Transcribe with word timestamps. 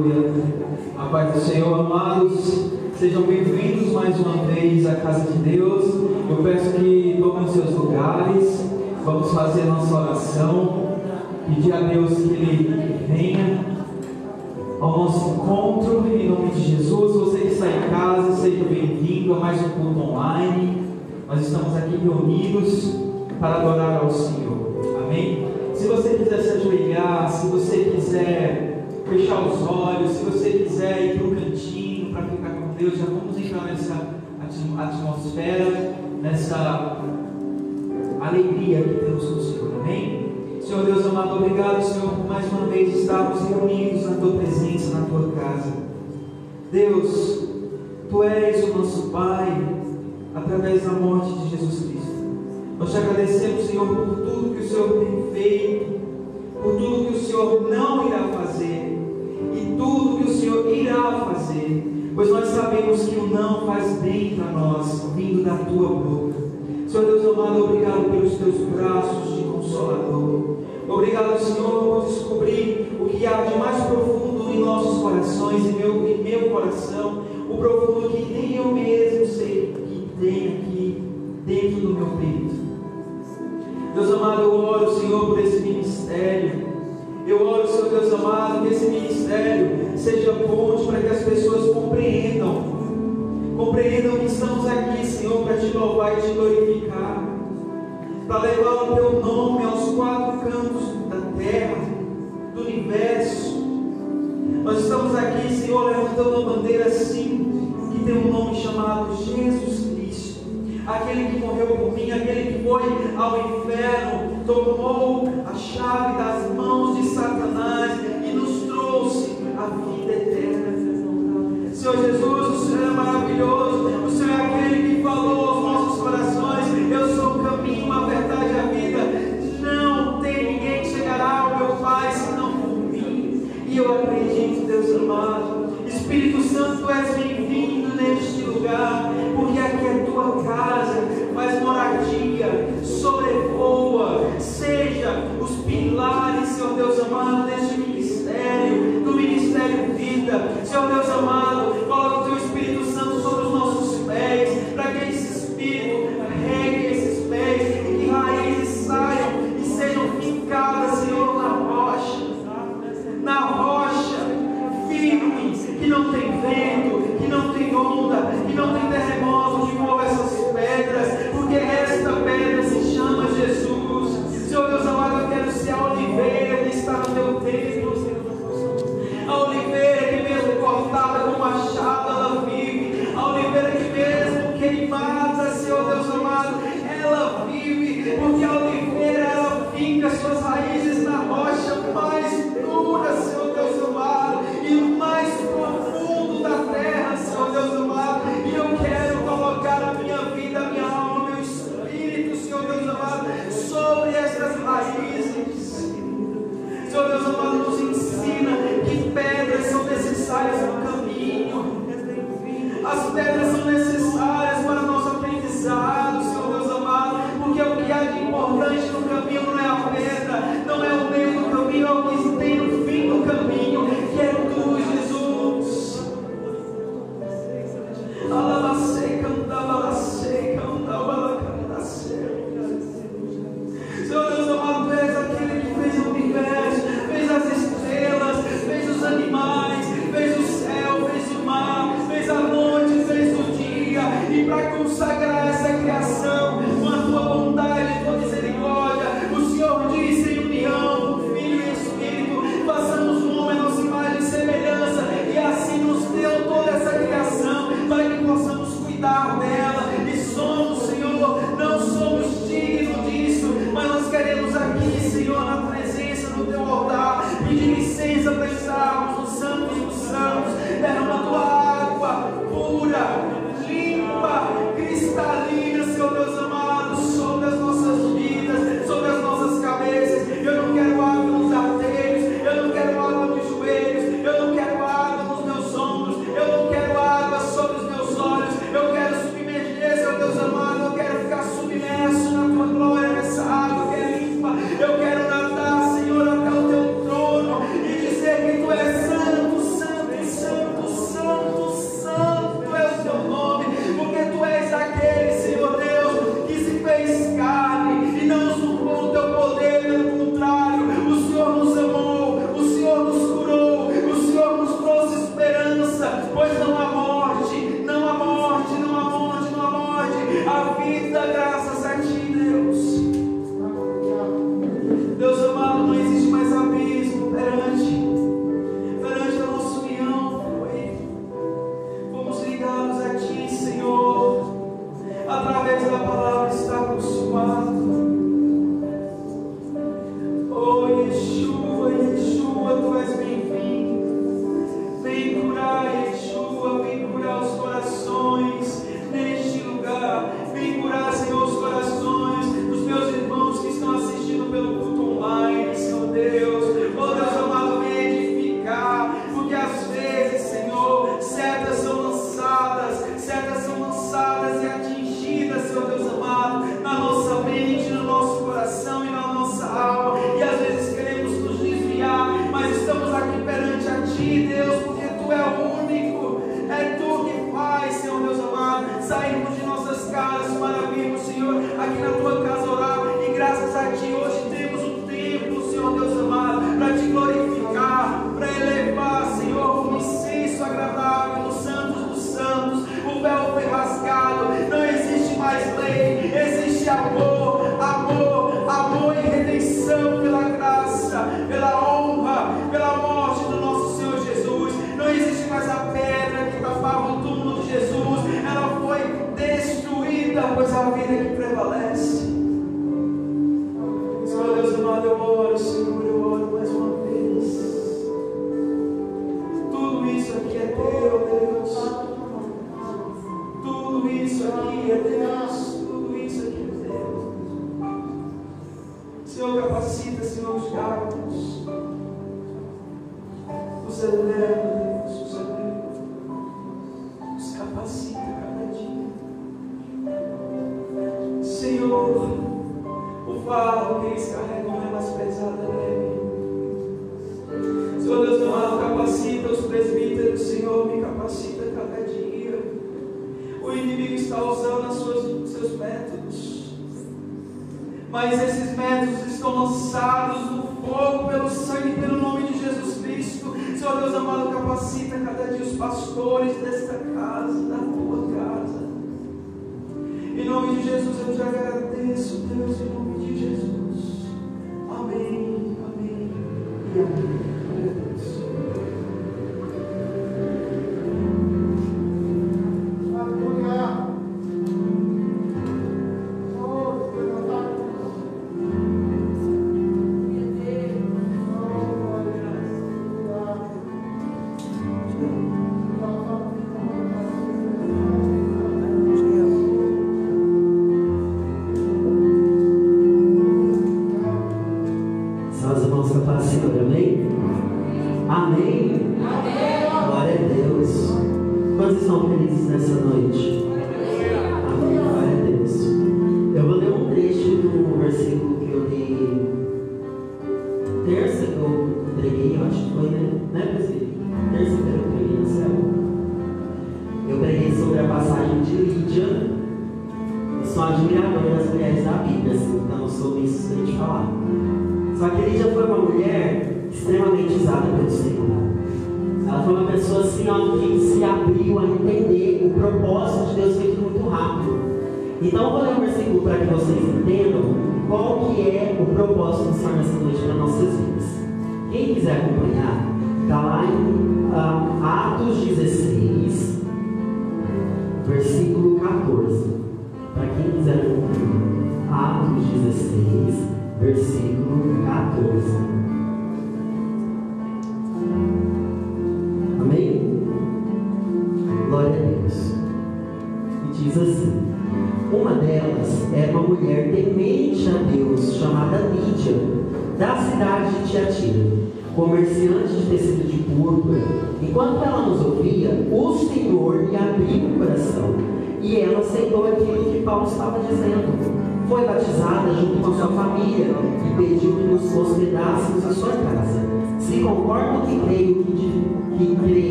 Aleluia. 0.00 0.32
A 0.98 1.04
paz 1.06 1.34
do 1.34 1.40
Senhor, 1.40 1.78
amados. 1.78 2.70
Sejam 2.98 3.22
bem-vindos 3.22 3.49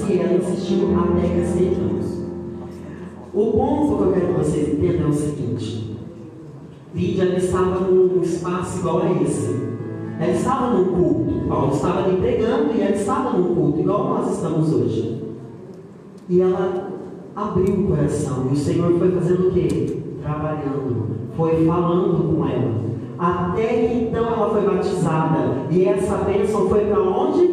se 0.00 0.18
ela 0.18 0.34
insistiu 0.34 0.88
até 0.98 1.28
castigá-los. 1.28 2.20
O 3.32 3.52
ponto 3.52 3.96
que 3.96 4.02
eu 4.02 4.12
quero 4.12 4.26
que 4.26 4.32
vocês 4.40 4.68
entendam 4.68 5.06
é 5.06 5.10
o 5.10 5.12
seguinte: 5.12 5.96
Lídia 6.94 7.36
estava 7.36 7.80
num 7.80 8.22
espaço 8.22 8.78
igual 8.78 9.02
a 9.02 9.22
esse. 9.22 9.70
Ela 10.18 10.32
estava 10.32 10.76
num 10.76 10.84
culto, 10.84 11.48
Paulo 11.48 11.72
estava 11.72 12.04
ali 12.04 12.16
pregando 12.18 12.74
e 12.74 12.82
ela 12.82 12.94
estava 12.94 13.38
num 13.38 13.54
culto, 13.54 13.80
igual 13.80 14.08
nós 14.08 14.34
estamos 14.34 14.72
hoje. 14.72 15.22
E 16.28 16.40
ela 16.40 16.90
abriu 17.34 17.74
o 17.74 17.86
coração 17.86 18.48
e 18.50 18.52
o 18.52 18.56
Senhor 18.56 18.98
foi 18.98 19.10
fazendo 19.12 19.48
o 19.48 19.50
quê? 19.52 19.98
Trabalhando, 20.22 21.06
foi 21.36 21.64
falando 21.64 22.36
com 22.36 22.46
ela. 22.46 22.90
Até 23.18 23.86
que 23.86 24.04
então 24.04 24.26
ela 24.26 24.50
foi 24.50 24.62
batizada 24.62 25.66
e 25.70 25.84
essa 25.84 26.16
bênção 26.18 26.68
foi 26.68 26.84
para 26.86 27.00
onde? 27.00 27.48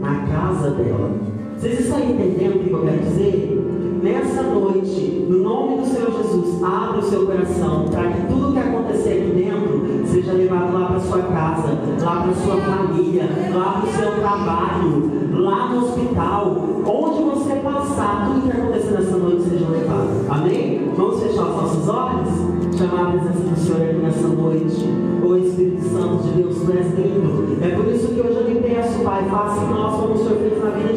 Na 0.00 0.26
casa 0.26 0.70
dela. 0.70 1.35
Vocês 1.58 1.80
estão 1.80 1.98
entendendo 1.98 2.56
o 2.56 2.64
que 2.64 2.70
eu 2.70 2.82
quero 2.82 2.98
dizer? 2.98 4.00
Nessa 4.02 4.42
noite, 4.42 5.26
no 5.26 5.38
nome 5.38 5.78
do 5.78 5.86
Senhor 5.86 6.12
Jesus, 6.12 6.62
abra 6.62 6.98
o 6.98 7.02
seu 7.02 7.24
coração 7.24 7.86
para 7.90 8.12
que 8.12 8.26
tudo 8.26 8.52
que 8.52 8.58
acontecer 8.58 9.10
aqui 9.10 9.30
dentro 9.34 10.06
seja 10.06 10.32
levado 10.32 10.74
lá 10.74 10.86
para 10.88 11.00
sua 11.00 11.22
casa, 11.22 11.78
lá 12.02 12.22
para 12.22 12.34
sua 12.34 12.56
família, 12.60 13.24
lá 13.54 13.72
para 13.72 13.88
o 13.88 13.92
seu 13.92 14.12
trabalho, 14.20 15.10
lá 15.32 15.72
no 15.72 15.84
hospital, 15.84 16.56
onde 16.86 17.22
você 17.22 17.54
passar, 17.56 18.26
tudo 18.26 18.42
que 18.42 18.56
acontecer 18.56 18.90
nessa 18.90 19.16
noite 19.16 19.48
seja 19.48 19.68
levado. 19.68 20.10
Amém? 20.28 20.92
Vamos 20.94 21.22
fechar 21.22 21.42
os 21.42 21.56
nossos 21.56 21.88
olhos? 21.88 22.76
Chamar 22.76 23.06
a 23.06 23.10
presença 23.12 23.40
do 23.40 23.58
Senhor 23.58 23.82
aqui 23.82 23.96
nessa 23.96 24.28
noite. 24.28 25.06
O 25.24 25.36
Espírito 25.36 25.82
Santo 25.88 26.22
de 26.22 26.42
Deus, 26.42 26.56
tu 26.56 26.72
és 26.72 26.86
lindo. 26.94 27.58
É 27.62 27.68
por 27.70 27.86
isso 27.86 28.08
que 28.08 28.20
hoje 28.20 28.36
eu 28.36 28.48
lhe 28.48 28.60
peço, 28.60 29.00
Pai, 29.02 29.24
faça 29.30 29.64
em 29.64 29.70
nós 29.70 30.00
como 30.00 30.14
o 30.14 30.18
Senhor 30.18 30.36
fez 30.36 30.62
na 30.62 30.70
vida 30.70 30.92
de 30.92 30.95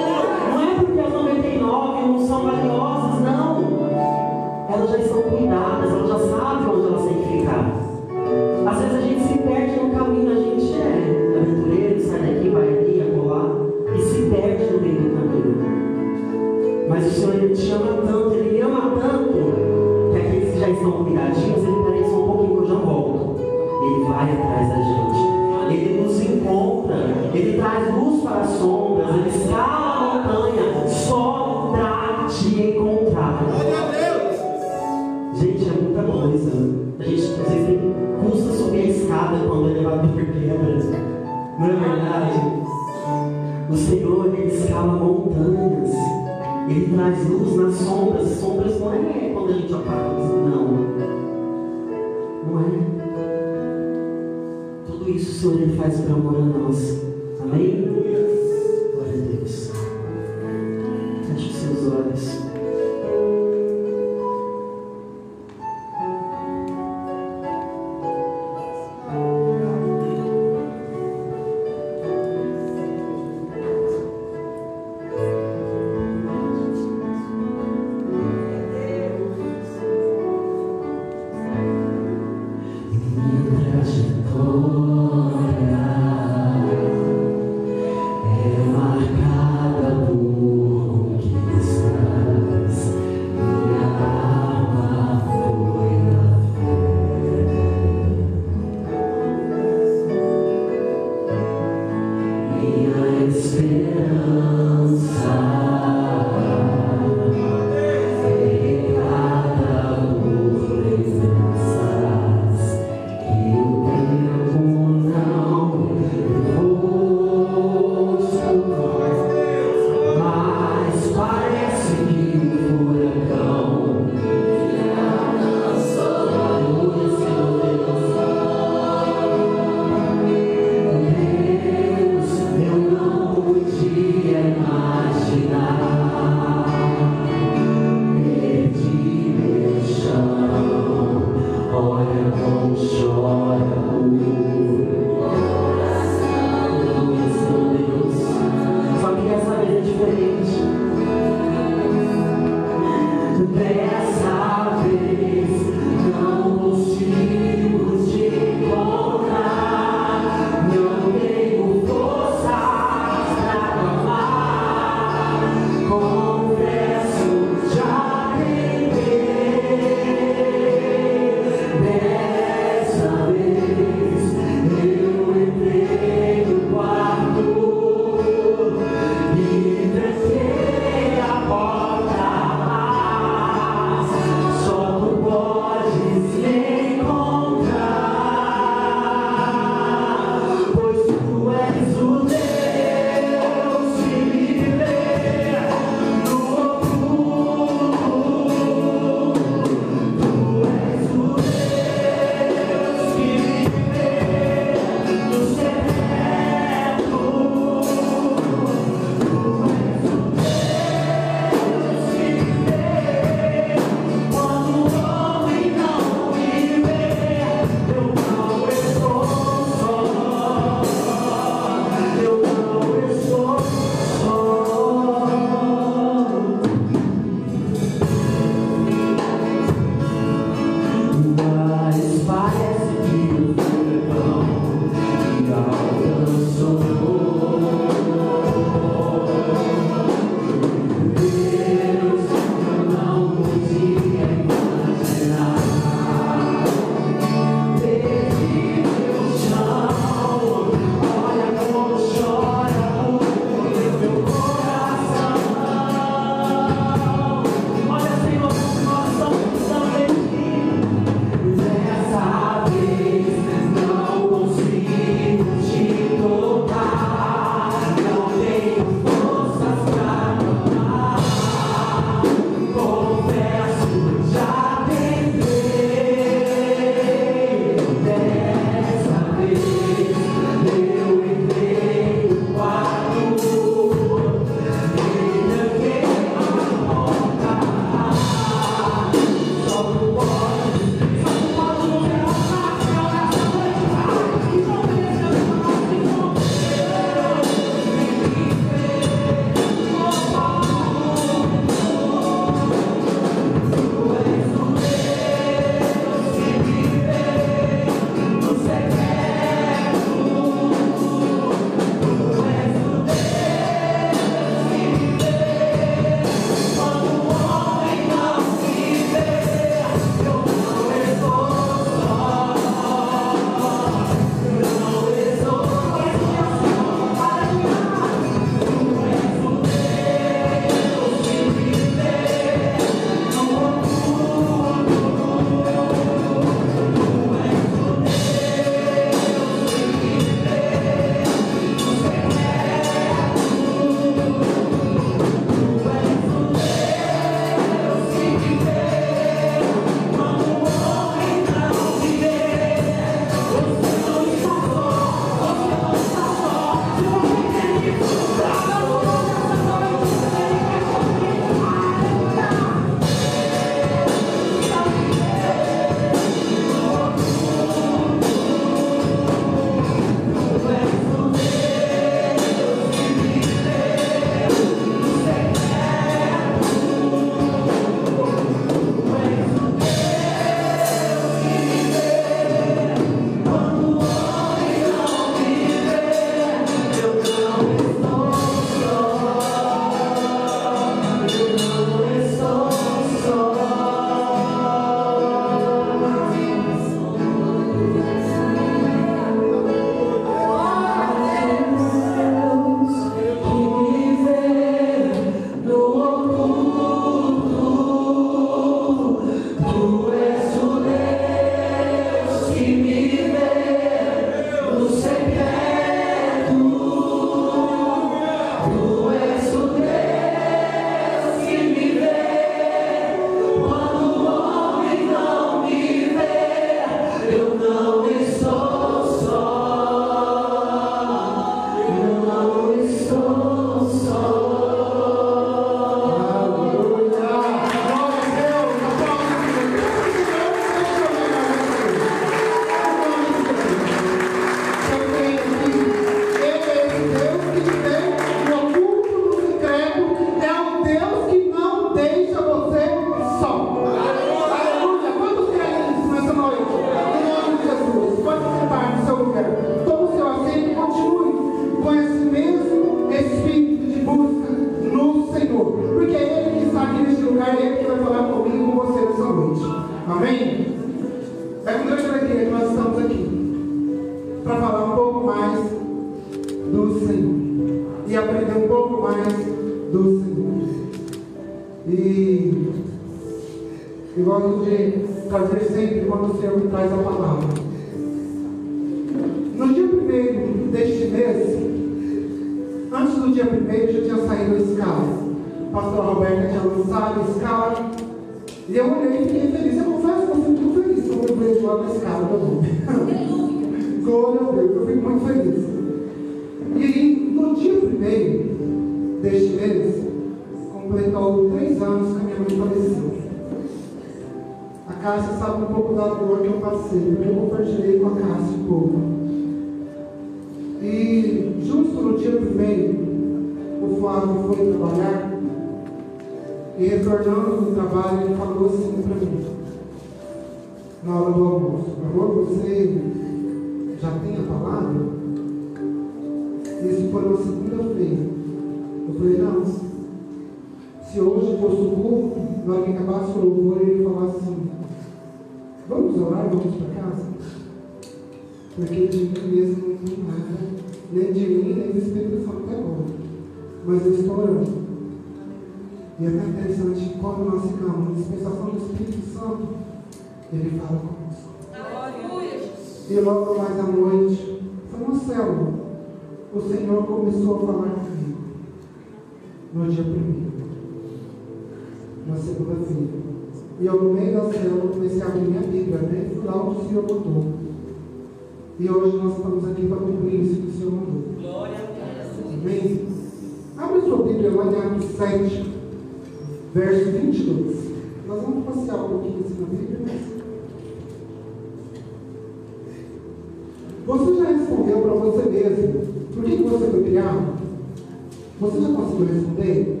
Conseguiu 599.20 599.34
responder? 599.34 600.00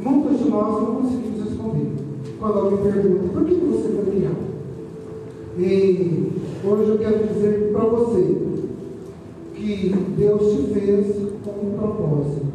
Muitos 0.00 0.38
de 0.38 0.48
nós 0.48 0.82
não 0.82 0.94
conseguimos 0.96 1.44
responder. 1.44 1.92
Quando 2.38 2.58
alguém 2.58 2.92
pergunta, 2.92 3.32
por 3.32 3.44
que 3.44 3.54
você 3.54 3.88
foi 3.88 4.04
criado? 4.10 4.36
E 5.58 6.32
hoje 6.64 6.90
eu 6.90 6.98
quero 6.98 7.28
dizer 7.28 7.72
para 7.72 7.84
você 7.84 8.36
que 9.54 9.94
Deus 10.16 10.42
te 10.52 10.74
fez 10.74 11.16
com 11.44 11.50
um 11.50 11.78
propósito. 11.78 12.46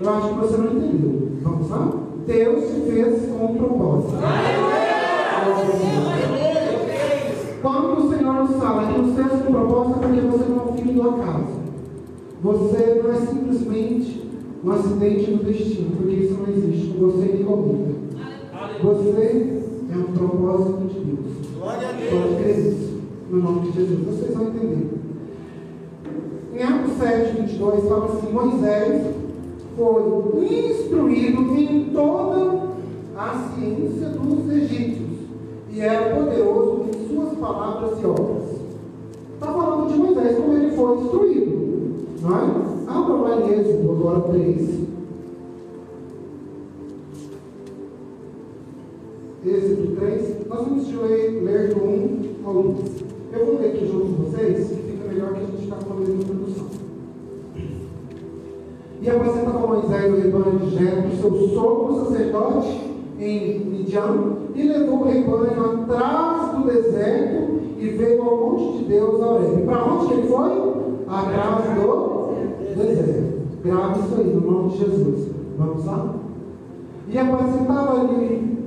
Eu 0.00 0.10
acho 0.10 0.28
que 0.28 0.40
você 0.40 0.56
não 0.56 0.66
entendeu. 0.66 1.28
Vamos 1.42 1.70
lá? 1.70 1.92
Deus 2.26 2.64
te 2.64 2.90
fez 2.90 3.30
com 3.30 3.44
um 3.44 3.56
propósito. 3.56 4.14
Quando 7.62 7.98
o 7.98 8.10
Senhor 8.10 8.34
nos 8.34 8.56
fala 8.56 8.92
que 8.92 9.00
nos 9.00 9.16
fez 9.16 9.42
com 9.42 9.48
um 9.48 9.52
propósito, 9.52 9.98
é 9.98 10.06
porque 10.06 10.20
você 10.20 10.44
não 10.48 10.58
é 10.58 10.70
um 10.70 10.76
filho 10.76 10.92
do 10.94 11.10
acaso. 11.10 11.67
Você 12.42 13.00
não 13.02 13.10
é 13.10 13.16
simplesmente 13.16 14.22
um 14.64 14.70
acidente 14.70 15.30
do 15.30 15.44
destino, 15.44 15.96
porque 15.96 16.14
isso 16.14 16.34
não 16.34 16.48
existe 16.48 16.96
você 16.98 17.32
nem 17.32 17.44
comigo. 17.44 17.94
Você 18.82 19.62
é 19.90 19.96
um 19.96 20.12
propósito 20.12 20.86
de 20.88 21.00
Deus. 21.00 21.36
Pode 21.58 22.42
crer 22.42 22.58
nisso. 22.58 22.98
No 23.30 23.42
nome 23.42 23.60
de 23.62 23.72
Jesus. 23.72 24.06
Vocês 24.06 24.34
vão 24.36 24.48
entender. 24.48 24.88
Em 26.54 26.62
Atos 26.62 26.92
7, 26.98 27.40
22, 27.42 27.88
fala 27.88 28.04
assim: 28.06 28.32
Moisés 28.32 29.14
foi 29.76 30.44
instruído 30.44 31.42
em 31.56 31.90
toda 31.92 32.68
a 33.16 33.50
ciência 33.54 34.08
dos 34.10 34.50
egípcios 34.50 35.08
e 35.72 35.80
era 35.80 36.16
poderoso 36.16 36.86
em 36.88 37.08
suas 37.08 37.36
palavras 37.38 38.00
e 38.00 38.06
obras. 38.06 38.44
Está 39.34 39.52
falando 39.52 39.92
de 39.92 39.98
Moisés, 39.98 40.36
como 40.36 40.52
ele 40.52 40.70
foi 40.76 40.98
instruído. 40.98 41.57
É? 42.28 42.90
Abra 42.90 43.14
lá 43.14 43.40
em 43.40 43.52
Êxodo, 43.54 43.90
agora 43.90 44.20
3. 44.20 44.80
Êxodo 49.46 49.96
3. 49.96 50.46
Nós 50.46 50.64
vamos 50.64 50.92
ler, 50.92 51.74
do 51.74 51.84
1 51.84 52.34
ao 52.44 52.54
2. 52.54 53.08
Eu 53.32 53.46
vou 53.46 53.58
ler 53.58 53.68
aqui 53.68 53.86
junto 53.86 54.06
com 54.06 54.22
vocês, 54.24 54.68
que 54.68 54.74
fica 54.74 55.08
melhor 55.08 55.32
que 55.32 55.40
a 55.40 55.44
gente 55.44 55.62
está 55.62 55.76
com 55.76 55.92
a 55.94 55.96
mesma 55.96 56.14
introdução. 56.16 56.66
E 59.00 59.08
apresentava 59.10 59.66
Moisés 59.66 60.12
o 60.12 60.16
rebanho 60.16 60.58
de 60.58 60.70
Jetro, 60.70 61.16
seu 61.20 61.48
sogro 61.54 62.04
sacerdote, 62.04 62.90
em 63.18 63.60
Midian, 63.60 64.36
e 64.54 64.62
levou 64.64 65.00
o 65.00 65.04
rebanho 65.04 65.82
atrás 65.82 66.52
do 66.52 66.66
deserto 66.66 67.58
e 67.78 67.88
veio 67.88 68.22
ao 68.22 68.36
monte 68.36 68.78
de 68.78 68.84
Deus, 68.84 69.22
a 69.22 69.26
Horebe. 69.28 69.62
Para 69.62 69.84
onde 69.84 70.12
ele 70.12 70.28
foi? 70.28 70.87
Atrás 71.10 71.64
do 71.74 72.18
deserto. 72.76 73.38
Grave 73.62 74.00
isso 74.00 74.14
aí, 74.18 74.34
no 74.34 74.50
nome 74.50 74.72
de 74.72 74.78
Jesus. 74.78 75.30
Vamos 75.58 75.84
lá? 75.84 76.14
E 77.08 77.18
apresentava 77.18 78.00
ali, 78.00 78.58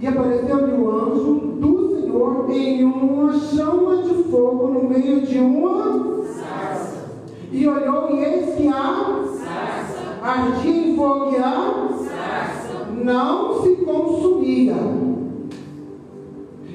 e 0.00 0.06
apareceu-lhe 0.06 0.72
o 0.72 0.90
anjo 0.90 1.34
do 1.60 2.00
Senhor 2.00 2.50
em 2.50 2.84
uma 2.84 3.32
chama 3.32 4.02
de 4.02 4.22
fogo 4.24 4.68
no 4.68 4.88
meio 4.88 5.22
de 5.22 5.38
uma 5.38 6.22
sarça. 6.24 7.06
E 7.50 7.66
olhou 7.66 8.10
e 8.10 8.24
eis 8.24 8.54
que 8.54 8.68
a 8.68 9.24
sarça 9.44 10.18
ardia 10.22 10.88
em 10.88 10.96
fogo 10.96 11.32
e 11.32 11.36
a 11.36 11.88
sarça 12.08 12.86
não 13.02 13.62
se 13.62 13.76
consumia. 13.76 14.76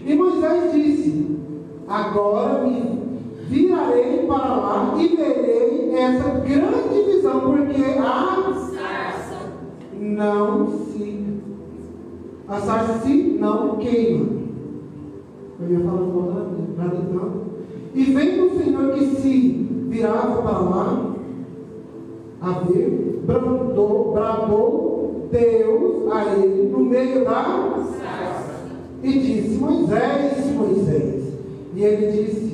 E 0.06 0.16
Moisés 0.16 0.74
disse: 0.74 1.38
Agora 1.88 2.64
me 2.64 3.01
virarei 3.52 4.26
para 4.26 4.56
lá 4.56 4.96
e 4.98 5.08
verei 5.10 5.94
essa 5.94 6.30
grande 6.40 7.12
visão, 7.12 7.42
porque 7.42 7.82
a 8.00 8.54
sarça 8.72 9.52
não 10.00 10.68
se 10.68 11.22
a 12.48 12.60
sarça 12.60 13.00
se 13.00 13.38
não 13.40 13.76
queima. 13.76 14.42
Eu 15.60 15.70
ia 15.70 15.80
falar 15.82 16.00
agora, 16.00 16.48
nada 16.78 16.98
então. 16.98 17.42
E 17.94 18.04
vendo 18.06 18.46
o 18.46 18.58
Senhor 18.58 18.94
que 18.94 19.06
se 19.18 19.68
virava 19.90 20.42
para 20.42 20.60
lá, 20.60 21.14
a 22.42 22.52
ver, 22.52 23.22
bradou, 23.26 24.14
bradou 24.14 25.28
Deus 25.30 26.12
a 26.12 26.36
ele 26.36 26.70
no 26.70 26.80
meio 26.80 27.26
da 27.26 27.44
sarça. 28.00 28.66
E 29.04 29.12
disse, 29.14 29.58
Moisés, 29.58 30.52
Moisés. 30.56 31.34
E 31.74 31.84
ele 31.84 32.12
disse, 32.12 32.51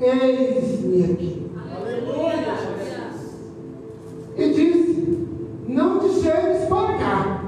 eis-me 0.00 1.12
aqui. 1.12 1.50
E 4.36 4.48
disse, 4.48 5.28
não 5.68 5.98
te 5.98 6.08
chegues 6.20 6.68
para 6.68 6.98
cá. 6.98 7.44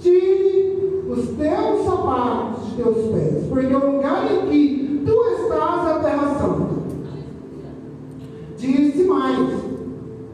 Tire 0.00 1.04
os 1.08 1.28
teus 1.36 1.84
sapatos 1.84 2.66
de 2.66 2.82
teus 2.82 3.12
pés, 3.12 3.44
porque 3.48 3.74
o 3.74 3.92
lugar 3.92 4.26
em 4.32 4.48
que 4.48 5.02
tu 5.04 5.24
estás 5.24 5.88
é 5.88 5.92
a 5.92 5.98
terra 5.98 6.34
santa. 6.38 6.80
Disse 8.56 9.04
mais: 9.04 9.50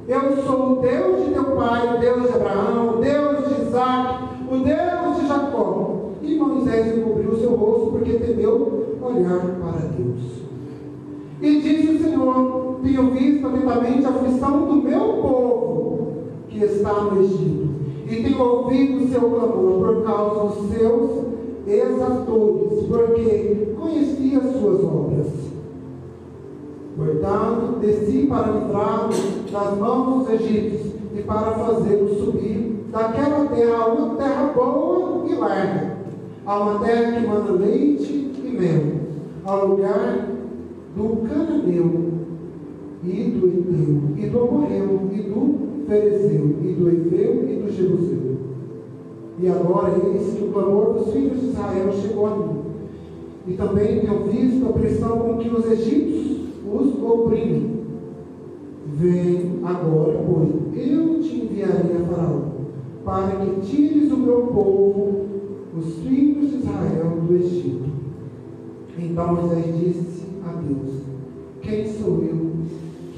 Eu 0.06 0.44
sou 0.44 0.78
o 0.78 0.82
Deus 0.82 1.26
de 1.26 1.32
teu 1.32 1.56
pai, 1.56 1.96
o 1.96 1.98
Deus 1.98 2.22
de 2.22 2.34
Abraão, 2.34 2.96
o 2.96 3.00
Deus 3.00 3.48
de 3.48 3.62
Isaac, 3.62 4.24
o 4.48 4.56
Deus 4.58 5.20
de 5.20 5.28
Jacó. 5.28 6.12
E 6.22 6.34
Moisés 6.36 6.96
encobriu 6.98 7.30
o 7.30 7.38
seu 7.38 7.50
rosto 7.54 7.90
porque 7.92 8.12
temeu 8.14 8.98
olhar 9.00 9.40
para 9.60 9.88
Deus. 9.88 10.35
E 11.40 11.60
disse 11.60 11.90
o 11.92 12.02
Senhor: 12.02 12.80
Tenho 12.82 13.10
visto 13.10 13.46
atentamente 13.46 14.06
a 14.06 14.10
aflição 14.10 14.66
do 14.66 14.76
meu 14.76 15.00
povo 15.00 16.08
que 16.48 16.64
está 16.64 16.92
no 16.92 17.22
Egito, 17.22 17.68
e 18.08 18.22
tenho 18.22 18.42
ouvido 18.42 19.04
o 19.04 19.08
seu 19.08 19.20
clamor 19.20 19.94
por 19.94 20.04
causa 20.04 20.46
dos 20.46 20.70
seus 20.70 21.10
exatores, 21.66 22.86
porque 22.88 23.74
conheci 23.78 24.36
as 24.36 24.58
suas 24.58 24.84
obras. 24.84 25.26
Portanto, 26.96 27.78
desci 27.80 28.26
para 28.26 28.52
livrá-lo 28.52 29.12
das 29.52 29.78
mãos 29.78 30.26
dos 30.26 30.40
egípcios 30.40 30.94
e 31.14 31.22
para 31.22 31.52
fazê-lo 31.52 32.08
subir 32.14 32.86
daquela 32.90 33.44
terra 33.46 33.76
a 33.76 33.86
uma 33.88 34.14
terra 34.14 34.52
boa 34.54 35.26
e 35.28 35.34
larga, 35.34 35.96
a 36.46 36.58
uma 36.58 36.78
terra 36.78 37.12
que 37.12 37.26
manda 37.26 37.52
leite 37.52 38.32
e 38.42 38.56
mel, 38.58 39.00
ao 39.44 39.66
lugar 39.68 40.35
do 40.96 41.28
cananeu 41.28 42.16
e 43.04 43.30
do 43.30 43.46
Eteu, 43.46 44.00
e 44.16 44.30
do 44.30 44.40
Amorreu, 44.40 45.00
e 45.12 45.22
do 45.22 45.86
Ferezeu, 45.86 46.56
e 46.64 46.72
do 46.72 46.88
Efeu, 46.88 47.44
e 47.48 47.56
do 47.62 47.70
Jebuseu. 47.70 48.36
E 49.38 49.48
agora 49.48 49.92
eis 50.12 50.34
que 50.34 50.44
o 50.44 50.52
clamor 50.52 50.94
dos 50.94 51.12
filhos 51.12 51.40
de 51.40 51.46
Israel 51.48 51.92
chegou 51.92 52.26
a 52.26 52.36
mim. 52.36 52.60
E 53.46 53.52
também 53.52 54.00
tenho 54.00 54.24
visto 54.24 54.66
a 54.66 54.72
pressão 54.72 55.18
com 55.18 55.36
que 55.36 55.48
os 55.48 55.70
egípcios 55.70 56.38
os 56.72 57.02
oprimem. 57.02 57.76
Vem 58.94 59.60
agora, 59.62 60.18
pois, 60.26 60.48
eu 60.74 61.20
te 61.20 61.36
enviarei 61.36 61.96
a 61.96 62.06
Faraó, 62.06 62.40
para 63.04 63.36
que 63.36 63.60
tires 63.60 64.10
o 64.10 64.16
meu 64.16 64.46
povo, 64.46 65.26
os 65.76 65.96
filhos 65.96 66.50
de 66.50 66.56
Israel, 66.56 67.18
do 67.28 67.36
Egito. 67.36 67.84
Então 68.98 69.34
Moisés 69.34 69.78
disse 69.78 70.25
a 70.46 70.60
Deus: 70.60 71.02
Quem 71.60 71.92
sou 71.92 72.22
eu 72.22 72.52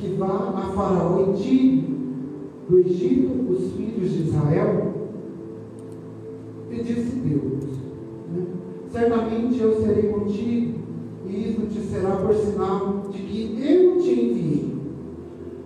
que 0.00 0.14
vá 0.14 0.54
a 0.56 0.72
Faraó 0.74 1.30
e 1.30 1.42
tire 1.42 1.84
do 2.68 2.78
Egito 2.78 3.50
os 3.50 3.72
filhos 3.72 4.10
de 4.10 4.22
Israel? 4.24 4.94
E 6.70 6.82
disse 6.82 7.16
Deus: 7.16 7.64
né? 8.32 8.46
Certamente 8.90 9.60
eu 9.60 9.80
serei 9.80 10.10
contigo, 10.10 10.78
e 11.26 11.50
isso 11.50 11.66
te 11.66 11.80
será 11.80 12.16
por 12.16 12.34
sinal 12.34 13.04
de 13.10 13.18
que 13.18 13.58
eu 13.62 13.98
te 13.98 14.10
enviei. 14.10 14.78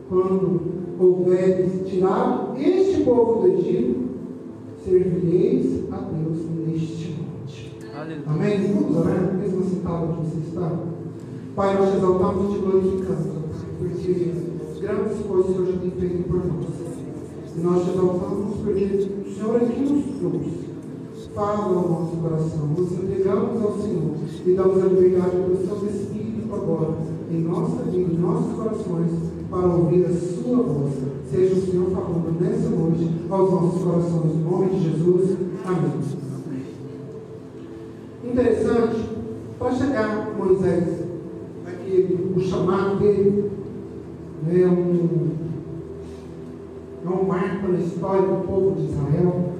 Quando 0.08 0.60
houveres 0.98 1.88
tirado 1.88 2.56
este 2.58 3.02
povo 3.02 3.40
do 3.42 3.48
Egito, 3.48 4.02
servireis 4.84 5.90
a 5.92 5.96
Deus 5.96 6.38
neste 6.66 7.12
monte. 7.12 7.72
Amém? 8.26 8.72
Vamos 8.74 8.96
orar, 8.96 9.34
mesmo 9.34 9.64
sentado 9.64 10.18
onde 10.18 10.30
você 10.30 10.48
está. 10.48 11.01
Pai, 11.55 11.76
nós 11.78 11.94
exaltamos 11.94 12.50
e 12.50 12.55
te 12.55 12.59
glorificamos, 12.61 13.26
porque 13.78 14.32
grandes 14.80 15.26
coisas 15.26 15.50
o 15.50 15.53
Senhor 15.53 15.66
já 15.66 15.78
tem 15.80 15.90
feito 15.90 16.28
por 16.28 16.46
nós. 16.46 16.82
E 17.55 17.61
nós 17.61 17.84
te 17.84 17.90
exaltamos 17.90 18.57
porque 18.64 18.84
o 18.84 19.34
Senhor 19.34 19.57
é 19.57 19.66
quem 19.66 19.82
nos 19.82 20.18
trouxe. 20.18 20.72
Fala 21.34 21.64
ao 21.64 21.88
nosso 21.88 22.16
coração. 22.16 22.66
Nos 22.68 22.92
entregamos 22.92 23.62
ao 23.62 23.78
Senhor 23.78 24.16
e 24.46 24.55
damos 24.55 24.82
a 24.82 24.86
liberdade 24.86 25.36
do 25.36 25.66
Santo 25.66 25.86
Espírito 25.86 26.55
agora, 26.55 26.94
em 27.30 27.40
nossa 27.42 27.82
vida, 27.84 28.12
em 28.12 28.18
nossos 28.18 28.53
corações, 28.55 29.11
para 29.50 29.66
ouvir 29.66 30.07
a 30.07 30.12
Sua 30.12 30.57
voz. 30.57 30.94
Seja 31.30 31.55
o 31.55 31.66
Senhor 31.66 31.90
falando 31.90 32.40
nessa 32.40 32.70
noite 32.70 33.11
aos 33.28 33.50
nossos 33.50 33.82
corações. 33.82 34.34
Em 34.34 34.50
nome 34.50 34.70
de 34.70 34.90
Jesus. 34.90 35.36
Amém. 35.66 36.03
Interessante, 38.24 39.09
para 39.59 39.72
chegar 39.74 40.34
Moisés, 40.36 41.01
né, 44.43 44.62
é 44.62 44.68
um, 44.68 45.30
é 47.05 47.09
um 47.09 47.24
marco 47.26 47.68
na 47.68 47.78
história 47.78 48.22
do 48.22 48.47
povo 48.47 48.72
de 48.72 48.86
Israel, 48.86 49.53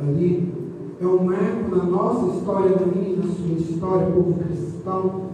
ali, 0.00 0.52
é 1.00 1.06
um 1.06 1.24
marco 1.24 1.74
na 1.74 1.84
nossa 1.84 2.36
história, 2.36 2.76
na 2.76 2.86
minha 2.86 3.16
na 3.16 3.22
sua 3.24 3.56
história, 3.56 4.06
povo 4.10 4.34
cristão. 4.34 5.30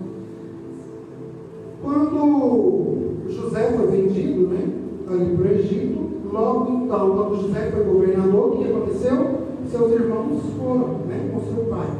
Quando 1.82 3.28
José 3.28 3.72
foi 3.76 3.86
vendido, 3.86 4.48
né, 4.48 4.68
ali 5.08 5.36
para 5.36 5.44
o 5.44 5.52
Egito, 5.52 6.06
logo 6.32 6.72
então, 6.72 7.10
quando 7.10 7.42
José 7.42 7.70
foi 7.70 7.84
governador, 7.84 8.48
o 8.48 8.58
que 8.58 8.64
aconteceu? 8.64 9.36
Seus 9.70 9.92
irmãos 9.92 10.42
foram, 10.58 10.98
né, 11.06 11.30
com 11.32 11.40
seu 11.40 11.64
pai. 11.66 11.90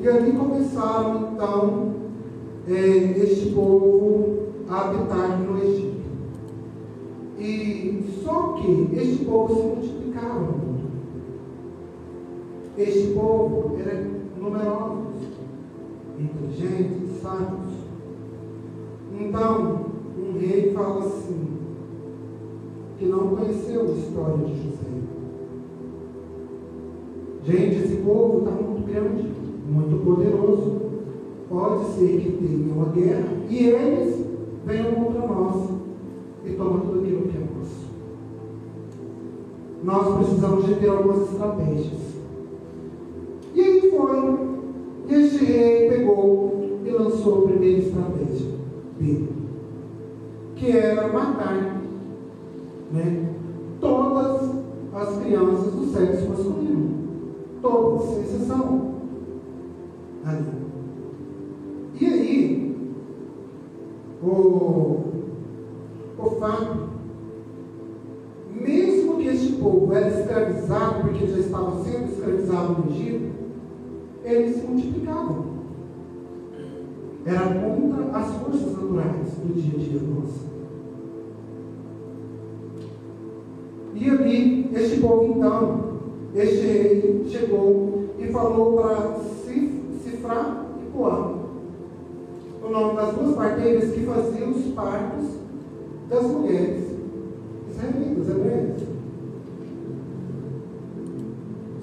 E 0.00 0.08
ali 0.08 0.32
começaram 0.32 1.30
então 1.32 2.03
é, 2.68 3.18
este 3.22 3.50
povo 3.50 4.38
a 4.68 4.80
habitar 4.80 5.38
no 5.40 5.62
Egito. 5.62 6.04
E 7.38 8.04
só 8.22 8.54
que 8.54 8.88
este 8.96 9.24
povo 9.24 9.54
se 9.54 9.62
multiplicava 9.62 10.40
muito. 10.40 10.84
Este 12.78 13.08
povo 13.08 13.76
era 13.78 14.10
numeroso, 14.40 15.08
inteligentes, 16.18 17.20
sábios. 17.22 17.74
Então, 19.20 19.84
um 20.18 20.38
rei 20.38 20.72
fala 20.72 21.04
assim, 21.04 21.58
que 22.98 23.04
não 23.06 23.36
conheceu 23.36 23.82
a 23.82 23.92
história 23.92 24.38
de 24.38 24.62
José. 24.62 24.84
Gente, 27.44 27.84
esse 27.84 27.96
povo 27.96 28.38
está 28.38 28.50
muito 28.52 28.86
grande, 28.86 29.28
muito 29.68 30.02
poderoso. 30.04 30.83
Pode 31.48 31.84
ser 31.92 32.20
que 32.20 32.32
tenha 32.32 32.74
uma 32.74 32.86
guerra 32.86 33.28
e 33.48 33.58
eles 33.58 34.24
venham 34.64 34.94
contra 34.94 35.26
nós 35.26 35.68
e 36.44 36.50
tomam 36.52 36.80
tudo 36.80 37.00
aquilo 37.00 37.28
que 37.28 37.36
é 37.36 37.40
nosso. 37.40 37.84
Nós 39.82 40.16
precisamos 40.16 40.64
de 40.66 40.74
ter 40.76 40.88
algumas 40.88 41.30
estratégias. 41.30 42.14
E 43.54 43.60
aí 43.60 43.90
foi. 43.90 44.54
E 45.06 45.14
este 45.14 45.44
rei 45.44 45.90
pegou 45.90 46.80
e 46.84 46.90
lançou 46.90 47.44
a 47.44 47.48
primeira 47.48 47.78
estratégia 47.78 48.52
dele, 48.98 49.28
que 50.56 50.70
era 50.70 51.12
matar 51.12 51.82
né, 52.90 53.34
todas 53.80 54.50
as 54.94 55.22
crianças 55.22 55.72
do 55.74 55.92
sexo 55.92 56.28
masculino. 56.30 56.94
Todas, 57.60 58.08
sem 58.08 58.22
exceção. 58.22 58.94
Ali. 60.24 60.63
E 62.00 62.06
aí, 62.06 62.76
o, 64.22 64.98
o 66.18 66.30
fato, 66.40 66.88
mesmo 68.52 69.18
que 69.18 69.28
este 69.28 69.52
povo 69.54 69.92
era 69.92 70.08
escravizado, 70.08 71.02
porque 71.02 71.26
já 71.26 71.38
estava 71.38 71.84
sendo 71.84 72.10
escravizado 72.10 72.82
no 72.82 72.90
Egito, 72.90 73.32
eles 74.24 74.56
se 74.56 74.66
multiplicavam. 74.66 75.54
Era 77.26 77.40
contra 77.40 78.18
as 78.18 78.34
forças 78.34 78.72
naturais 78.72 79.34
do 79.42 79.54
dia 79.54 79.72
a 79.74 79.78
dia 79.78 80.00
nosso. 80.00 80.54
E 83.94 84.10
ali, 84.10 84.70
este 84.74 85.00
povo 85.00 85.24
então, 85.24 85.94
este 86.34 86.66
rei 86.66 87.24
chegou 87.28 88.10
e 88.18 88.26
falou 88.26 88.72
para 88.74 89.14
Cifra 89.44 90.66
e 90.82 90.90
Poá, 90.92 91.33
o 92.64 92.70
nome 92.70 92.96
das 92.96 93.14
duas 93.14 93.36
parteiras 93.36 93.90
que 93.92 94.06
faziam 94.06 94.50
os 94.50 94.64
partos 94.74 95.26
das 96.08 96.22
mulheres 96.22 96.84
israelitas, 97.70 98.28
hebreias. 98.28 98.82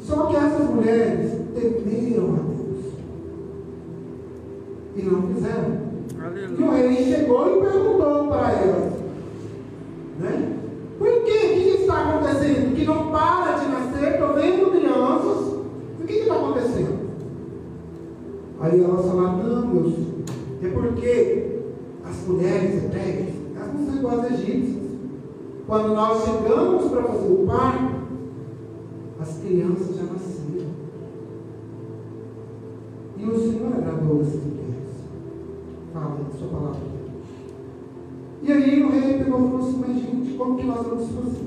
Só 0.02 0.26
que 0.26 0.36
essas 0.36 0.70
mulheres 0.70 1.32
temeram 1.54 2.34
a 2.34 2.38
Deus 2.38 2.86
e 4.96 5.02
não 5.04 5.22
fizeram. 5.34 5.92
E 6.58 6.64
o 6.64 6.72
rei 6.72 6.96
chegou 7.06 7.58
e 7.58 7.62
perguntou 7.62 8.28
para 8.28 8.52
elas, 8.52 8.94
né? 10.20 10.58
Por 10.98 11.24
quê? 11.24 11.32
O 11.32 11.54
que 11.54 11.82
está 11.82 12.10
acontecendo? 12.10 12.76
Que 12.76 12.86
não 12.86 13.12
para 13.12 13.58
de 13.58 13.68
nascer, 13.70 14.14
estou 14.14 14.34
vendo 14.34 14.72
crianças. 14.72 15.54
O 16.00 16.04
que 16.06 16.14
está 16.14 16.36
acontecendo? 16.36 17.02
Aí 18.60 18.84
elas 18.84 19.06
falaram, 19.06 19.38
não, 19.38 19.68
meu 19.68 19.84
filho, 19.92 20.11
é 20.62 20.70
porque 20.70 21.60
as 22.04 22.28
mulheres 22.28 22.84
hebreias, 22.84 23.36
elas 23.56 23.74
não 23.74 23.86
são 23.86 23.96
igual 23.96 24.20
às 24.20 24.32
egípcias. 24.32 24.92
Quando 25.68 25.96
nós 25.96 26.24
chegamos 26.24 26.92
para 26.92 27.04
fazer 27.04 27.32
o 27.32 27.48
parto, 27.48 28.02
as 29.20 29.38
crianças 29.40 29.96
já 29.96 30.04
nasceram. 30.04 30.72
E 33.18 33.26
o 33.26 33.40
Senhor 33.40 33.74
agradou 33.74 34.22
essas 34.22 34.44
mulheres. 34.44 34.90
Fala 35.94 36.18
a 36.28 36.38
sua 36.38 36.48
palavra. 36.48 36.92
E 38.44 38.52
aí 38.52 38.84
o 38.84 38.90
rei 38.90 39.20
pegou 39.20 39.40
e 39.40 39.50
falou 39.50 39.60
assim, 39.60 39.78
mas 39.80 39.96
gente, 39.98 40.38
como 40.38 40.58
que 40.58 40.66
nós 40.66 40.86
vamos 40.86 41.08
fazer? 41.10 41.46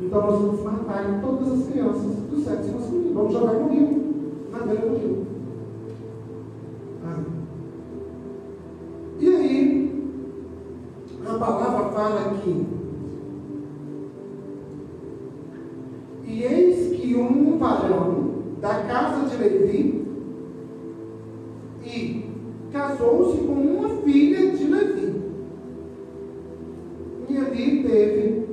Então 0.00 0.20
nós 0.22 0.40
vamos 0.40 0.62
matar 0.62 1.20
todas 1.20 1.52
as 1.52 1.68
crianças 1.68 2.16
do 2.30 2.42
sexo 2.42 2.72
masculino. 2.72 3.14
Vamos 3.14 3.32
jogar 3.32 3.54
no 3.54 3.68
rio, 3.68 4.14
na 4.50 4.58
beira 4.60 4.88
do 4.88 4.96
rio. 4.96 5.27
Fala 11.98 12.38
que 12.44 12.66
e 16.28 16.42
eis 16.44 16.96
que 16.96 17.16
um 17.16 17.58
varão 17.58 18.34
da 18.60 18.84
casa 18.84 19.28
de 19.28 19.36
Levi 19.42 20.06
e 21.84 22.30
casou-se 22.70 23.38
com 23.38 23.52
uma 23.52 23.88
filha 24.02 24.50
de 24.52 24.64
Levi. 24.64 25.22
E 27.28 27.36
ali 27.36 27.82
teve 27.82 28.46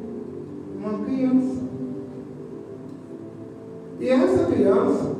uma 0.79 1.05
criança. 1.05 1.61
E 3.99 4.09
essa 4.09 4.51
criança, 4.51 5.15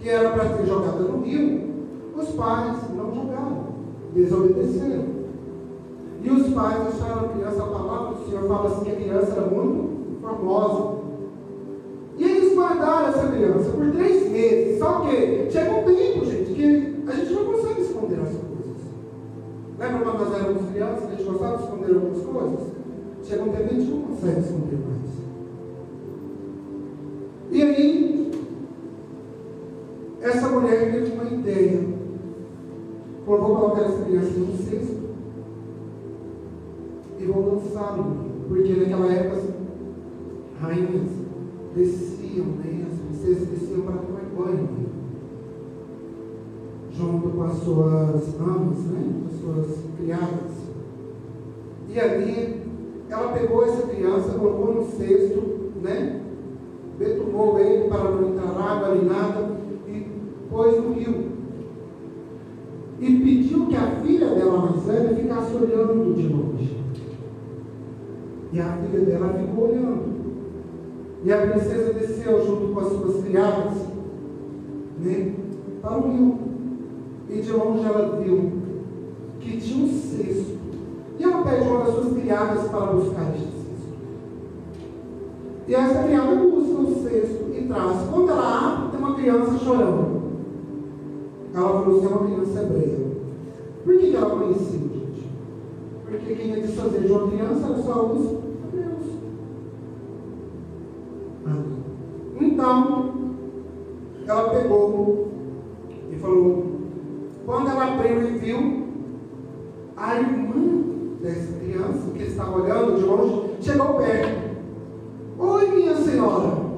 que 0.00 0.08
era 0.08 0.30
para 0.30 0.56
ser 0.56 0.66
jogada 0.66 1.00
no 1.00 1.22
rio, 1.22 1.68
os 2.16 2.28
pais 2.30 2.78
não 2.94 3.12
jogaram, 3.12 3.74
desobedeceram. 4.14 5.17
E 6.22 6.30
os 6.30 6.52
pais 6.52 6.86
acharam 6.88 7.26
a 7.26 7.28
criança, 7.28 7.62
a 7.62 7.66
palavra 7.66 8.14
do 8.14 8.28
Senhor 8.28 8.48
fala 8.48 8.68
assim 8.68 8.84
que 8.84 8.90
a 8.90 8.96
criança 8.96 9.32
era 9.32 9.46
muito 9.46 10.20
famosa. 10.20 10.98
E 12.16 12.24
eles 12.24 12.54
guardaram 12.54 13.08
essa 13.08 13.28
criança 13.28 13.70
por 13.70 13.92
três 13.92 14.30
meses. 14.30 14.78
Só 14.78 15.00
que 15.00 15.50
chega 15.50 15.70
um 15.70 15.84
tempo, 15.84 16.24
gente, 16.24 16.52
que 16.52 17.04
a 17.06 17.12
gente 17.12 17.32
não 17.32 17.44
consegue 17.44 17.80
esconder 17.82 18.20
as 18.20 18.30
coisas. 18.30 18.78
Lembra 19.78 20.00
quando 20.00 20.18
nós 20.18 20.34
éramos 20.34 20.70
crianças, 20.70 21.04
a 21.04 21.10
gente 21.10 21.22
gostava 21.22 21.56
de 21.56 21.62
esconder 21.62 21.94
algumas 21.94 22.22
coisas? 22.22 22.66
Chega 23.22 23.42
um 23.42 23.48
tempo 23.48 23.68
que 23.68 23.74
a 23.74 23.78
gente 23.78 23.90
não 23.90 24.02
consegue 24.02 24.40
esconder 24.40 24.78
mais. 24.78 24.98
E 27.50 27.62
aí, 27.62 28.30
essa 30.20 30.48
mulher 30.48 30.92
teve 30.92 31.12
uma 31.12 31.24
ideia. 31.24 31.98
Falou, 33.24 33.40
vou 33.40 33.56
colocar 33.56 33.82
essa 33.82 34.04
criança 34.04 34.30
no 34.30 34.56
cesto 34.56 34.97
Porque 38.68 38.80
naquela 38.82 39.10
época, 39.10 39.36
as 39.36 40.60
rainhas 40.60 41.08
desciam, 41.74 42.44
né? 42.62 42.86
as 42.92 42.98
princesas 42.98 43.48
desciam 43.48 43.80
para 43.80 43.94
tomar 43.94 44.20
banho. 44.36 44.68
Junto 46.90 47.30
com 47.30 47.42
as 47.44 47.56
suas 47.60 48.34
amas, 48.38 48.78
né? 48.84 49.10
com 49.22 49.26
as 49.26 49.40
suas 49.40 49.78
criadas. 49.96 50.52
E 51.88 51.98
ali, 51.98 52.60
ela 53.08 53.32
pegou 53.32 53.64
essa 53.64 53.86
criança, 53.86 54.38
colocou 54.38 54.74
no 54.74 54.84
cesto, 54.84 55.72
né? 55.82 56.20
betumou 56.98 57.58
ele 57.58 57.88
para 57.88 58.10
não 58.10 58.28
entrar 58.28 58.50
água 58.50 58.94
nem 58.94 59.04
nada 59.06 59.50
e 59.86 60.06
pôs 60.50 60.76
no 60.76 60.92
rio. 60.92 61.28
E 63.00 63.18
pediu 63.18 63.66
que 63.66 63.76
a 63.76 64.02
filha 64.02 64.26
dela 64.34 64.58
mais 64.58 64.82
velha 64.84 65.16
ficasse 65.16 65.54
olhando 65.54 66.14
de 66.14 66.28
longe. 66.28 66.77
E 68.52 68.60
a 68.60 68.72
filha 68.72 69.04
dela 69.04 69.34
ficou 69.34 69.68
olhando. 69.68 70.18
E 71.24 71.32
a 71.32 71.46
princesa 71.46 71.92
desceu 71.92 72.46
junto 72.46 72.72
com 72.72 72.80
as 72.80 72.88
suas 72.88 73.24
criadas 73.24 73.74
né, 75.00 75.34
para 75.82 75.98
o 75.98 76.10
rio. 76.10 76.38
E 77.28 77.40
de 77.42 77.52
longe 77.52 77.84
ela 77.84 78.20
viu 78.20 78.52
que 79.40 79.60
tinha 79.60 79.84
um 79.84 79.88
cesto. 79.88 80.58
E 81.18 81.22
ela 81.22 81.42
pede 81.42 81.68
uma 81.68 81.84
das 81.84 81.94
suas 81.94 82.18
criadas 82.18 82.68
para 82.68 82.86
buscar 82.86 83.34
este 83.34 83.44
cesto. 83.44 83.58
E 85.66 85.74
essa 85.74 86.02
criada 86.04 86.36
busca 86.36 86.80
o 86.80 87.02
cesto 87.02 87.44
e 87.52 87.66
traz. 87.68 88.08
Quando 88.10 88.30
ela 88.30 88.72
abre, 88.72 88.90
tem 88.90 89.00
uma 89.00 89.14
criança 89.14 89.58
chorando. 89.58 90.18
Ela 91.54 91.68
falou 91.68 91.98
assim: 91.98 92.06
é 92.06 92.08
uma 92.08 92.26
criança 92.26 92.62
hebreia. 92.62 93.08
Por 93.84 93.98
que, 93.98 94.10
que 94.10 94.16
ela 94.16 94.38
gente? 94.54 94.97
Porque 96.08 96.34
quem 96.34 96.46
ia 96.48 96.62
desfazer 96.62 97.02
de 97.02 97.12
uma 97.12 97.28
criança 97.28 97.66
era 97.66 97.82
só 97.82 98.06
os 98.06 98.24
hebreus. 98.64 99.06
Então, 102.40 103.12
ela 104.26 104.50
pegou 104.50 105.28
e 106.10 106.16
falou: 106.16 106.64
quando 107.44 107.68
ela 107.68 107.94
abriu 107.94 108.22
e 108.22 108.38
viu, 108.38 108.88
a 109.96 110.16
irmã 110.16 110.82
dessa 111.20 111.52
criança, 111.58 112.10
que 112.16 112.22
estava 112.22 112.62
olhando 112.62 112.98
de 112.98 113.04
longe, 113.04 113.54
chegou 113.60 113.94
perto. 113.94 114.48
Oi, 115.38 115.70
minha 115.70 115.96
senhora. 115.96 116.68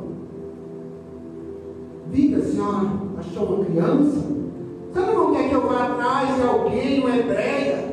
Diga, 2.11 2.41
senhora, 2.43 2.91
achou 3.19 3.47
uma 3.47 3.65
criança? 3.65 4.27
Você 4.93 5.01
não 5.01 5.33
quer 5.33 5.49
que 5.49 5.55
eu 5.55 5.69
vá 5.69 5.87
atrás 5.87 6.35
de 6.35 6.43
alguém, 6.43 7.01
uma 7.01 7.17
hebreia, 7.17 7.90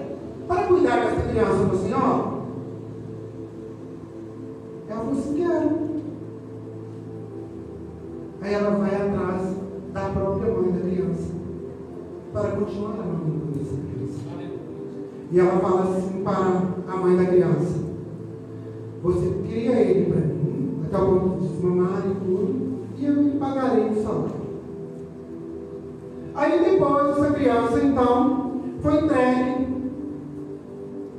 para 0.48 0.64
cuidar 0.64 1.06
dessa 1.06 1.28
criança 1.28 1.66
para 1.66 1.76
a 1.76 1.80
senhora? 1.80 2.38
Ela 4.90 5.00
falou 5.00 5.12
assim: 5.12 5.34
quero. 5.36 5.88
Aí 8.42 8.54
ela 8.54 8.70
vai 8.78 8.96
atrás 8.96 9.56
da 9.94 10.10
própria 10.10 10.54
mãe 10.54 10.72
da 10.72 10.80
criança 10.80 11.34
para 12.32 12.52
continuar 12.52 12.94
amando 12.94 13.60
essa 13.60 13.76
criança. 13.76 14.20
E 15.30 15.40
ela 15.40 15.60
fala 15.60 15.98
assim 15.98 16.24
para 16.24 16.94
a 16.94 16.98
mãe 16.98 17.18
da 17.18 17.26
criança: 17.26 17.80
Você 19.04 19.30
cria 19.46 19.76
ele 19.82 20.12
para 20.12 20.22
mim, 20.22 20.82
até 20.86 20.98
o 20.98 21.20
ponto 21.20 21.42
de 21.42 21.48
desmamar 21.50 22.04
e 22.06 22.16
tudo, 22.26 22.80
e 22.98 23.06
eu 23.06 23.24
lhe 23.24 23.38
pagarei 23.38 23.90
o 23.90 24.04
salário. 24.04 24.48
Aí 26.36 26.64
depois 26.64 27.18
essa 27.18 27.34
criança 27.34 27.84
então 27.84 28.62
foi 28.82 29.04
entregue 29.04 29.67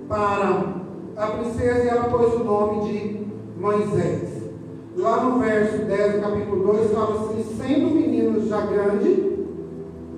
para 0.08 0.74
a 1.16 1.26
princesa 1.26 1.84
e 1.84 1.88
ela 1.88 2.04
pôs 2.04 2.34
o 2.34 2.44
nome 2.44 2.88
de 2.88 3.26
Moisés. 3.60 4.42
Lá 4.96 5.24
no 5.24 5.38
verso 5.38 5.84
10 5.84 6.14
do 6.14 6.20
capítulo 6.20 6.72
2 6.72 6.90
fala 6.90 7.14
assim: 7.14 7.44
sendo 7.56 7.88
o 7.88 7.94
menino 7.94 8.48
já 8.48 8.62
grande, 8.62 9.38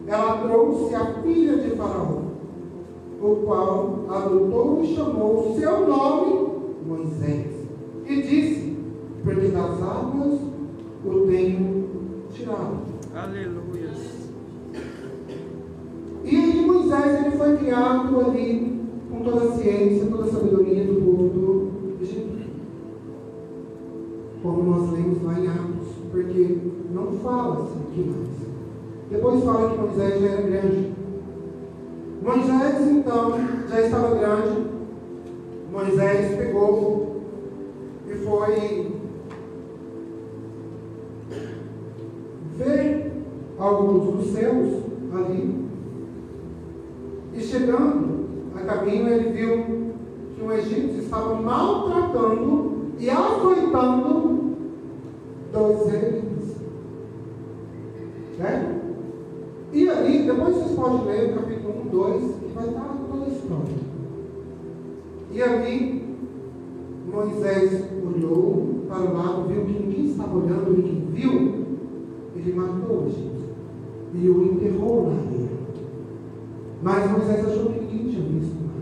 ela 0.06 0.38
trouxe 0.38 0.94
a 0.94 1.06
filha 1.22 1.58
de 1.58 1.76
Faraó, 1.76 2.22
o 3.20 3.36
qual 3.44 4.04
adotou 4.08 4.82
e 4.82 4.94
chamou 4.94 5.50
o 5.50 5.60
seu 5.60 5.86
nome 5.86 6.50
Moisés. 6.86 7.68
E 8.06 8.22
disse: 8.22 8.76
Porque 9.22 9.48
das 9.48 9.82
águas 9.82 10.40
o 11.04 11.26
tenho 11.26 11.84
tirado. 12.32 12.78
Aleluia. 13.14 13.90
E 16.24 16.36
Moisés 16.66 17.26
ele 17.26 17.36
foi 17.36 17.56
criado 17.56 18.20
ali 18.20 18.69
com 19.20 19.24
toda 19.24 19.44
a 19.44 19.52
ciência, 19.52 20.06
toda 20.06 20.24
a 20.24 20.32
sabedoria 20.32 20.84
do 20.84 20.94
povo 20.94 21.28
do 21.28 22.02
Egito. 22.02 22.40
Como 24.42 24.62
nós 24.62 24.92
lemos 24.92 25.22
lá 25.22 25.38
em 25.38 25.46
Atos, 25.46 25.88
porque 26.10 26.58
não 26.90 27.12
fala 27.18 27.64
assim 27.64 27.80
aqui 27.90 28.10
mais. 28.10 28.28
Depois 29.10 29.44
fala 29.44 29.70
que 29.70 29.78
Moisés 29.78 30.22
já 30.22 30.26
era 30.26 30.42
grande. 30.42 30.92
Moisés 32.22 32.90
então 32.90 33.32
já 33.68 33.80
estava 33.80 34.14
grande. 34.14 34.66
Moisés 35.70 36.36
pegou 36.38 37.20
e 38.08 38.14
foi 38.14 38.92
ver 42.56 43.12
alguns 43.58 44.14
dos 44.14 44.32
céus 44.32 44.82
ali. 45.12 45.66
E 47.34 47.40
chegando 47.40 48.19
a 48.56 48.60
caminho, 48.60 49.08
ele 49.08 49.30
viu 49.30 49.64
que 50.34 50.42
um 50.42 50.52
egípcio 50.52 51.02
estava 51.02 51.34
maltratando 51.34 52.92
e 52.98 53.08
açoitando 53.08 54.56
dois 55.52 55.80
israelitas. 55.80 56.56
Certo? 58.36 58.80
E 59.72 59.88
ali, 59.88 60.22
depois 60.24 60.56
vocês 60.56 60.72
podem 60.72 61.04
ler 61.06 61.30
o 61.30 61.34
capítulo 61.34 61.74
1, 61.86 61.88
2, 61.88 62.34
que 62.36 62.52
vai 62.54 62.68
estar 62.68 62.96
toda 63.10 63.24
a 63.24 63.28
história. 63.28 63.90
E 65.32 65.42
ali, 65.42 66.16
Moisés 67.12 67.84
olhou 68.04 68.84
para 68.88 69.00
o 69.00 69.14
lado, 69.16 69.48
viu 69.48 69.64
que 69.64 69.72
ninguém 69.72 70.06
estava 70.06 70.36
olhando, 70.36 70.76
ninguém 70.76 71.06
viu. 71.12 71.60
Ele 72.34 72.52
matou 72.54 73.02
o 73.02 73.06
egípcio 73.06 73.30
e 74.14 74.28
o 74.28 74.44
enterrou 74.44 75.10
na 75.10 75.20
areia. 75.20 75.50
Mas 76.82 77.10
Moisés 77.10 77.46
achou 77.46 77.72
que 77.72 77.79
ninguém 77.90 78.12
tinha 78.12 78.22
visto 78.22 78.56
nada. 78.62 78.80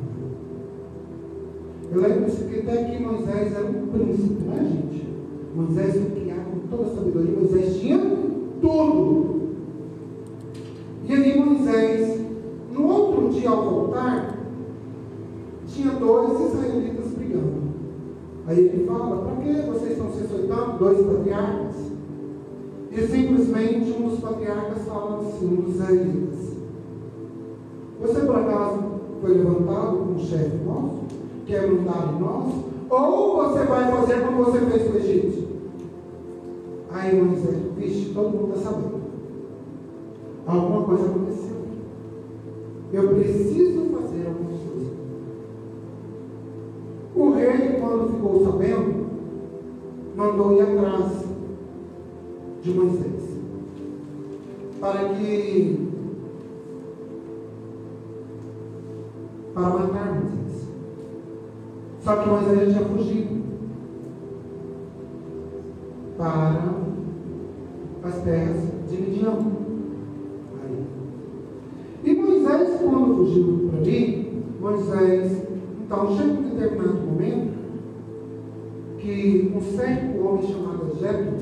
Eu 1.91 2.01
lembro 2.03 2.31
que 2.31 2.61
até 2.61 2.83
aqui 2.83 3.03
Moisés 3.03 3.55
era 3.55 3.67
um 3.67 3.87
príncipe, 3.87 4.45
não 4.45 4.55
é, 4.55 4.65
gente? 4.65 5.09
Moisés 5.55 5.93
foi 5.95 6.21
criado 6.21 6.45
com 6.51 6.77
toda 6.77 6.83
a 6.85 6.95
sabedoria, 6.95 7.37
Moisés 7.37 7.81
tinha 7.81 7.99
tudo. 8.61 9.39
E 11.07 11.13
ali 11.13 11.41
Moisés, 11.41 12.21
no 12.71 12.87
outro 12.87 13.31
dia 13.31 13.49
ao 13.49 13.63
voltar, 13.63 14.39
tinha 15.67 15.93
dois 15.93 16.53
israelitas 16.53 17.07
brigando. 17.17 17.69
Aí 18.47 18.59
ele 18.59 18.87
fala, 18.87 19.17
para 19.25 19.37
que 19.37 19.53
vocês 19.63 19.93
estão 19.93 20.13
se 20.13 20.25
açoitando? 20.25 20.79
Dois 20.79 21.07
patriarcas. 21.07 21.77
E 22.91 23.01
simplesmente 23.07 23.93
um 23.93 24.09
dos 24.09 24.21
patriarcas 24.21 24.83
fala 24.87 25.21
assim, 25.21 25.47
um 25.47 25.63
dos 25.63 25.75
israelitas. 25.77 26.39
Você 28.01 28.21
por 28.21 28.37
acaso 28.37 28.88
foi 29.21 29.35
levantado 29.35 29.99
como 29.99 30.19
chefe 30.19 30.57
nosso? 30.65 31.09
quer 31.49 31.67
mandar 31.67 32.15
em 32.15 32.21
nós? 32.21 32.55
Ou 32.91 33.37
você 33.37 33.65
vai 33.65 33.91
fazer 33.91 34.21
como 34.21 34.45
você 34.45 34.61
fez 34.61 34.83
com 34.85 34.93
o 34.93 34.97
Egito? 34.97 35.49
Aí 36.91 37.21
Moisés, 37.21 37.57
vixe, 37.77 38.13
todo 38.15 38.31
mundo 38.31 38.55
está 38.55 38.71
sabendo. 38.71 38.99
Alguma 40.47 40.83
coisa 40.85 41.07
aconteceu. 41.07 41.59
Eu 42.93 43.09
preciso 43.09 43.91
fazer 43.91 44.27
alguma 44.27 44.51
coisa. 44.51 44.91
O 47.15 47.31
rei, 47.33 47.81
quando 47.81 48.13
ficou 48.15 48.45
sabendo, 48.45 49.07
mandou 50.17 50.55
ir 50.55 50.63
atrás 50.63 51.25
de 52.63 52.71
Moisés. 52.71 53.29
Para 54.81 55.09
que. 55.11 55.88
Para 59.59 59.71
matar 59.71 60.15
Moisés. 60.15 60.69
Só 61.99 62.15
que 62.15 62.29
Moisés 62.29 62.59
já 62.61 62.79
tinha 62.79 62.89
fugido 62.91 63.43
para 66.17 66.75
as 68.05 68.23
terras 68.23 68.57
de 68.89 68.97
Midian. 68.99 69.37
Aí. 70.63 70.87
E 72.05 72.15
Moisés, 72.15 72.81
quando 72.81 73.17
fugiu 73.17 73.69
para 73.69 73.81
ali, 73.81 74.45
Moisés, 74.61 75.43
então 75.85 76.17
chega 76.17 76.33
um 76.35 76.43
determinado 76.43 76.99
momento 77.01 77.59
que 78.99 79.53
um 79.57 79.61
certo 79.61 80.25
homem 80.25 80.43
chamado 80.47 80.97
Jetro, 81.01 81.35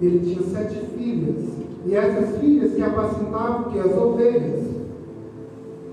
ele 0.00 0.20
tinha 0.20 0.42
sete 0.48 0.86
filhas, 0.86 1.50
e 1.84 1.94
essas 1.94 2.38
filhas 2.38 2.72
que 2.72 2.82
apacentavam 2.82 3.70
que 3.70 3.78
as 3.78 3.94
ovelhas, 3.94 4.71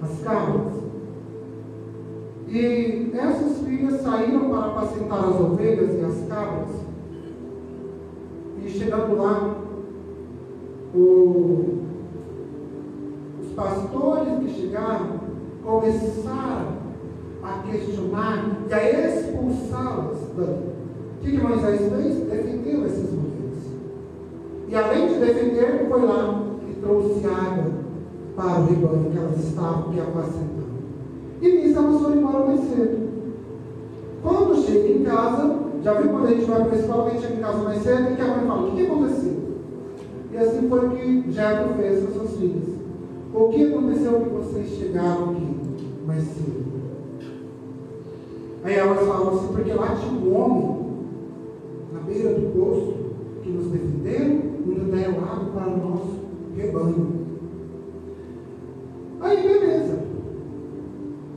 as 0.01 0.21
cabras. 0.21 0.73
E 2.47 3.11
essas 3.13 3.59
filhas 3.59 4.01
saíram 4.01 4.49
para 4.49 4.67
apacentar 4.67 5.19
as 5.19 5.39
ovelhas 5.39 5.95
e 5.95 6.05
as 6.05 6.27
cabras. 6.27 6.75
E 8.63 8.69
chegando 8.69 9.17
lá, 9.17 9.55
o, 10.95 11.83
os 13.41 13.51
pastores 13.53 14.39
que 14.39 14.61
chegaram 14.61 15.19
começaram 15.63 16.79
a 17.43 17.63
questionar 17.69 18.57
e 18.69 18.73
a 18.73 19.15
expulsá-las 19.15 20.19
dali. 20.35 20.69
O 21.19 21.21
que, 21.21 21.31
que 21.31 21.43
Moisés 21.43 21.81
fez? 21.81 22.15
Defendeu 22.15 22.85
essas 22.85 23.11
mulheres. 23.11 23.63
E 24.67 24.75
além 24.75 25.07
de 25.07 25.19
defender, 25.19 25.87
foi 25.87 26.01
lá 26.01 26.43
e 26.67 26.73
trouxe 26.81 27.25
água 27.27 27.78
para 28.39 28.61
o 28.61 28.65
rebanho 28.67 29.11
que 29.11 29.17
elas 29.17 29.37
estavam 29.37 29.91
que 29.91 29.99
apacentando. 29.99 30.79
E 31.41 31.51
nisso 31.51 31.77
elas 31.77 32.01
foram 32.01 32.17
embora 32.17 32.45
mais 32.45 32.61
cedo. 32.61 33.09
Quando 34.23 34.65
chega 34.65 34.87
em 34.87 35.03
casa, 35.03 35.59
já 35.83 35.93
viu 35.93 36.11
quando 36.11 36.27
a 36.27 36.29
gente 36.29 36.45
vai 36.45 36.63
para 36.63 36.77
em 36.77 37.41
casa 37.41 37.63
mais 37.63 37.83
cedo, 37.83 38.11
e 38.11 38.15
que 38.15 38.21
a 38.21 38.27
mãe 38.27 38.47
fala, 38.47 38.67
o 38.67 38.71
que, 38.71 38.85
aconteceu? 38.85 39.39
E 40.31 40.37
assim 40.37 40.69
foi 40.69 40.89
que 40.89 41.31
Jethro 41.31 41.73
fez 41.75 41.99
com 41.99 42.07
as 42.07 42.13
suas 42.13 42.39
filhas. 42.39 42.63
O 43.33 43.49
que 43.49 43.65
aconteceu 43.65 44.21
que 44.21 44.29
vocês 44.29 44.69
chegaram 44.69 45.31
aqui 45.31 45.57
mais 46.07 46.23
cedo? 46.23 46.69
Aí 48.63 48.73
elas 48.73 49.05
falam 49.05 49.35
assim, 49.35 49.47
porque 49.53 49.73
lá 49.73 49.95
tinha 49.95 50.13
um 50.13 50.35
homem 50.35 50.79
na 51.93 51.99
beira 52.01 52.35
do 52.35 52.53
poço 52.53 52.93
que 53.41 53.49
nos 53.49 53.67
defenderam 53.67 54.39
e 54.65 54.69
nos 54.69 54.87
deram 54.93 55.23
água 55.23 55.45
para 55.53 55.67
o 55.67 55.77
nosso 55.77 56.19
rebanho. 56.55 57.18
Aí 59.21 59.47
beleza. 59.47 59.99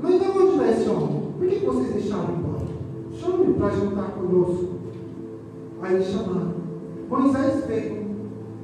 Mas 0.01 0.21
de 0.21 0.27
onde 0.27 0.65
é 0.65 0.71
esse 0.71 0.89
homem? 0.89 1.33
Por 1.39 1.49
que 1.49 1.65
vocês 1.65 1.95
deixaram 1.95 2.35
embora? 2.35 2.67
Chame 3.13 3.55
para 3.55 3.71
jantar 3.71 4.13
conosco. 4.13 4.69
Aí 5.83 6.03
chamaram. 6.03 6.55
Moisés 7.09 7.65
veio. 7.67 8.03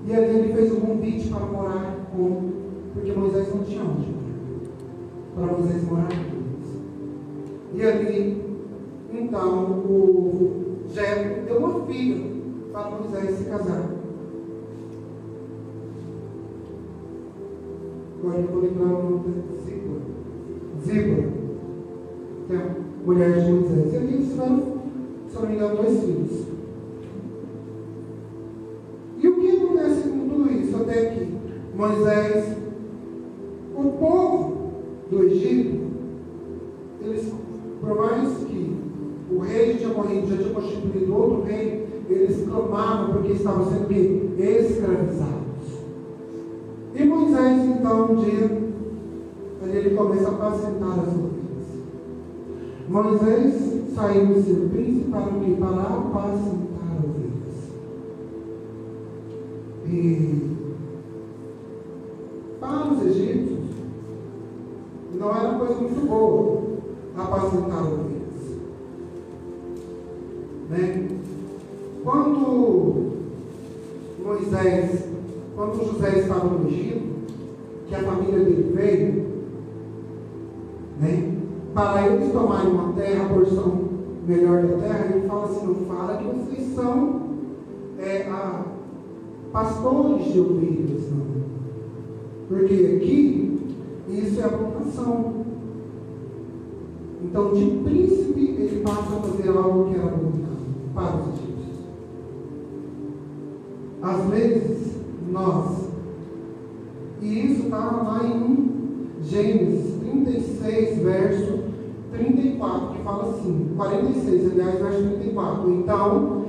E 0.07 0.15
ali 0.15 0.39
ele 0.39 0.55
fez 0.55 0.73
um 0.73 0.81
convite 0.81 1.29
para 1.29 1.47
morar 1.47 1.97
com. 2.13 2.53
Porque 2.95 3.13
Moisés 3.13 3.55
não 3.55 3.65
tinha 3.65 3.83
onde 3.83 4.09
morar. 4.09 4.29
Para 5.35 5.59
Moisés 5.59 5.85
morar 5.89 6.09
com 6.09 6.15
eles. 6.15 6.69
E 7.75 7.83
ali, 7.83 8.49
então, 9.13 9.65
o 9.71 10.85
Jetro 10.93 11.45
deu 11.45 11.59
uma 11.59 11.87
filha 11.87 12.25
para 12.73 12.91
Moisés 12.91 13.39
se 13.39 13.45
casar. 13.45 13.98
Agora 18.29 18.69
o 18.69 19.09
nome 19.09 19.21
da 19.25 19.59
Ziba. 19.65 20.01
Ziba, 20.85 21.29
que 22.47 22.53
é 22.53 22.57
a 22.57 23.07
mulher 23.07 23.41
de 23.41 23.53
Moisés. 23.53 23.93
E 23.93 23.97
eles 23.97 24.29
tiveram, 24.29 24.63
se 25.29 25.35
não 25.35 25.49
me 25.49 25.55
engano, 25.55 25.77
dois 25.77 26.01
filhos. 26.01 26.47
E 29.17 29.29
o 29.29 29.35
que 29.35 29.51
acontece 29.51 30.09
com 30.11 30.29
tudo 30.29 30.53
isso? 30.53 30.77
Até 30.77 31.07
que 31.07 31.29
Moisés, 31.75 32.57
o 33.75 33.83
povo 33.93 34.73
do 35.11 35.25
Egito, 35.25 35.79
eles, 37.01 37.33
por 37.81 37.97
mais 37.97 38.37
que 38.45 38.77
o 39.31 39.39
rei 39.39 39.75
tinha 39.77 39.95
morrido, 39.95 40.29
já 40.29 40.37
tinha 40.37 40.55
constituído 40.55 41.17
outro 41.17 41.45
rei, 41.45 41.87
eles 42.11 42.47
clamavam 42.47 43.15
porque 43.15 43.33
estavam 43.33 43.65
sendo 43.65 43.91
escravizados. 43.91 45.48
E 46.99 47.05
Moisés, 47.05 47.65
então, 47.65 48.11
um 48.11 48.17
dia, 48.17 48.61
ele 49.63 49.95
começa 49.95 50.31
a 50.31 50.33
apacentar 50.33 50.99
as 50.99 51.15
ovelhas. 51.15 51.39
Moisés 52.89 53.95
saiu 53.95 54.27
do 54.27 54.43
seu 54.43 54.69
príncipe 54.69 55.09
para 55.09 55.29
o 55.29 55.39
quê? 55.41 55.57
Para 55.61 55.81
apacentar 55.81 56.99
ovelhas. 57.05 57.71
E 59.87 60.57
para 62.59 62.93
os 62.93 63.03
egípcios, 63.07 63.61
não 65.15 65.31
era 65.31 65.57
coisa 65.57 65.75
muito 65.75 66.09
boa 66.09 66.63
apacentar 67.17 67.81
ovelhas. 67.81 68.09
Né? 70.69 71.09
Quando 72.03 73.13
Moisés, 74.21 75.05
quando 75.59 75.85
José 75.85 76.21
estava 76.21 76.45
no 76.45 76.69
Egito, 76.69 77.03
que 77.89 77.95
a 77.97 77.99
família 77.99 78.39
dele 78.39 78.73
veio, 78.73 79.27
né? 81.01 81.35
para 81.75 82.07
eles 82.07 82.31
tomarem 82.31 82.71
uma 82.71 82.93
terra, 82.93 83.25
a 83.25 83.29
porção 83.29 83.89
melhor 84.25 84.63
da 84.63 84.77
terra, 84.79 85.11
ele 85.13 85.27
fala 85.27 85.47
assim, 85.47 85.67
não 85.67 85.75
fala 85.87 86.17
que 86.19 86.29
vocês 86.29 86.75
são 86.77 87.23
é, 87.99 88.29
a, 88.31 88.67
pastores 89.53 90.33
de 90.33 90.39
ovelhas, 90.39 91.11
não. 91.11 91.27
Porque 92.47 92.97
aqui, 92.97 93.77
isso 94.09 94.41
é 94.41 94.45
a 94.45 94.49
vocação. 94.49 95.45
Então, 97.25 97.53
de 97.53 97.65
príncipe, 97.83 98.41
ele 98.41 98.83
passa 98.85 99.17
a 99.17 99.21
fazer 99.23 99.49
algo 99.49 99.91
que 99.91 99.97
era 99.97 100.07
abominável 100.07 100.69
para 100.95 101.17
os 101.17 101.29
egípcios. 101.35 101.79
Às 104.01 104.25
vezes, 104.31 104.78
nós, 105.39 105.89
e 107.21 107.47
isso 107.47 107.65
está 107.65 107.79
lá 107.79 108.21
em 108.25 109.09
Gênesis 109.23 109.95
36, 110.01 110.99
verso 110.99 111.59
34, 112.13 112.89
que 112.89 113.03
fala 113.03 113.31
assim, 113.31 113.71
46, 113.77 114.53
aliás, 114.53 114.81
verso 114.81 115.03
34. 115.03 115.71
Então, 115.71 116.45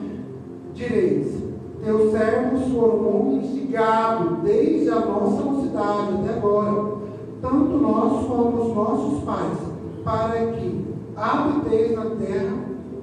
direis, 0.74 1.44
teus 1.84 2.12
servos 2.12 2.72
foram 2.72 3.08
homens 3.08 3.54
de 3.54 3.62
gado, 3.62 4.38
desde 4.44 4.90
a 4.90 5.00
nossa 5.00 5.44
mocidade 5.44 6.14
até 6.14 6.38
agora, 6.38 7.00
tanto 7.42 7.78
nós 7.78 8.26
como 8.28 8.62
os 8.62 8.76
nossos 8.76 9.24
pais, 9.24 9.58
para 10.04 10.52
que 10.54 10.86
habiteis 11.16 11.96
na 11.96 12.06
terra 12.06 12.58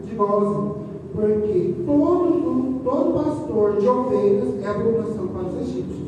de 0.04 0.14
Gozen, 0.14 0.72
porque 1.12 1.74
todo, 1.84 2.75
todo 2.86 3.24
pastor 3.24 3.80
de 3.80 3.88
ovelhas 3.88 4.62
é 4.62 4.68
abominação 4.68 5.26
para 5.26 5.48
os 5.48 5.60
egípcios. 5.60 6.06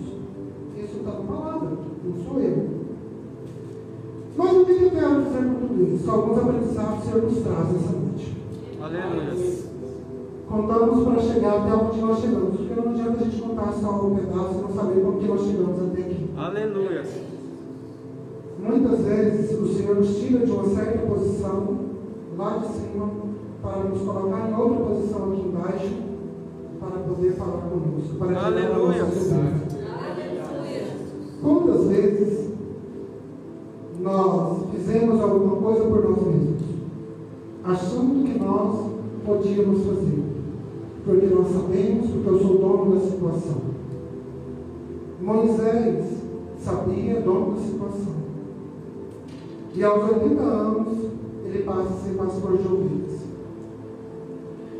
Isso 0.76 0.98
está 0.98 1.10
na 1.10 1.24
palavra, 1.26 1.70
não 2.04 2.24
sou 2.24 2.40
eu. 2.40 2.68
Mas 4.36 4.56
o 4.56 4.64
que 4.64 4.84
eu 4.84 4.90
quero 4.92 5.24
dizer 5.24 5.44
com 5.44 5.66
tudo 5.66 5.94
isso? 5.94 6.08
Alguns 6.08 6.38
aprendizados 6.38 6.98
o 7.00 7.02
Senhor 7.02 7.22
nos 7.24 7.42
traz 7.42 7.74
essa 7.74 7.98
noite. 7.98 8.36
Aleluia. 8.80 9.58
Contamos 10.48 11.04
para 11.04 11.20
chegar 11.20 11.58
até 11.58 11.74
onde 11.74 12.00
nós 12.00 12.20
chegamos, 12.20 12.56
porque 12.56 12.80
não 12.80 12.92
adianta 12.92 13.24
a 13.24 13.24
gente 13.24 13.42
contar 13.42 13.72
só 13.72 14.06
um 14.06 14.14
pedaço 14.14 14.54
e 14.54 14.62
não 14.62 14.72
saber 14.72 15.00
como 15.02 15.18
que 15.18 15.26
nós 15.26 15.40
chegamos 15.40 15.82
até 15.82 16.00
aqui. 16.00 16.30
Aleluia. 16.36 17.04
Muitas 18.60 19.00
vezes 19.00 19.60
o 19.60 19.66
Senhor 19.66 19.96
nos 19.96 20.16
tira 20.16 20.46
de 20.46 20.52
uma 20.52 20.64
certa 20.64 20.98
posição 20.98 21.78
lá 22.36 22.58
de 22.58 22.68
cima 22.68 23.10
para 23.60 23.78
nos 23.82 24.00
colocar 24.00 24.48
em 24.48 24.54
outra 24.54 24.84
posição 24.84 25.32
aqui 25.32 25.40
embaixo 25.40 26.07
para 26.90 27.02
poder 27.02 27.32
falar 27.32 27.62
conosco, 27.62 28.16
para 28.18 28.46
Aleluia. 28.46 29.04
nossa 29.04 29.34
dúvida. 29.34 29.78
Quantas 31.42 31.86
vezes 31.86 32.50
nós 34.00 34.58
fizemos 34.72 35.20
alguma 35.20 35.56
coisa 35.56 35.84
por 35.84 36.10
nós 36.10 36.26
mesmos? 36.26 36.68
achando 37.68 38.24
que 38.24 38.38
nós 38.38 38.90
podíamos 39.24 39.84
fazer. 39.84 40.24
Porque 41.04 41.26
nós 41.26 41.48
sabemos, 41.52 42.10
porque 42.10 42.28
eu 42.28 42.40
sou 42.40 42.58
dono 42.58 42.94
da 42.94 43.00
situação. 43.00 43.60
Moisés 45.20 46.06
sabia, 46.58 47.20
dono 47.20 47.54
da 47.54 47.62
situação. 47.62 48.18
E 49.74 49.84
aos 49.84 50.12
80 50.12 50.42
anos, 50.42 50.98
ele 51.44 51.62
passa 51.62 51.94
a 51.94 51.98
ser 51.98 52.14
pastor 52.14 52.58
de 52.58 52.66
ovelhas. 52.66 53.20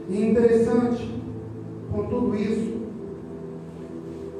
E 0.09 0.31
interessante, 0.31 1.18
com 1.99 2.05
tudo 2.05 2.37
isso, 2.37 2.79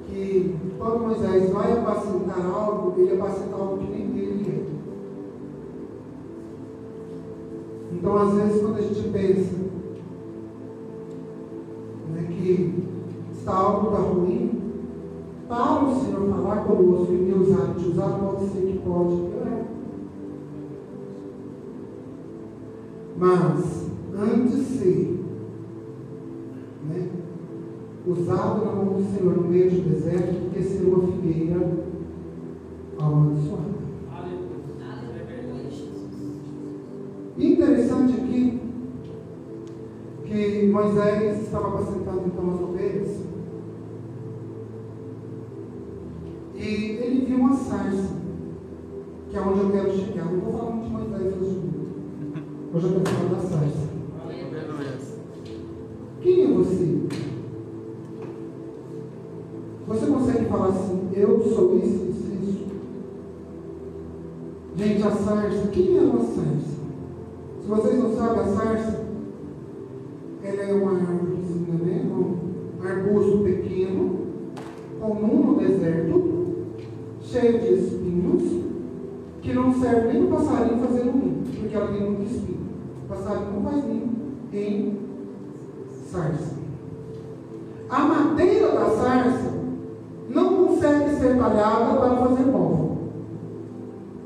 que 0.07 0.55
quando 0.79 1.01
Moisés 1.01 1.51
vai 1.51 1.73
apacentar 1.73 2.47
algo, 2.47 2.95
ele 2.97 3.21
apacenta 3.21 3.57
algo 3.57 3.79
que 3.79 3.91
nem 3.91 4.07
dele 4.11 4.47
é. 4.49 4.79
Então, 7.95 8.17
às 8.17 8.35
vezes, 8.35 8.63
quando 8.63 8.77
a 8.77 8.83
gente 8.83 9.09
pensa 9.09 9.57
né, 12.13 12.29
que 12.29 12.85
está 13.37 13.57
algo 13.57 13.89
está 13.89 13.99
ruim, 14.03 14.59
para 15.49 15.85
o 15.85 16.01
Senhor 16.01 16.29
falar 16.29 16.65
conosco 16.65 17.13
e 17.13 17.17
me 17.17 17.33
usar, 17.33 17.75
te 17.75 17.89
usar, 17.89 18.19
pode 18.19 18.49
ser 18.51 18.61
que 18.61 18.79
pode 18.79 19.17
piorar. 19.17 19.65
Mas, 23.17 23.89
antes 24.15 24.69
de 24.69 25.18
usado 28.09 28.65
na 28.65 28.73
mão 28.73 28.95
do 28.95 29.05
Senhor 29.05 29.37
no 29.37 29.49
meio 29.49 29.71
do 29.71 29.91
deserto, 29.91 30.33
do 30.33 30.51
que 30.51 30.63
ser 30.63 30.85
uma 30.85 31.07
figueira 31.07 31.85
amaldiçoada. 32.99 33.79
Interessante 37.37 38.15
aqui 38.15 38.61
que 40.25 40.67
Moisés 40.67 41.43
estava 41.43 41.69
apacentando 41.69 42.23
então 42.27 42.55
as 42.55 42.61
ovelhas 42.61 43.29
e 46.57 46.65
ele 46.65 47.25
viu 47.27 47.39
uma 47.39 47.55
sarça, 47.55 48.17
que 49.31 49.37
é 49.37 49.41
onde 49.41 49.61
eu 49.61 49.71
quero 49.71 49.97
chegar. 49.97 50.25
Não 50.25 50.41
vou 50.41 50.59
falar 50.59 50.71
muito 50.73 50.87
de 50.87 50.93
Moisés 50.93 51.35
hoje. 51.41 51.61
Hoje 52.75 52.87
eu 52.87 53.01
quero 53.01 53.17
falar 53.17 53.41
da 53.41 53.49
sarça. 53.49 53.89
Quem 56.21 56.45
é 56.45 56.49
você? 56.49 56.98
Falar 60.49 60.69
assim, 60.69 61.11
eu 61.13 61.43
sou 61.43 61.77
isso, 61.77 62.07
isso, 62.09 62.33
isso? 62.43 62.67
Gente, 64.77 65.03
a 65.03 65.11
sarça, 65.11 65.69
quem 65.69 65.99
é 65.99 66.01
uma 66.01 66.21
sarça? 66.21 66.79
Se 67.61 67.69
vocês 67.69 68.03
não 68.03 68.17
sabem, 68.17 68.41
a 68.41 68.45
sarça, 68.45 69.05
ela 70.43 70.63
é 70.63 70.73
uma 70.73 70.93
árvorezinha, 70.93 71.75
né? 71.85 72.11
Um 72.11 72.87
arbusto 72.87 73.45
pequeno, 73.45 74.21
comum 74.99 75.53
no 75.53 75.59
deserto, 75.59 76.45
cheio 77.21 77.59
de 77.61 77.75
espinhos, 77.75 78.65
que 79.43 79.53
não 79.53 79.75
serve 79.75 80.15
nem 80.15 80.27
para 80.29 80.37
passarinho 80.39 80.79
fazer 80.79 81.05
ninho, 81.05 81.45
porque 81.61 81.77
ela 81.77 81.89
tem 81.89 82.11
muito 82.11 82.23
espinho. 82.23 82.69
O 83.05 83.09
passarinho 83.09 83.53
não 83.53 83.71
faz 83.71 83.85
ninho 83.85 84.11
em 84.55 84.99
sarça. 86.11 86.57
A 87.91 88.01
madeira 88.01 88.69
da 88.69 88.91
sarça 88.91 89.58
consegue 90.79 91.17
ser 91.17 91.37
talhada 91.37 91.99
para 91.99 92.17
fazer 92.17 92.45
móvel. 92.47 92.99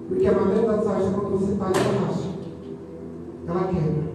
Porque 0.09 0.27
a 0.27 0.33
madeira 0.33 0.67
da 0.67 0.83
sarça, 0.83 1.11
quando 1.11 1.39
você 1.39 1.55
talha, 1.55 1.73
ela 1.79 2.07
racha. 2.07 2.29
Ela 3.49 3.73
quebra. 3.73 4.13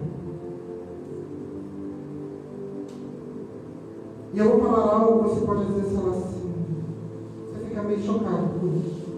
E 4.32 4.38
eu 4.38 4.50
vou 4.50 4.60
falar 4.60 4.94
algo 4.94 5.24
que 5.24 5.30
você 5.30 5.46
pode 5.46 5.62
às 5.62 5.74
vezes 5.74 5.98
falar 5.98 6.16
assim. 6.16 6.52
Você 7.42 7.64
fica 7.64 7.82
meio 7.82 8.02
chocado 8.02 8.60
com 8.60 8.66
isso. 8.68 9.08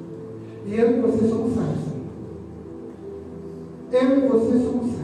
E 0.64 0.78
eu 0.78 0.98
e 0.98 1.00
você 1.02 1.28
somos 1.28 1.54
sarça. 1.54 1.90
Eu 3.92 4.18
e 4.18 4.28
você 4.28 4.58
somos 4.64 4.92
sarça. 4.92 5.00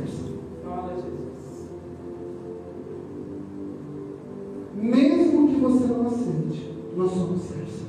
Mesmo 4.75 5.49
que 5.49 5.57
você 5.57 5.87
não 5.87 6.07
aceite, 6.07 6.73
nós 6.97 7.11
somos 7.11 7.43
sarça. 7.43 7.86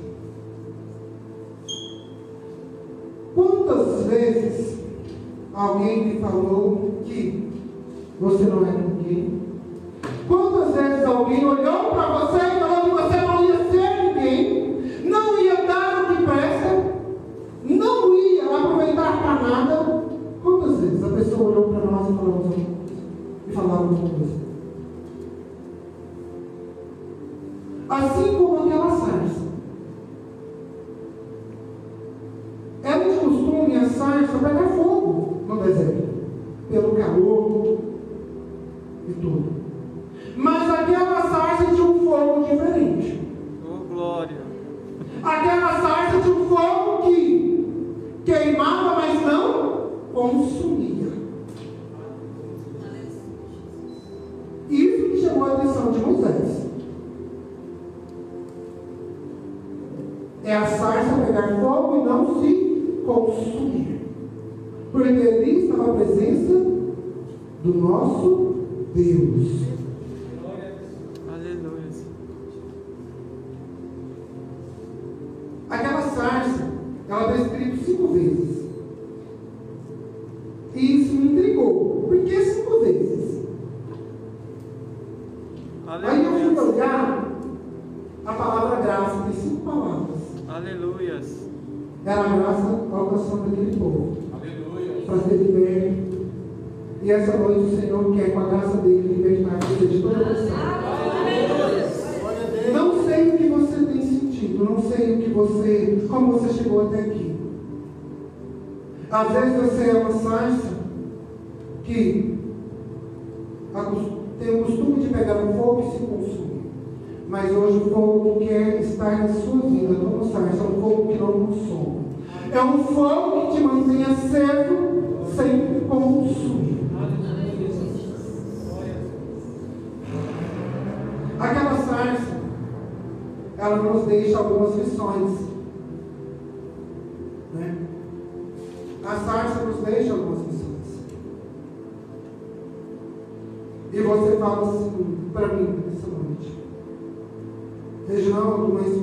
Quantas 3.68 4.06
vezes 4.06 4.78
alguém 5.52 6.06
me 6.06 6.20
falou 6.20 7.02
que 7.04 7.50
você 8.18 8.44
não 8.44 8.66
é 8.66 8.72
ninguém? 8.72 9.37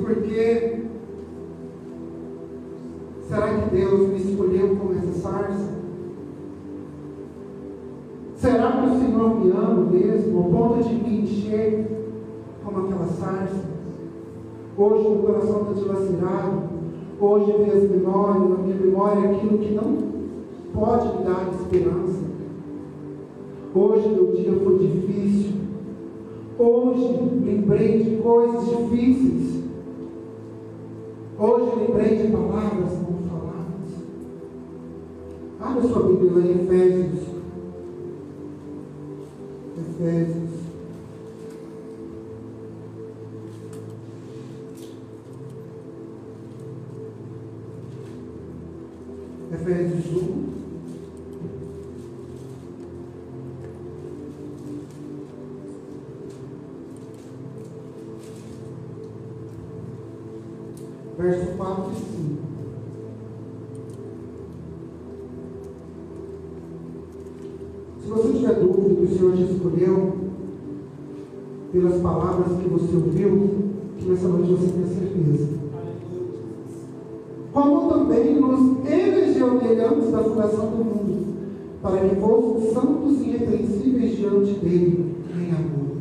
Reginaldo, 0.06 0.10
mas 0.10 0.14
por 0.14 0.16
que 0.24 0.86
será 3.28 3.54
que 3.58 3.76
Deus 3.76 4.10
me 4.10 4.18
escolheu 4.18 4.76
como 4.76 4.94
essa 4.94 5.12
sarça? 5.20 5.76
Será 8.36 8.86
o 8.86 9.00
Senhor 9.00 9.40
me 9.40 9.52
ama 9.52 9.90
mesmo, 9.90 10.38
ao 10.38 10.44
ponto 10.46 10.84
de 10.84 10.94
me 10.96 11.22
encher 11.22 11.88
como 12.64 12.86
aquela 12.86 13.08
sarça. 13.08 13.66
Hoje 14.78 15.10
meu 15.10 15.20
coração 15.20 15.62
está 15.62 15.74
dilacerado. 15.74 16.76
Hoje 17.20 17.58
minhas 17.58 17.90
memórias, 17.90 18.52
a 18.52 18.62
minha 18.62 18.76
memória 18.76 19.20
é 19.26 19.36
aquilo 19.36 19.58
que 19.58 19.74
não 19.74 19.98
pode 20.74 21.18
me 21.18 21.24
dar 21.24 21.50
esperança. 21.54 22.26
Hoje 23.74 24.10
meu 24.10 24.34
dia 24.34 24.54
foi 24.64 24.78
difícil. 24.80 25.54
Hoje 26.60 27.20
lembrei 27.44 28.04
de 28.04 28.18
coisas 28.18 28.66
difíceis. 28.66 29.65
Hoje 31.38 31.76
lembrei 31.76 32.16
de 32.16 32.32
palavras 32.32 32.94
não 32.94 33.20
faladas. 33.30 33.92
Abra 35.60 35.82
sua 35.84 36.04
Bíblia 36.04 36.32
lá 36.32 36.40
em 36.40 36.64
Efésios. 36.64 37.20
Efésios. 39.78 40.36
Efésios 40.36 40.45
palavras 72.06 72.62
que 72.62 72.70
você 72.70 72.96
ouviu, 72.96 73.50
que 73.98 74.08
nessa 74.08 74.28
noite 74.28 74.52
você 74.52 74.68
tenha 74.68 74.88
certeza. 74.88 75.50
Como 77.52 77.90
também 77.90 78.40
nos 78.40 78.86
elegeu 78.88 79.56
nele 79.56 79.82
antes 79.82 80.12
da 80.12 80.20
fundação 80.20 80.68
do 80.68 80.84
mundo, 80.84 81.26
para 81.82 82.08
que 82.08 82.16
fôssemos 82.16 82.74
santos 82.74 83.22
e 83.22 83.30
irrepreensíveis 83.30 84.18
diante 84.18 84.54
dele, 84.60 85.16
em 85.36 85.52
amor. 85.52 85.96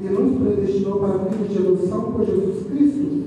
E 0.00 0.04
nos 0.08 0.40
predestinou 0.40 1.00
para 1.00 1.14
a 1.14 1.18
vida 1.18 1.48
de 1.48 1.58
adoção 1.58 2.12
por 2.12 2.24
Jesus 2.24 2.66
Cristo, 2.68 3.22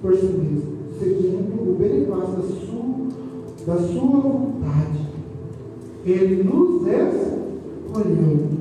por 0.00 0.14
si 0.14 0.26
mesmo, 0.26 0.76
segundo 1.00 1.72
o 1.72 1.76
beneplácito 1.76 2.36
da 2.36 2.48
sua, 2.64 3.74
da 3.74 3.76
sua 3.88 4.20
vontade. 4.20 5.06
Ele 6.04 6.44
nos 6.44 6.86
escolheu. 6.86 8.56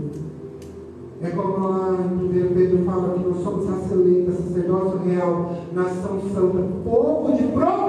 É 1.21 1.29
como 1.29 1.69
lá 1.69 1.97
em 1.97 2.25
1 2.25 2.53
Pedro 2.53 2.64
fala 2.95 3.13
que 3.13 3.27
nós 3.27 3.43
somos 3.43 3.69
raça 3.69 3.93
eleita, 3.93 4.31
sacerdócio 4.31 4.99
real, 4.99 5.51
nação 5.73 6.21
santa, 6.33 6.63
povo 6.83 7.35
de 7.35 7.43
propriedade 7.43 7.84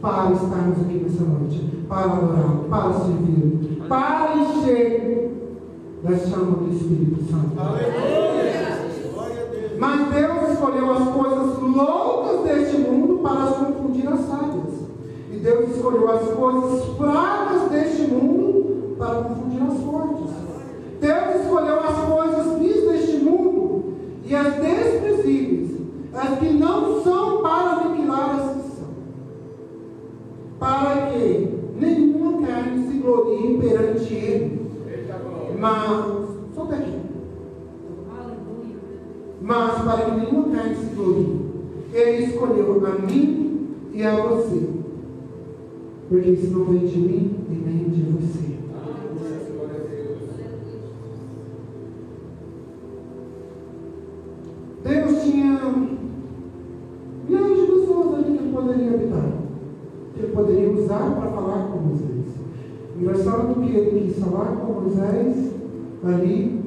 para 0.00 0.32
estarmos 0.32 0.80
aqui 0.80 0.94
nessa 0.94 1.24
noite, 1.24 1.84
para 1.88 2.04
adorar, 2.04 2.56
para 2.70 2.92
servir, 2.94 3.82
para 3.88 4.36
encher 4.36 5.10
da 6.02 6.16
chama 6.16 6.56
do 6.56 6.72
Espírito 6.74 7.22
Santo. 7.30 7.54
Mas 9.78 10.08
Deus 10.12 10.50
escolheu 10.50 10.92
as 10.92 11.08
coisas 11.08 11.58
loucas 11.58 12.40
deste 12.44 12.78
mundo 12.78 13.18
para 13.22 13.42
as 13.44 13.56
confundir 13.56 14.08
as 14.08 14.20
sábias. 14.20 14.80
E 15.32 15.36
Deus 15.36 15.76
escolheu 15.76 16.10
as 16.10 16.22
coisas 16.30 16.84
fracas 16.96 17.70
deste 17.70 18.02
mundo 18.10 18.96
para 18.98 19.22
confundir 19.22 19.62
as 19.62 19.80
fortes. 19.80 20.30
Deus 21.00 21.42
escolheu 21.42 21.80
as 21.80 21.98
coisas 21.98 22.58
vis 22.58 22.84
deste 22.86 23.16
mundo 23.18 23.94
e 24.24 24.34
as 24.34 24.54
desprezíveis, 24.54 25.70
as 26.14 26.38
que 26.38 26.52
não 26.52 26.89
mas 39.50 39.82
para 39.82 40.04
que 40.04 40.20
nenhuma 40.20 40.56
carne 40.56 40.76
se 40.76 40.94
glorie. 40.94 41.40
Ele 41.92 42.24
escolheu 42.24 42.86
a 42.86 43.04
mim 43.04 43.68
e 43.92 44.00
a 44.04 44.14
você. 44.24 44.68
Porque 46.08 46.30
isso 46.30 46.56
não 46.56 46.66
vem 46.66 46.86
de 46.86 46.98
mim 47.00 47.34
e 47.50 47.54
nem 47.54 47.88
de 47.88 48.02
você. 48.12 48.50
Deus 54.84 55.22
tinha 55.24 55.60
milhões 57.28 57.60
de 57.60 57.66
pessoas 57.66 58.14
ali 58.14 58.24
que 58.24 58.44
ele 58.44 58.52
poderia 58.52 58.94
habitar. 58.94 59.32
Que 60.14 60.20
ele 60.20 60.32
poderia 60.32 60.70
usar 60.70 61.10
para 61.16 61.30
falar 61.32 61.72
com 61.72 61.78
Moisés. 61.78 62.26
Engraçado 62.96 63.60
que 63.60 63.76
ele 63.76 64.12
quis 64.12 64.24
falar 64.24 64.54
com 64.54 64.80
Moisés 64.80 65.54
ali 66.04 66.59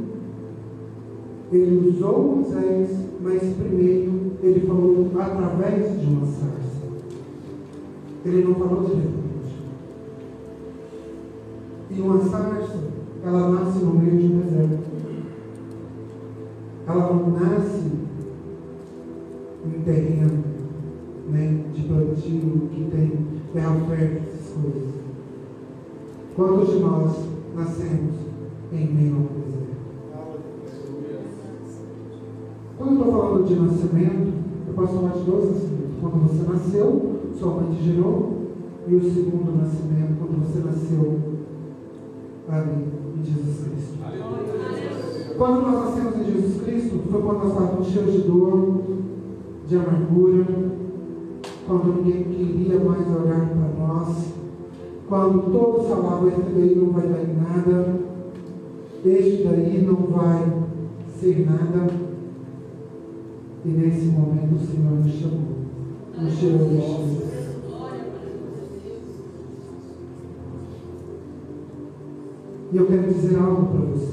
ele 1.58 1.90
usou 1.90 2.36
Moisés, 2.36 2.90
mas 3.22 3.42
primeiro 3.54 4.34
ele 4.42 4.68
falou 4.68 5.12
através 5.20 6.00
de 6.00 6.06
uma 6.08 6.26
sarça. 6.26 6.64
Ele 8.26 8.44
não 8.44 8.56
falou 8.56 8.84
diretamente. 8.84 9.24
E 11.92 12.02
uma 12.02 12.20
sarça, 12.24 12.80
ela 13.24 13.50
nasce 13.52 13.80
no 13.80 13.94
meio 13.94 14.18
de 14.18 14.26
um 14.26 14.40
deserto. 14.40 14.94
Ela 16.88 17.14
não 17.14 17.30
nasce 17.30 17.92
em 19.66 19.82
terreno 19.84 20.44
né, 21.30 21.64
de 21.74 21.84
plantio 21.84 22.70
que 22.72 22.90
tem 22.92 23.12
terra 23.54 23.76
fértil, 23.88 24.22
essas 24.34 24.54
coisas. 24.54 24.94
Quantos 26.36 26.74
de 26.74 26.80
nós 26.80 27.16
nascemos 27.56 28.16
em 28.74 28.88
meio 28.88 29.43
Quando 32.84 33.00
eu 33.00 33.06
estou 33.06 33.14
falando 33.14 33.48
de 33.48 33.56
nascimento, 33.56 34.34
eu 34.68 34.74
posso 34.74 34.94
falar 34.96 35.14
de 35.14 35.24
dois 35.24 35.46
nascimentos. 35.46 35.96
quando 36.02 36.28
você 36.28 36.52
nasceu, 36.52 37.12
sua 37.40 37.52
mãe 37.54 37.72
te 37.72 37.82
gerou, 37.82 38.34
e 38.86 38.96
o 38.96 39.02
segundo 39.02 39.58
nascimento, 39.58 40.18
quando 40.20 40.44
você 40.44 40.60
nasceu 40.60 41.18
ali 42.50 42.88
em 43.18 43.24
Jesus 43.24 43.68
Cristo. 43.70 43.94
Quando 45.38 45.62
nós 45.62 45.86
nascemos 45.86 46.18
em 46.18 46.32
Jesus 46.34 46.62
Cristo, 46.62 47.00
foi 47.10 47.22
quando 47.22 47.38
nós 47.38 47.54
estávamos 47.54 47.88
cheios 47.88 48.12
de 48.12 48.22
dor, 48.24 48.82
de 49.66 49.76
amargura, 49.78 50.46
quando 51.66 52.04
ninguém 52.04 52.24
queria 52.26 52.80
mais 52.82 53.08
olhar 53.08 53.48
para 53.48 53.88
nós, 53.88 54.34
quando 55.08 55.54
todos 55.54 55.88
falavam, 55.88 56.28
esse 56.28 56.52
daí 56.54 56.76
não 56.76 56.92
vai 56.92 57.08
dar 57.08 57.24
em 57.24 57.34
nada, 57.34 58.00
este 59.06 59.44
daí 59.44 59.86
não 59.88 59.96
vai 59.96 60.52
ser 61.18 61.46
nada. 61.46 62.03
E 63.66 63.70
nesse 63.70 64.08
momento 64.08 64.56
o 64.56 64.60
Senhor 64.60 65.00
nos 65.00 65.14
chamou, 65.14 65.56
nos 66.18 66.38
tirou 66.38 66.68
deste 66.68 67.24
E 72.74 72.78
eu 72.78 72.88
quero 72.88 73.14
dizer 73.14 73.38
algo 73.38 73.68
para 73.68 73.86
você. 73.86 74.13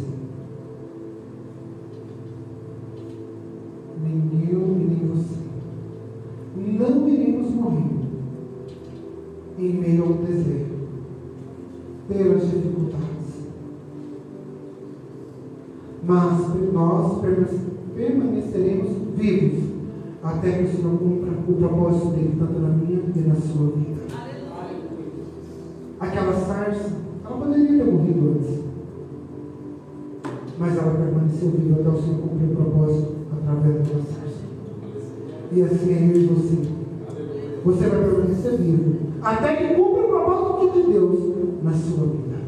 Até 39.22 39.56
que 39.56 39.74
cumpra 39.74 40.04
o 40.04 40.08
propósito 40.08 40.72
de 40.72 40.92
Deus 40.92 41.18
na 41.62 41.72
sua 41.72 42.06
vida. 42.06 42.38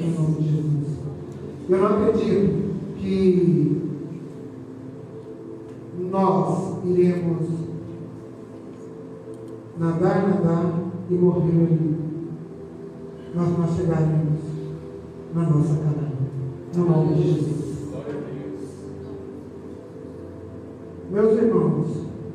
Em 0.00 0.10
nome 0.12 0.34
de 0.40 0.48
Jesus. 0.48 0.98
Eu 1.68 1.78
não 1.78 1.86
acredito 1.86 2.68
que 2.96 3.82
nós 6.10 6.84
iremos 6.84 7.48
nadar, 9.78 10.28
nadar 10.28 10.72
e 11.10 11.14
morrer 11.14 11.50
ali. 11.50 11.98
Nós 13.34 13.58
não 13.58 13.68
chegaremos 13.68 14.40
na 15.34 15.42
nossa 15.42 15.74
Canaã. 15.74 16.08
No 16.74 16.84
nome 16.84 17.14
de 17.14 17.22
Jesus. 17.22 17.68
Meus 21.10 21.38
irmãos, 21.38 21.86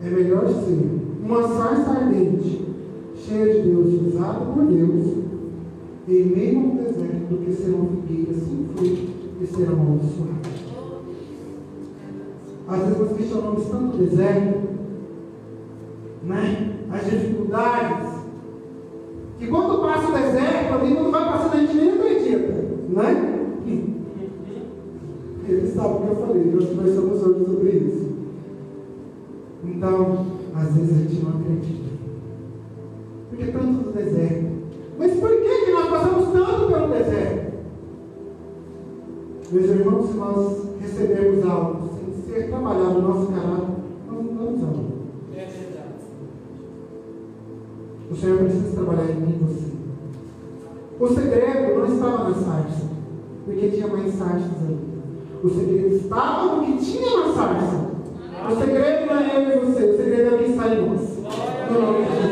é 0.03 0.09
melhor 0.09 0.47
ser 0.47 0.99
uma 1.23 1.47
sarça 1.47 1.91
ardente, 1.91 2.62
cheia 3.27 3.53
de 3.53 3.69
Deus, 3.69 4.13
usada 4.13 4.45
por 4.45 4.65
Deus, 4.65 5.17
em 6.07 6.23
meio 6.25 6.59
ao 6.59 6.83
deserto, 6.83 7.29
do 7.29 7.45
que 7.45 7.53
ser 7.53 7.71
uma 7.71 7.89
figueira 7.89 8.33
sem 8.33 8.65
fruto 8.75 9.13
e 9.41 9.45
ser 9.45 9.67
amaldiçoada. 9.69 10.53
Às 12.67 12.79
vezes 12.79 12.99
nós 12.99 13.17
questionamos 13.17 13.65
tanto 13.65 13.95
o 13.95 13.97
deserto, 13.97 14.69
né? 16.23 16.73
as 16.91 17.05
dificuldades, 17.09 18.09
que 19.39 19.47
quando 19.47 19.81
passa 19.81 20.09
o 20.09 20.13
deserto, 20.13 20.73
ali 20.73 20.93
não 20.93 21.11
vai 21.11 21.25
passando, 21.25 21.53
a 21.53 21.59
gente 21.59 21.75
nem 21.75 21.89
acredita, 21.93 22.53
né? 22.89 23.29
Ele 25.45 25.67
sabe 25.67 25.93
o 25.93 25.99
que 25.99 26.07
eu 26.07 26.15
falei, 26.15 26.51
nós 26.53 26.69
conversamos 26.69 27.21
hoje 27.21 27.45
sobre 27.45 27.69
isso. 27.71 28.09
Então, 29.65 30.25
às 30.55 30.73
vezes 30.73 30.91
a 30.91 31.01
gente 31.01 31.23
não 31.23 31.31
acredita. 31.31 31.92
Tanto 33.51 33.83
do 33.83 33.91
deserto. 33.91 34.53
Mas 34.97 35.13
por 35.19 35.29
que, 35.29 35.65
que 35.65 35.71
nós 35.71 35.89
passamos 35.89 36.31
tanto 36.31 36.67
pelo 36.67 36.87
deserto? 36.87 37.53
Meus 39.51 39.69
irmãos, 39.69 40.09
se 40.09 40.17
nós 40.17 40.63
recebemos 40.79 41.45
algo 41.45 41.89
sem 41.95 42.23
ser 42.23 42.49
trabalhado 42.49 43.01
no 43.01 43.13
nosso 43.13 43.31
caráter, 43.31 43.67
nós 44.07 44.25
não 44.25 44.33
damos 44.33 44.63
algo. 44.63 44.93
É. 45.35 45.47
O 48.09 48.15
Senhor 48.15 48.39
precisa 48.39 48.71
trabalhar 48.71 49.11
em 49.11 49.15
mim 49.15 49.35
e 49.35 49.43
você. 49.43 49.73
O 50.99 51.07
segredo 51.07 51.79
não 51.79 51.85
estava 51.85 52.29
na 52.29 52.35
sarça, 52.35 52.89
porque 53.45 53.69
tinha 53.69 53.87
mais 53.87 54.13
sarças 54.13 54.57
ali. 54.65 54.77
O 55.43 55.49
segredo 55.49 55.95
estava 55.95 56.55
no 56.55 56.65
que 56.65 56.77
tinha 56.83 57.17
na 57.17 57.33
sarça. 57.33 57.93
O 58.49 58.55
segredo 58.59 59.05
não 59.05 59.19
é 59.19 59.35
eu 59.35 59.41
e 59.41 59.65
você, 59.65 59.83
o 59.83 59.97
segredo 59.97 60.31
é 60.31 60.35
o 60.35 60.37
que 60.37 60.51
está 60.51 60.67
em 60.67 60.87
nós. 60.87 61.01
No 61.69 62.03
Jesus. 62.05 62.22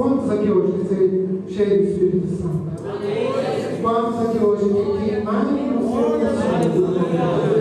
Quantos 0.00 0.30
aqui 0.30 0.50
hoje 0.50 0.88
ser 0.88 1.42
cheios 1.46 1.78
do 1.78 1.92
Espírito 1.92 2.28
Santo? 2.28 2.70
Quantos 3.82 4.18
aqui 4.18 4.42
hoje 4.42 4.64
quer 4.72 5.04
queimar 5.04 5.44
no 5.44 5.78
seu 5.78 6.04
coração? 6.12 7.59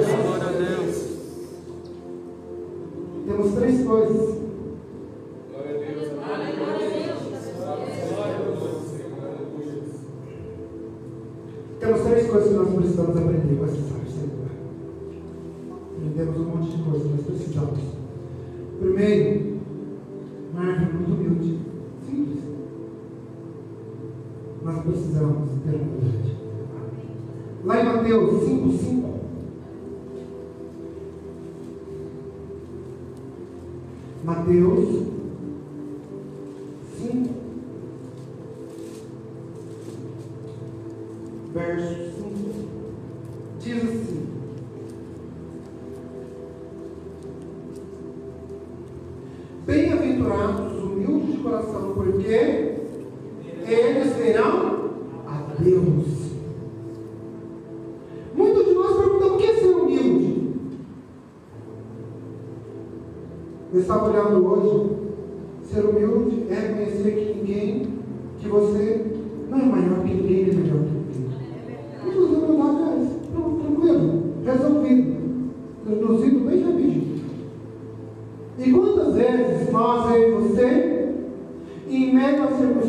Mateus 28.60 28.82
5, 28.82 28.99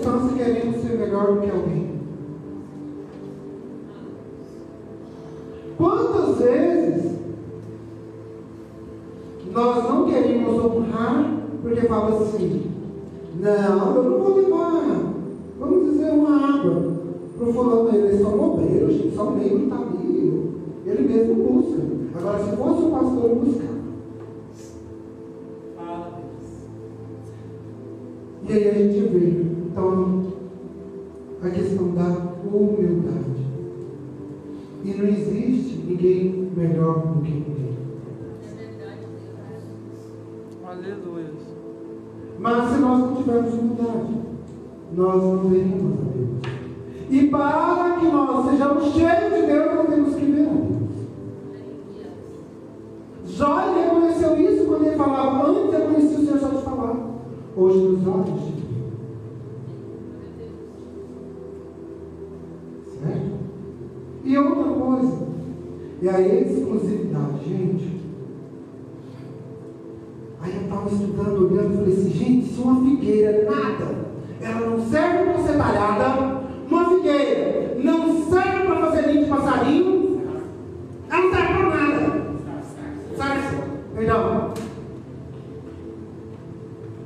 circunstâncias, 0.00 0.32
queremos 0.34 0.76
ser 0.80 0.98
melhor 0.98 1.34
do 1.34 1.40
que 1.40 1.50
alguém? 1.50 2.00
Quantas 5.76 6.38
vezes 6.38 7.12
nós 9.52 9.84
não 9.84 10.06
queremos 10.06 10.64
honrar 10.64 11.36
porque 11.62 11.86
fala 11.86 12.22
assim, 12.22 12.70
não, 13.38 13.94
eu 13.96 14.02
não 14.02 14.18
vou 14.18 14.36
levar, 14.36 15.12
vamos 15.58 15.92
dizer, 15.92 16.10
uma 16.12 16.56
água 16.56 16.92
para 17.36 17.48
o 17.48 17.52
fulano, 17.52 17.94
ele 17.94 18.14
é 18.14 18.18
só 18.18 18.28
um 18.28 18.54
obreiro, 18.54 18.90
gente, 18.90 19.14
só 19.14 19.28
um 19.28 19.36
meio 19.36 19.64
está 19.64 19.76
ali, 19.76 20.50
ele 20.86 21.08
mesmo 21.08 21.34
busca. 21.34 21.80
Agora, 22.18 22.38
se 22.38 22.56
fosse 22.56 22.82
o 22.82 22.90
pastor 22.90 23.34
buscar, 23.36 23.69
tivermos 43.22 43.54
humildade, 43.54 44.14
nós 44.96 45.22
não 45.22 45.38
veremos 45.48 45.98
a 45.98 46.16
Deus. 46.16 46.30
E 47.10 47.26
para 47.26 47.96
que 47.98 48.06
nós 48.06 48.50
sejamos 48.50 48.84
cheios 48.92 49.34
de 49.34 49.46
Deus, 49.46 49.74
nós 49.74 49.88
temos 49.88 50.14
que 50.14 50.24
ver 50.26 50.46
a 50.46 50.52
Deus. 50.52 50.80
Jó 53.26 53.72
reconheceu 53.74 54.40
isso 54.40 54.64
quando 54.66 54.86
ele 54.86 54.96
falava, 54.96 55.50
antes 55.50 55.74
eu 55.74 55.80
conhecia 55.86 56.18
o 56.18 56.24
Senhor 56.24 56.40
só 56.40 56.48
de 56.48 56.62
falar. 56.62 56.96
Hoje 57.56 57.78
nos 57.78 58.06
olhos. 58.06 58.50
Certo? 63.02 63.30
E 64.24 64.38
outra 64.38 64.72
coisa, 64.72 65.18
e 66.02 66.08
a 66.08 66.20
exclusividade, 66.20 67.48
gente. 67.48 67.99
Eu 71.02 71.46
olhando 71.46 71.72
e 71.72 71.76
falei 71.76 71.94
assim, 71.94 72.10
gente, 72.10 72.52
se 72.52 72.60
uma 72.60 72.84
figueira 72.84 73.30
é 73.30 73.50
nada, 73.50 73.94
ela 74.40 74.66
não 74.66 74.86
serve 74.86 75.24
para 75.24 75.42
ser 75.42 75.56
talhada, 75.56 76.40
uma 76.70 76.88
figueira 76.90 77.76
não 77.82 78.30
serve 78.30 78.66
para 78.66 78.76
fazer 78.76 79.06
ninho 79.06 79.24
de 79.24 79.30
passarinho, 79.30 80.20
ela 81.10 81.22
não 81.22 81.30
serve 81.30 81.54
para 81.54 81.70
nada. 81.70 82.30
Sarça, 83.16 83.64
perdão. 83.94 84.54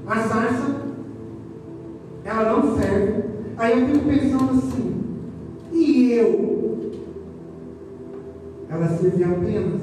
A 0.07 0.17
sarça, 0.17 0.77
ela 2.25 2.53
não 2.53 2.77
serve. 2.77 3.25
Aí 3.57 3.81
eu 3.81 3.87
fico 3.87 4.09
pensando 4.09 4.51
assim, 4.59 5.05
e 5.73 6.13
eu? 6.13 6.93
Ela 8.69 8.89
serve 8.89 9.23
apenas 9.23 9.81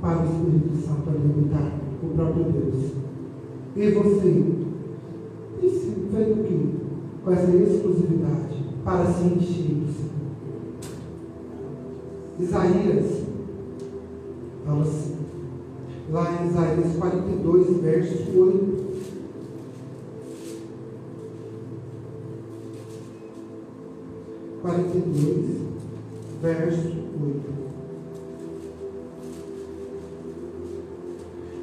para 0.00 0.18
o 0.18 0.24
Espírito 0.24 0.76
Santo 0.84 1.10
alimentar 1.10 1.72
o 2.02 2.08
próprio 2.08 2.44
Deus. 2.44 3.01
E 3.74 3.90
você? 3.90 4.44
Pense, 5.60 5.92
fez 6.12 6.38
o 6.38 6.42
quê? 6.42 6.58
Com 7.24 7.32
essa 7.32 7.50
exclusividade 7.56 8.64
para 8.84 9.06
se 9.06 9.24
encher 9.24 9.74
do 9.74 9.92
Senhor. 9.92 10.12
Isaías 12.38 13.22
fala 14.66 14.82
assim, 14.82 15.16
lá 16.10 16.42
em 16.42 16.48
Isaías 16.48 16.96
42, 16.98 17.80
verso 17.80 18.40
8. 18.40 18.82
Quarenta 24.62 24.96
e 24.96 25.00
dois, 25.00 25.46
verso 26.40 26.86
oito. 26.86 27.52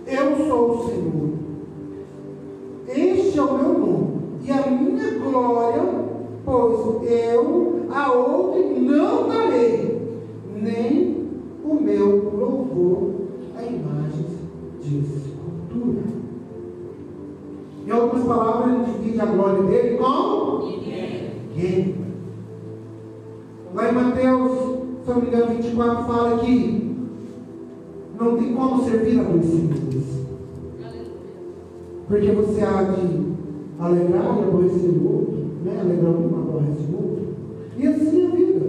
Eu 0.06 0.48
sou 0.48 0.72
o 0.72 0.86
Senhor. 0.86 1.39
Glória, 5.30 5.84
pois 6.45 7.10
eu 7.10 7.85
a 7.91 8.11
outro 8.11 8.80
não 8.80 9.27
darei, 9.27 10.01
nem 10.56 11.27
o 11.64 11.76
meu 11.76 12.31
louvor 12.38 13.11
a 13.57 13.64
imagens 13.64 14.38
de 14.81 14.97
escultura. 14.99 16.03
Em 17.85 17.91
outras 17.91 18.23
palavras, 18.23 18.73
ele 18.73 18.99
divide 18.99 19.22
a 19.22 19.26
glória 19.26 19.64
dele 19.64 19.97
com 19.97 20.60
ninguém. 20.65 21.95
Lá 23.73 23.89
em 23.89 23.93
Mateus, 23.93 24.51
se 25.03 25.10
não 25.10 25.22
me 25.22 25.27
engano, 25.27 25.56
24 25.56 26.06
fala 26.06 26.39
que 26.39 26.89
não 28.19 28.38
tem 28.38 28.53
como 28.53 28.84
servir 28.84 29.19
a 29.19 29.23
dois 29.23 29.45
senhores. 29.45 30.19
Porque 32.07 32.31
você 32.31 32.61
há 32.61 32.84
de 32.84 33.28
alegrar 33.80 34.38
e 34.38 34.43
aborrecer 34.43 34.89
o 34.89 35.07
outro, 35.07 35.35
né? 35.64 35.80
alegrar 35.80 36.11
um, 36.11 36.26
aborrece 36.26 36.81
o 36.91 36.95
outro. 36.95 37.27
E 37.77 37.88
assim 37.88 38.23
é 38.23 38.26
a 38.26 38.35
vida. 38.35 38.65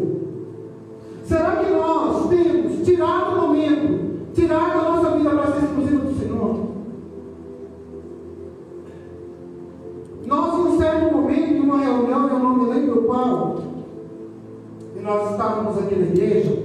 Será 1.25 1.57
que 1.57 1.73
nós 1.73 2.29
temos 2.29 2.87
tirado 2.87 3.35
o 3.35 3.41
momento, 3.49 4.33
tirado 4.33 4.79
a 4.79 4.91
nossa 4.91 5.17
vida 5.17 5.31
para 5.31 5.53
ser 5.53 5.65
exclusiva 5.65 6.05
do 6.05 6.19
Senhor? 6.19 6.71
Nós, 10.27 10.55
em 10.55 10.69
um 10.69 10.79
certo 10.79 11.13
momento, 11.13 11.55
em 11.55 11.61
uma 11.61 11.79
reunião, 11.79 12.29
eu 12.29 12.39
não 12.39 12.57
me 12.57 12.73
lembro 12.73 13.03
qual, 13.03 13.59
e 14.97 15.01
nós 15.01 15.33
estávamos 15.33 15.77
aqui 15.77 15.97
na 15.97 16.07
igreja, 16.07 16.63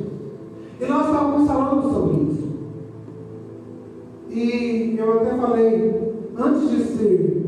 e 0.80 0.86
nós 0.86 1.08
estávamos 1.08 1.48
falando 1.48 1.92
sobre 1.92 2.32
isso. 2.32 2.46
E 4.30 4.96
eu 5.00 5.14
até 5.14 5.36
falei, 5.36 6.14
antes 6.38 6.70
de 6.70 6.84
ser 6.84 7.45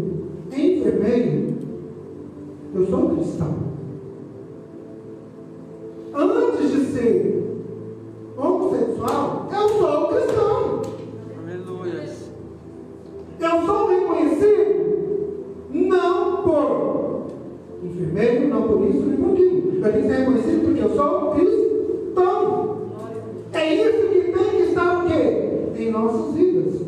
enfermeiro, 0.87 1.53
eu 2.73 2.87
sou 2.87 3.09
cristão. 3.09 3.55
Antes 6.13 6.71
de 6.71 6.85
ser 6.85 7.43
homossexual, 8.37 9.49
eu 9.51 9.69
sou 9.69 10.07
cristão. 10.07 10.81
Aleluia. 11.43 12.09
Eu 13.39 13.65
sou 13.65 13.87
reconhecido 13.87 14.77
não 15.73 16.43
por 16.43 17.27
enfermeiro, 17.83 18.47
não 18.47 18.63
por 18.63 18.87
isso, 18.87 19.05
nem 19.05 19.17
por 19.17 19.33
aquilo. 19.33 19.85
Eu 19.85 19.91
tenho 19.91 20.03
que 20.03 20.07
ser 20.07 20.19
reconhecido 20.19 20.65
porque 20.65 20.81
eu 20.81 20.95
sou 20.95 21.31
cristão. 21.31 22.77
É 23.53 23.73
isso 23.73 24.07
que 24.07 24.31
tem 24.31 24.49
que 24.51 24.63
estar 24.69 25.03
o 25.03 25.07
quê? 25.07 25.81
Em 25.81 25.91
nossas 25.91 26.33
vidas. 26.33 26.86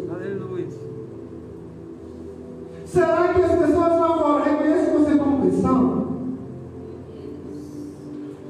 Aleluia. 2.90 2.94
Será 2.94 3.34
que 3.34 3.42
as 3.42 3.52
pessoas 3.52 4.00
lá 4.00 4.18
fora 4.18 4.44
reconhecem 4.46 4.94
você 4.94 5.16
como 5.18 5.42
cristão? 5.42 6.08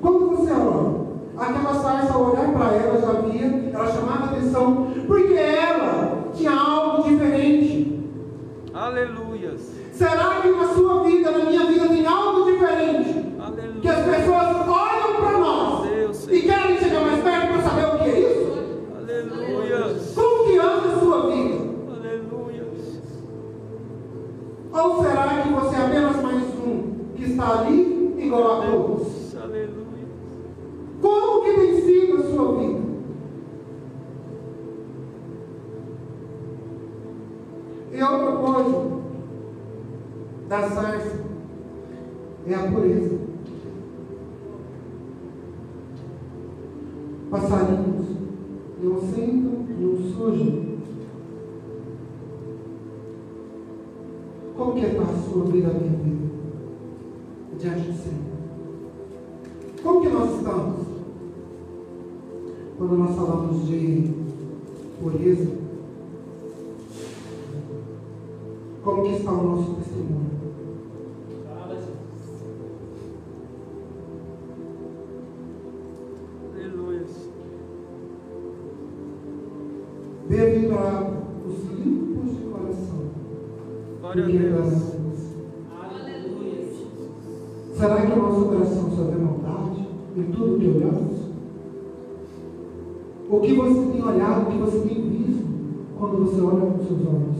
Quando 0.02 0.30
você 0.30 0.52
ora, 0.53 0.95
aquela 1.38 1.74
sarça 1.76 2.14
ao 2.14 2.32
olhar 2.32 2.52
para 2.53 2.74
ela 2.76 3.02
já 3.02 3.11
via, 3.22 3.72
ela 3.74 3.88
chamava 3.91 4.26
atenção, 4.26 4.88
porque 5.07 5.34
ela 5.34 6.30
tinha 6.34 6.52
algo 6.52 7.03
diferente. 7.10 7.99
Aleluia. 8.74 9.56
Será 9.91 10.40
que 10.41 10.49
na 10.49 10.68
sua 10.70 11.03
vida, 11.03 11.32
na 11.32 11.45
minha 11.45 11.66
vida, 11.66 11.90
tem 11.90 12.07
algo 12.07 12.49
diferente? 12.49 13.14
Que 13.82 13.88
as 13.88 13.98
Aleluia. 13.98 14.20
pessoas 14.20 14.68
olham 14.68 15.16
para 15.20 15.38
nós 15.38 15.90
Deus, 15.90 16.24
e 16.30 16.41
Senhor. 16.41 16.44
querem 16.44 16.78
chegar 16.78 17.02
mais 17.02 17.22
perto 17.24 17.48
para 17.53 17.61
saber 17.61 17.86
o 17.86 17.98
que 17.98 18.10
é 18.10 18.20
isso? 18.20 18.53
Aleluia. 18.98 19.95
Como 20.16 20.45
que 20.45 20.57
anda 20.57 20.88
a 20.95 20.99
sua 20.99 21.30
vida? 21.30 21.60
Aleluia. 21.91 22.66
Ou 24.82 25.04
será 25.04 25.42
que 25.42 25.50
você 25.50 25.76
é 25.76 25.86
apenas 25.86 26.22
mais 26.22 26.44
um 26.66 27.14
que 27.16 27.26
está 27.26 27.60
ali 27.60 28.16
igual 28.18 28.62
a 28.62 28.66
todos? 28.66 29.36
Aleluia. 29.36 30.08
Como 31.02 31.44
que 31.44 31.54
tem 31.54 31.82
sido 31.82 32.18
a 32.18 32.24
sua 32.24 32.58
vida? 32.58 32.80
E 37.92 38.02
outra 38.02 38.32
coisa 38.38 39.02
da 40.48 40.70
sarça 40.70 41.20
é 42.48 42.56
a 42.56 42.72
pureza. 42.72 43.09
Você 96.30 96.42
olha 96.42 96.62
com 96.62 96.80
seus 96.84 97.02
olhos 97.08 97.39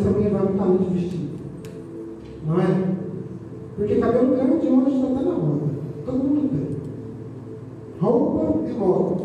O 0.00 0.02
testemunho 0.02 0.30
vai 0.30 0.66
além 0.66 0.78
de 0.78 0.94
vestir. 0.94 1.28
Não 2.46 2.58
é? 2.58 2.94
Porque 3.76 3.96
cabelo 3.96 4.34
grande 4.34 4.66
hoje 4.66 4.96
está 4.96 5.08
até 5.08 5.24
na 5.28 5.32
moda. 5.32 5.66
Todo 6.06 6.18
mundo 6.18 6.48
tem. 6.48 6.76
Roupa 8.00 8.66
e 8.66 8.72
moda. 8.72 9.24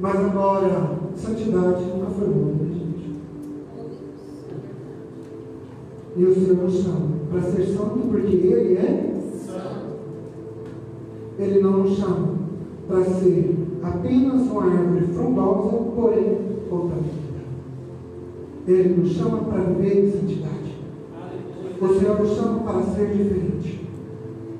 Mas 0.00 0.16
agora, 0.16 0.98
santidade 1.14 1.84
nunca 1.84 2.06
foi 2.06 2.28
moda, 2.28 2.64
né, 2.64 2.72
gente? 2.72 3.20
E 6.16 6.24
o 6.24 6.34
Senhor 6.34 6.56
nos 6.56 6.74
chama 6.74 7.08
para 7.30 7.42
ser 7.42 7.66
santo 7.66 8.08
porque 8.10 8.34
Ele 8.34 8.76
é 8.76 9.14
Ele 11.38 11.60
não 11.60 11.78
nos 11.80 11.98
chama 11.98 12.28
para 12.88 13.04
ser 13.04 13.56
apenas 13.82 14.50
uma 14.50 14.64
árvore 14.64 15.06
frondosa, 15.12 15.76
porém 15.94 16.38
contaminada. 16.70 17.27
Ele 18.68 19.00
nos 19.00 19.12
chama 19.12 19.38
para 19.38 19.62
viver 19.62 20.04
em 20.04 20.10
santidade. 20.10 20.76
O 21.80 21.88
Senhor 21.88 22.20
nos 22.20 22.36
chama 22.36 22.60
para 22.60 22.82
ser 22.82 23.16
diferente. 23.16 23.80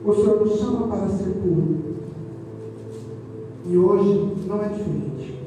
O 0.03 0.15
Senhor 0.15 0.41
nos 0.41 0.59
chama 0.59 0.89
para 0.89 1.09
ser 1.09 1.31
puro. 1.31 1.77
E 3.67 3.77
hoje 3.77 4.33
não 4.47 4.63
é 4.63 4.69
diferente. 4.69 5.38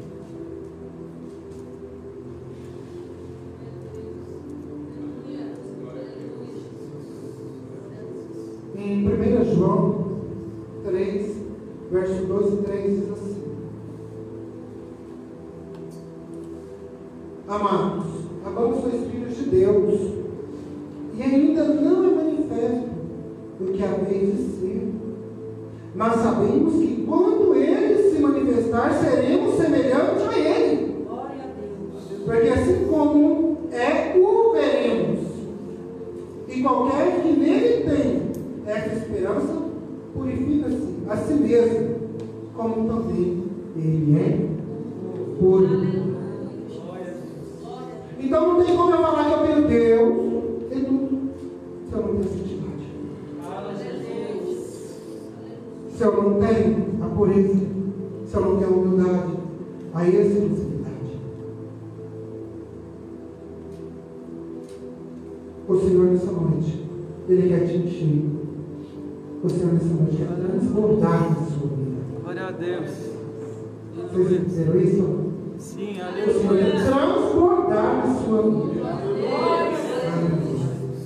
Sabemos 26.42 26.74
que 26.74 26.91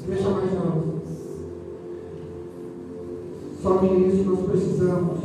Deixa 0.08 0.30
mais 0.30 0.54
não. 0.54 1.02
Só 3.62 3.78
que 3.80 3.88
isso 3.88 4.24
nós 4.24 4.40
precisamos 4.46 5.20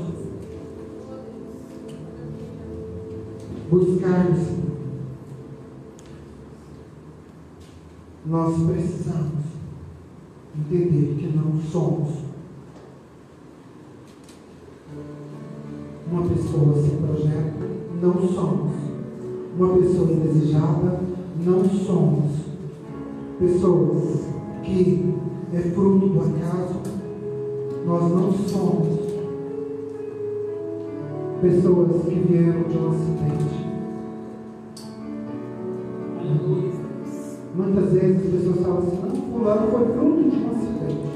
buscar 3.70 4.30
o 4.30 4.34
Senhor. 4.34 4.70
Nós 8.26 8.62
precisamos 8.62 9.44
entender 10.58 11.16
que 11.16 11.36
não 11.36 11.60
somos 11.60 12.08
uma 16.10 16.22
pessoa 16.28 16.74
sem 16.82 16.96
projeto, 16.96 17.60
não 18.02 18.14
somos 18.28 18.72
uma 19.56 19.74
pessoa 19.76 20.10
indesejada, 20.10 20.99
não 21.44 21.64
somos 21.64 22.32
pessoas 23.38 24.26
que 24.62 25.14
é 25.54 25.58
fruto 25.58 26.06
do 26.06 26.20
acaso, 26.20 26.80
nós 27.86 28.10
não 28.10 28.32
somos 28.32 29.00
pessoas 31.40 32.02
que 32.04 32.14
vieram 32.14 32.62
de 32.64 32.76
um 32.76 32.90
acidente. 32.90 33.60
Muitas 37.54 37.92
vezes 37.92 38.16
as 38.16 38.32
pessoas 38.32 38.60
falam 38.60 38.78
assim, 38.78 38.98
não, 39.02 39.38
fulano 39.38 39.70
foi 39.70 39.84
fruto 39.86 40.30
de 40.30 40.36
um 40.36 40.50
acidente. 40.50 41.10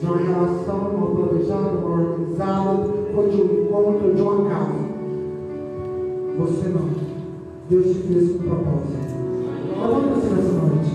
De 0.00 0.06
uma 0.06 0.16
relação 0.16 0.98
mal 0.98 1.08
planejada, 1.10 1.72
mal 1.80 1.92
organizada, 1.92 2.88
foi 3.14 3.30
de 3.30 3.40
um 3.40 3.44
encontro, 3.44 4.14
de 4.14 4.22
um 4.22 4.46
acaso. 4.46 4.86
Você 6.38 6.68
não. 6.68 7.05
Deus 7.68 7.84
te 7.84 7.94
fez 7.94 8.30
com 8.30 8.38
propósito. 8.44 8.94
Levanta 9.80 10.14
você 10.14 10.28
nessa 10.34 10.52
noite. 10.52 10.90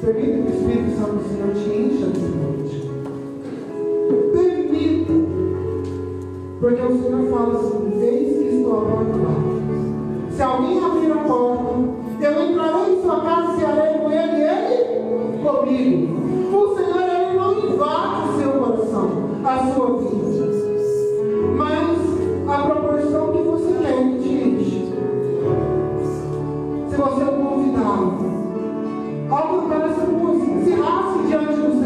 Permita 0.00 0.32
que 0.32 0.40
o 0.40 0.52
Espírito 0.52 0.90
Santo 0.96 1.14
do 1.14 1.22
Senhor 1.28 1.54
te 1.54 1.68
encha 1.78 2.06
nessa 2.06 2.28
noite. 2.42 2.76
Permita. 4.32 5.12
Porque 6.58 6.82
o 6.82 7.02
Senhor 7.02 7.22
fala 7.30 7.52
assim: 7.56 8.02
Eis 8.02 8.36
que 8.36 8.56
estou 8.56 8.72
à 8.72 8.80
porta 8.84 9.18
bato. 9.18 10.32
Se 10.32 10.42
alguém 10.42 10.84
abrir 10.84 11.12
a 11.12 11.16
porta, 11.18 11.72
eu 12.20 12.50
entrarei 12.50 12.94
em 12.94 13.02
sua 13.02 13.20
casa 13.20 13.52
e 13.52 13.60
cearei 13.60 13.98
com 14.00 14.10
ele 14.10 14.36
e 14.38 14.42
ele 14.42 14.82
comigo. 15.44 16.56
O 16.56 16.74
Senhor 16.74 17.00
ele 17.00 17.38
não 17.38 17.50
invade 17.58 18.28
o 18.28 18.38
seu 18.40 18.50
coração, 18.60 19.08
a 19.44 19.72
sua 19.72 19.98
vida. 19.98 20.22
Mas 21.56 21.98
a 22.48 22.62
proporção 22.66 23.32
que 23.32 23.42
você 23.42 23.72
quer, 23.82 24.11
você 27.02 27.24
o 27.24 27.42
ao 29.28 29.48
cantar 29.48 29.90
essa 29.90 30.06
música, 30.06 30.64
se 30.64 30.70
rasgue 30.74 31.26
diante 31.26 31.54
do 31.54 31.81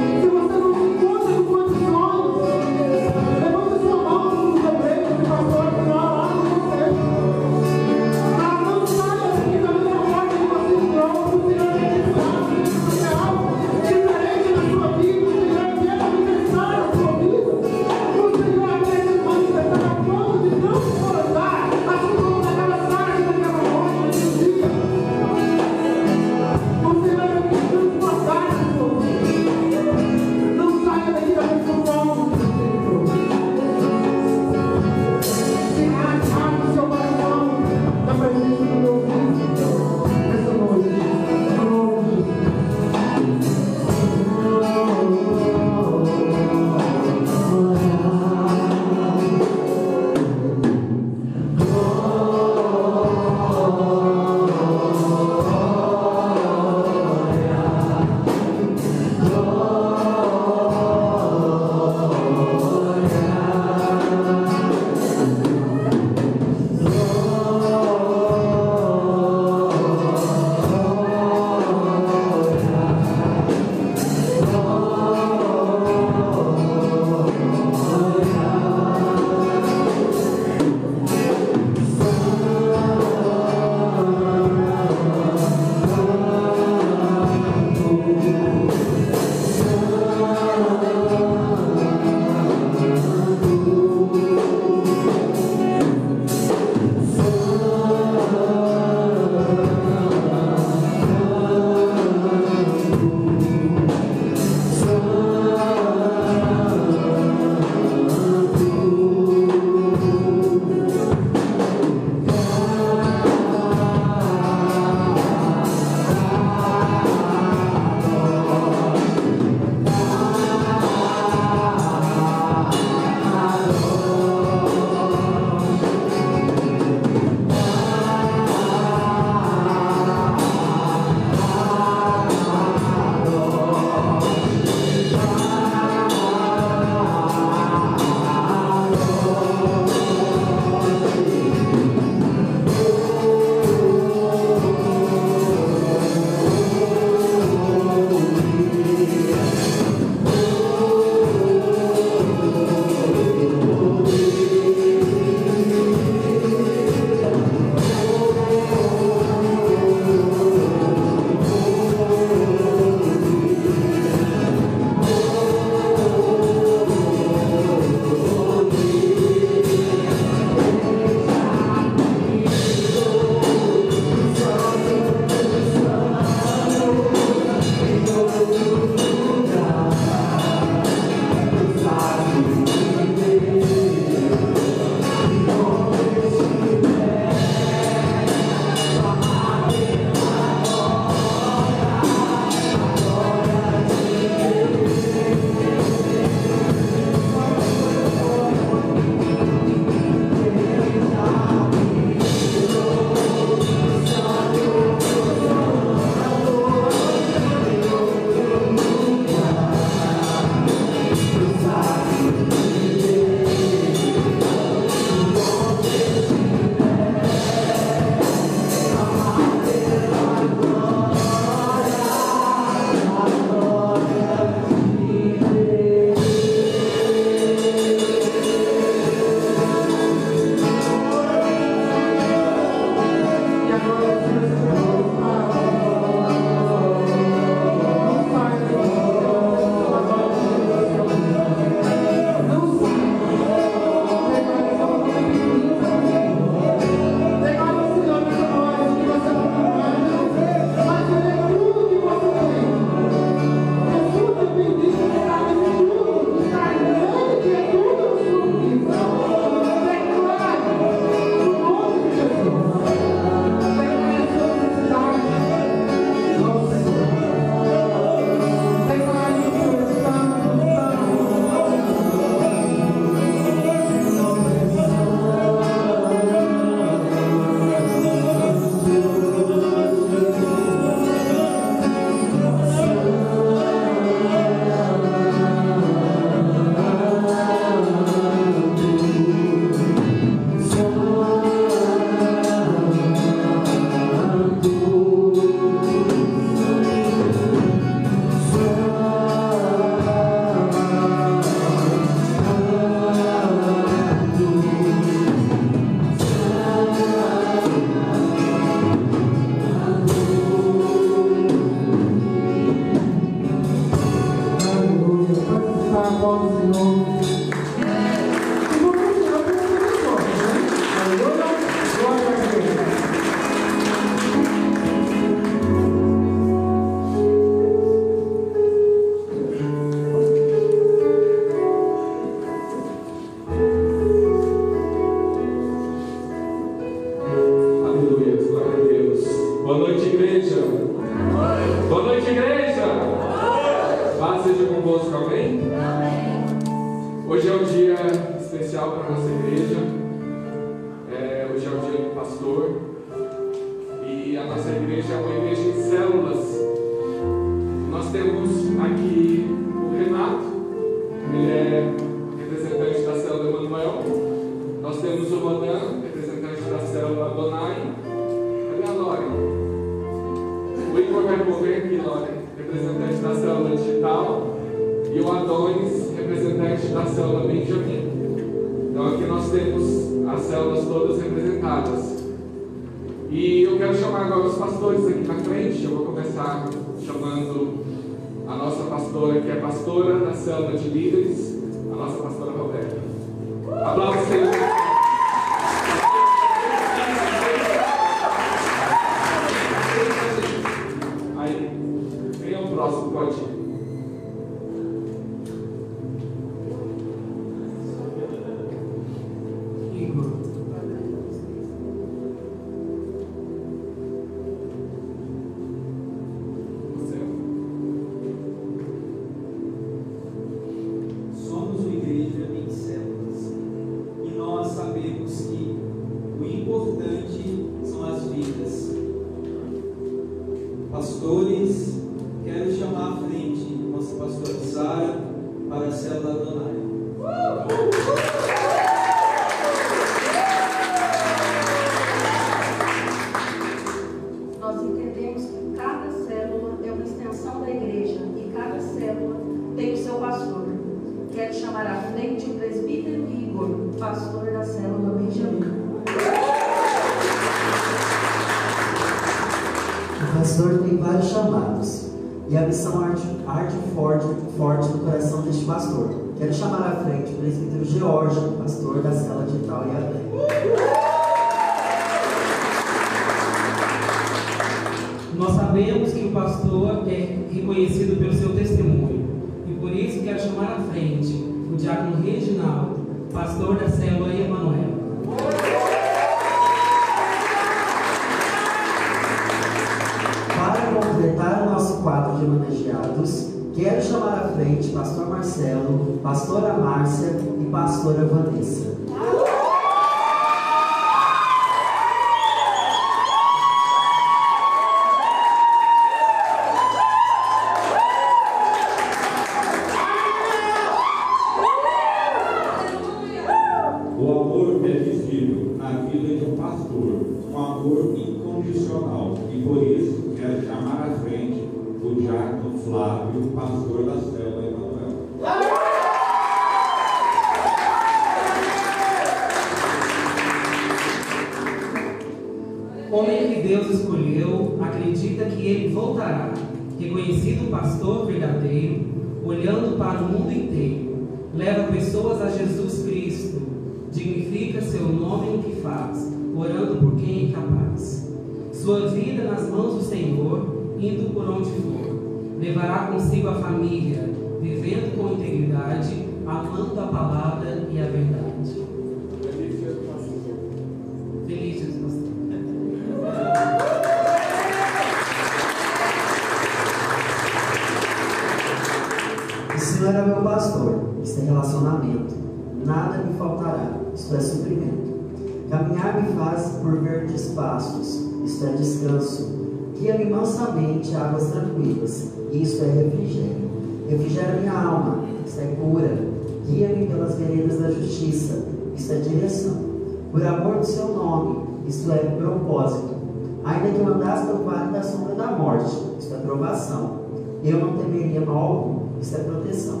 morte, 595.74 595.96
isto 596.18 596.34
é 596.34 596.38
provação. 596.38 597.24
Eu 597.62 597.80
não 597.80 597.96
temeria 597.96 598.40
mal 598.40 598.56
algum, 598.56 599.20
isto 599.20 599.36
é 599.36 599.38
proteção. 599.40 600.00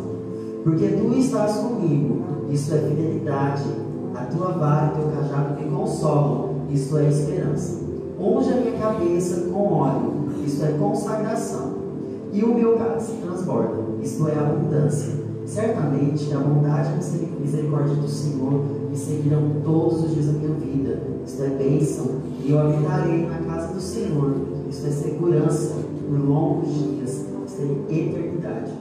Porque 0.62 0.88
tu 0.88 1.14
estás 1.18 1.56
comigo, 1.56 2.22
isto 2.50 2.74
é 2.74 2.78
fidelidade. 2.78 3.64
A 4.14 4.24
tua 4.26 4.52
vara 4.52 4.92
e 4.92 5.00
teu 5.00 5.10
cajado 5.10 5.60
me 5.60 5.70
consolam, 5.70 6.50
isto 6.70 6.96
é 6.98 7.08
esperança. 7.08 7.80
Onde 8.18 8.52
a 8.52 8.56
minha 8.56 8.78
cabeça 8.78 9.48
com 9.50 9.72
óleo, 9.72 10.12
isto 10.46 10.64
é 10.64 10.72
consagração. 10.78 11.74
E 12.32 12.42
o 12.42 12.54
meu 12.54 12.76
cálice 12.76 13.12
transborda, 13.22 13.82
isto 14.02 14.28
é 14.28 14.38
abundância. 14.38 15.24
Certamente 15.46 16.32
a 16.32 16.38
bondade 16.38 16.90
e 16.90 17.36
a 17.36 17.40
misericórdia 17.40 17.96
do 17.96 18.08
Senhor 18.08 18.64
me 18.88 18.96
seguirão 18.96 19.42
todos 19.64 20.04
os 20.04 20.14
dias 20.14 20.26
da 20.26 20.32
minha 20.32 20.54
vida. 20.54 21.00
Isto 21.26 21.42
é 21.42 21.48
bênção, 21.48 22.06
e 22.42 22.50
eu 22.50 22.60
habitarei 22.60 23.26
na 23.26 23.38
casa 23.38 23.72
do 23.74 23.80
Senhor 23.80 24.53
isso 24.74 24.88
é 24.88 24.90
segurança 24.90 25.76
por 26.08 26.18
longos 26.18 26.68
dias, 26.74 27.10
isso 27.10 27.62
é 27.62 27.94
eternidade. 27.94 28.72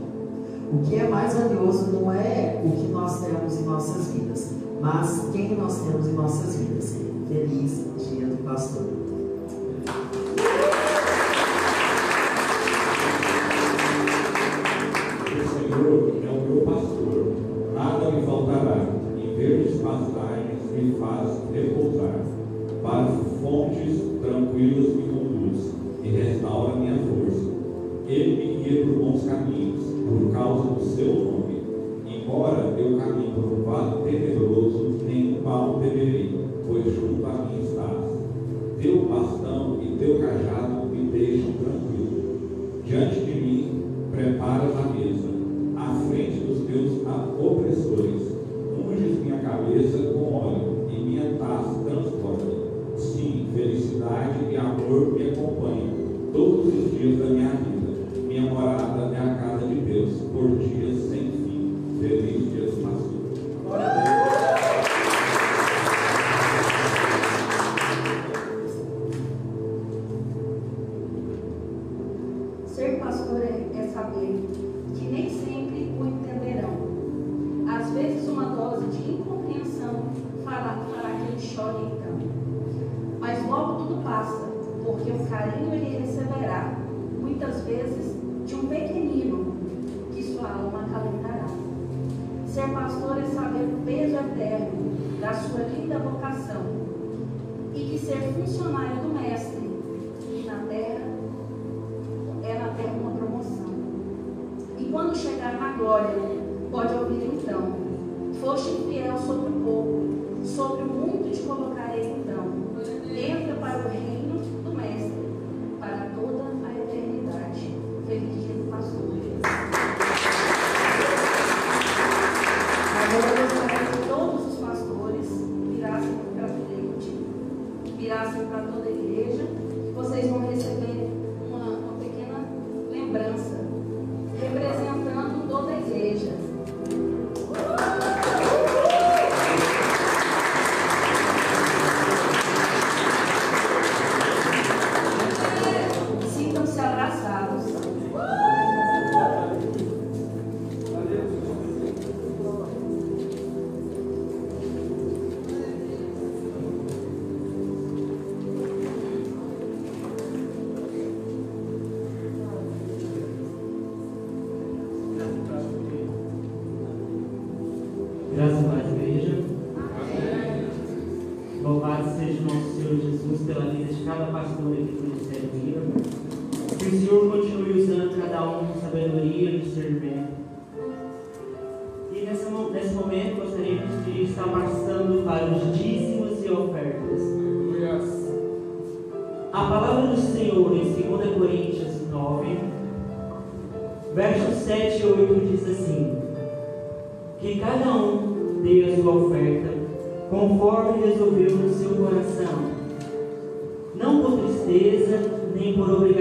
O 0.71 0.79
que 0.79 0.95
é 0.95 1.07
mais 1.07 1.35
valioso 1.35 1.91
não 1.91 2.11
é 2.11 2.63
o 2.65 2.71
que 2.71 2.87
nós 2.87 3.23
temos 3.23 3.59
em 3.59 3.63
nossas 3.63 4.07
vidas, 4.07 4.53
mas 4.81 5.29
quem 5.31 5.55
nós 5.55 5.77
temos 5.81 6.07
em 6.07 6.13
nossas 6.13 6.55
vidas. 6.55 6.95
Feliz 7.27 7.85
dia 8.09 8.25
do 8.25 8.43
pastor. 8.43 9.02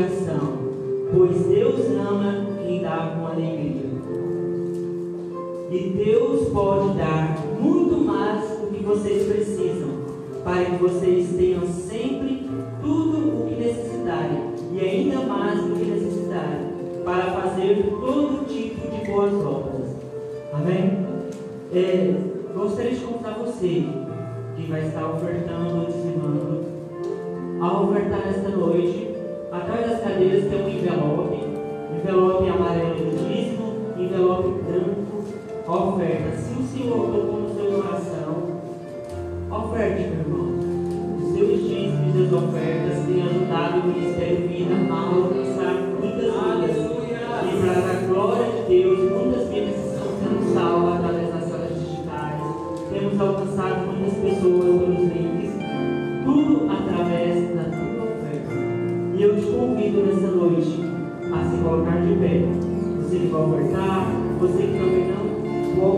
coração, 0.02 0.58
pois 1.14 1.46
Deus 1.46 1.80
ama 1.96 2.46
quem 2.64 2.82
dá 2.82 3.14
com 3.16 3.26
alegria. 3.26 3.92
E 5.70 6.04
Deus 6.04 6.48
pode 6.50 6.98
dar 6.98 7.38
muito 7.60 8.04
mais 8.04 8.42
do 8.58 8.66
que 8.66 8.82
vocês 8.82 9.32
precisam, 9.32 9.90
para 10.44 10.64
que 10.64 10.76
vocês 10.82 11.28
tenham 11.36 11.66
sempre 11.66 12.48
tudo 12.82 13.18
o 13.18 13.46
que 13.48 13.54
necessitarem, 13.54 14.52
e 14.72 14.80
ainda 14.80 15.20
mais 15.20 15.60
do 15.62 15.76
que 15.76 15.84
necessitarem, 15.84 16.72
para 17.04 17.30
fazer 17.30 17.96
todo 18.00 18.46
tipo 18.46 18.90
de 18.90 19.10
boas 19.10 19.32
obras. 19.34 19.96
Amém? 20.52 20.98
É, 21.72 22.14
gostaria 22.54 22.90
de 22.90 23.00
contar 23.00 23.38
você 23.38 23.86
que 24.56 24.62
vai 24.68 24.86
estar 24.86 25.06
ofertando, 25.06 25.86
dizimando, 25.86 26.72
a 27.62 27.80
ofertar 27.80 28.28
esta 28.28 28.50
noite 28.50 29.11
Atrás 29.52 29.86
das 29.86 30.00
cadeiras 30.00 30.44
tem 30.48 30.64
um 30.64 30.68
envelope, 30.70 31.44
envelope 31.94 32.48
amarelo 32.48 32.94
do 32.94 33.28
dízimo, 33.28 33.74
envelope 33.98 34.62
branco, 34.62 35.24
oferta. 35.68 36.38
Se 36.38 36.58
o 36.58 36.62
Senhor 36.62 37.12
tocou 37.12 37.40
no 37.40 37.54
seu 37.54 37.82
coração, 37.82 38.32
oferte, 39.50 40.08
meu 40.08 40.20
irmão. 40.20 41.18
Os 41.18 41.34
seus 41.34 41.68
dízimos 41.68 42.16
e 42.16 42.28
suas 42.28 42.32
ofertas 42.32 43.04
têm 43.04 43.22
ajudado 43.24 43.80
o 43.80 43.86
Ministério 43.88 44.48
Vida 44.48 44.74
a 44.90 45.00
alcançar 45.08 45.74
muitas 46.00 46.32
vidas. 46.32 46.76
E 47.44 47.56
para 47.60 47.90
a 47.90 48.06
glória 48.06 48.46
de 48.52 48.62
Deus, 48.68 48.98
muitas 49.12 49.48
vidas 49.50 49.76
estão 49.76 50.06
sendo 50.16 50.54
salvas 50.54 50.94
através 50.94 51.28
das 51.28 51.44
salas 51.44 51.78
digitais. 51.78 52.40
Temos 52.90 53.20
alcançado 53.20 53.86
muitas 53.86 54.14
pessoas 54.14 54.64
pelos 54.64 55.12
links. 55.12 55.52
Tudo 56.24 56.71
Ouvindo 59.62 60.04
nessa 60.04 60.26
noite 60.26 60.80
a 61.32 61.48
se 61.48 61.62
colocar 61.62 62.00
de 62.00 62.14
pé. 62.16 62.42
Você 62.98 63.16
que 63.16 63.26
vai 63.28 63.42
ofertar, 63.42 64.10
você 64.40 64.58
que 64.58 64.72
também 64.72 65.06
não, 65.06 65.22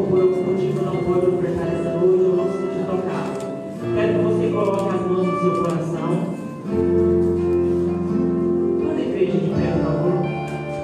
por 0.03 0.21
algum 0.21 0.53
motivo 0.53 0.85
não 0.85 0.97
pode 0.99 1.27
ofertar 1.35 1.69
essa 1.69 1.97
noite 1.97 2.25
ou 2.25 2.37
não 2.37 2.45
se 2.45 2.59
sente 2.59 2.85
tocar. 2.85 3.25
Quero 3.95 4.19
que 4.19 4.25
você 4.25 4.49
coloque 4.53 4.95
as 4.95 5.01
mãos 5.07 5.27
no 5.27 5.41
seu 5.41 5.53
coração. 5.63 6.11
Manda 8.85 9.01
a 9.01 9.03
igreja 9.03 9.33
de 9.33 9.49
pé, 9.49 9.67
por 9.73 9.83
favor. 9.83 10.13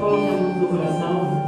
Coloque 0.00 0.26
as 0.26 0.40
mãos 0.40 0.56
no 0.56 0.66
coração. 0.68 1.39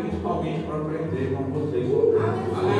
Principalmente 0.00 0.66
para 0.66 0.76
aprender 0.78 1.34
com 1.36 1.44
vocês. 1.44 1.88
Amém? 2.58 2.73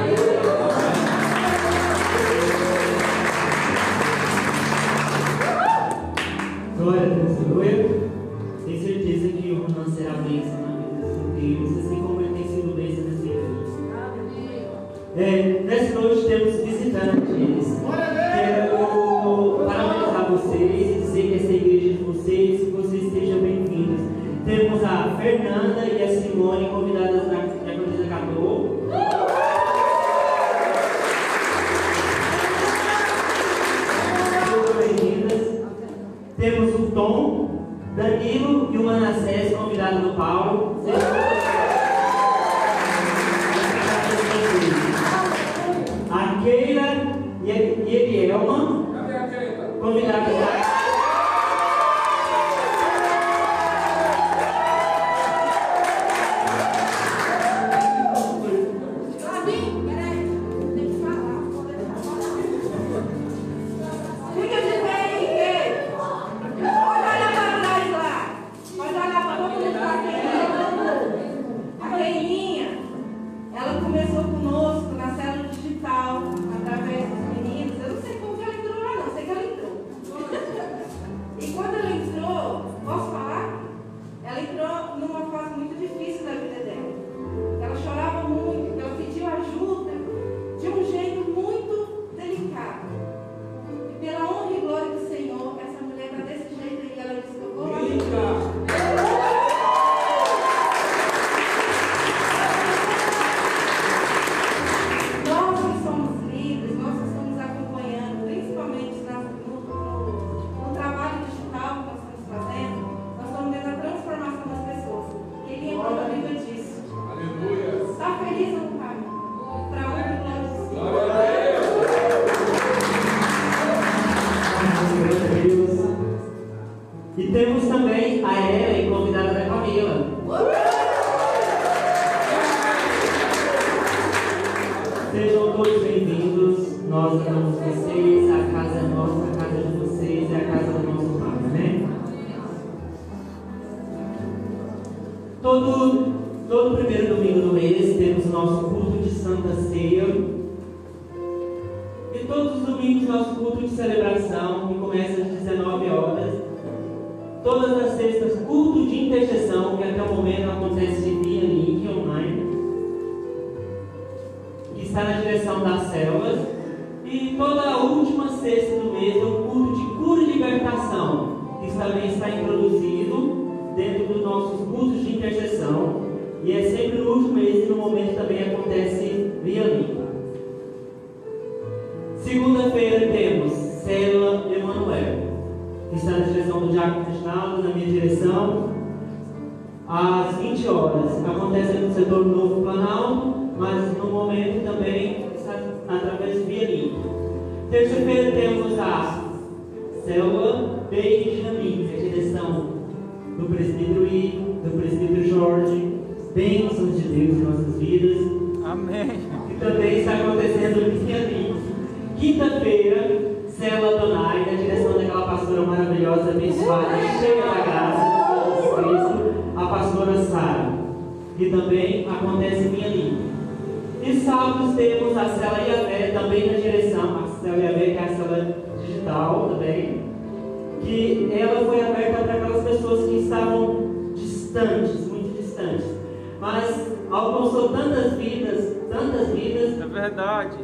Mas 236.45 236.93
alcançou 237.11 237.71
tantas 237.71 238.13
vidas, 238.19 238.77
tantas 238.91 239.29
vidas, 239.29 239.81
É 239.81 239.87
verdade. 239.87 240.59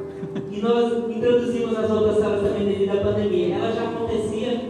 e 0.53 0.61
nós 0.61 0.93
introduzimos 1.09 1.79
as 1.79 1.91
outras 1.91 2.19
salas 2.19 2.43
também 2.43 2.67
devido 2.67 2.99
à 2.99 3.03
pandemia. 3.03 3.55
Ela 3.55 3.73
já 3.73 3.85
acontecia 3.89 4.61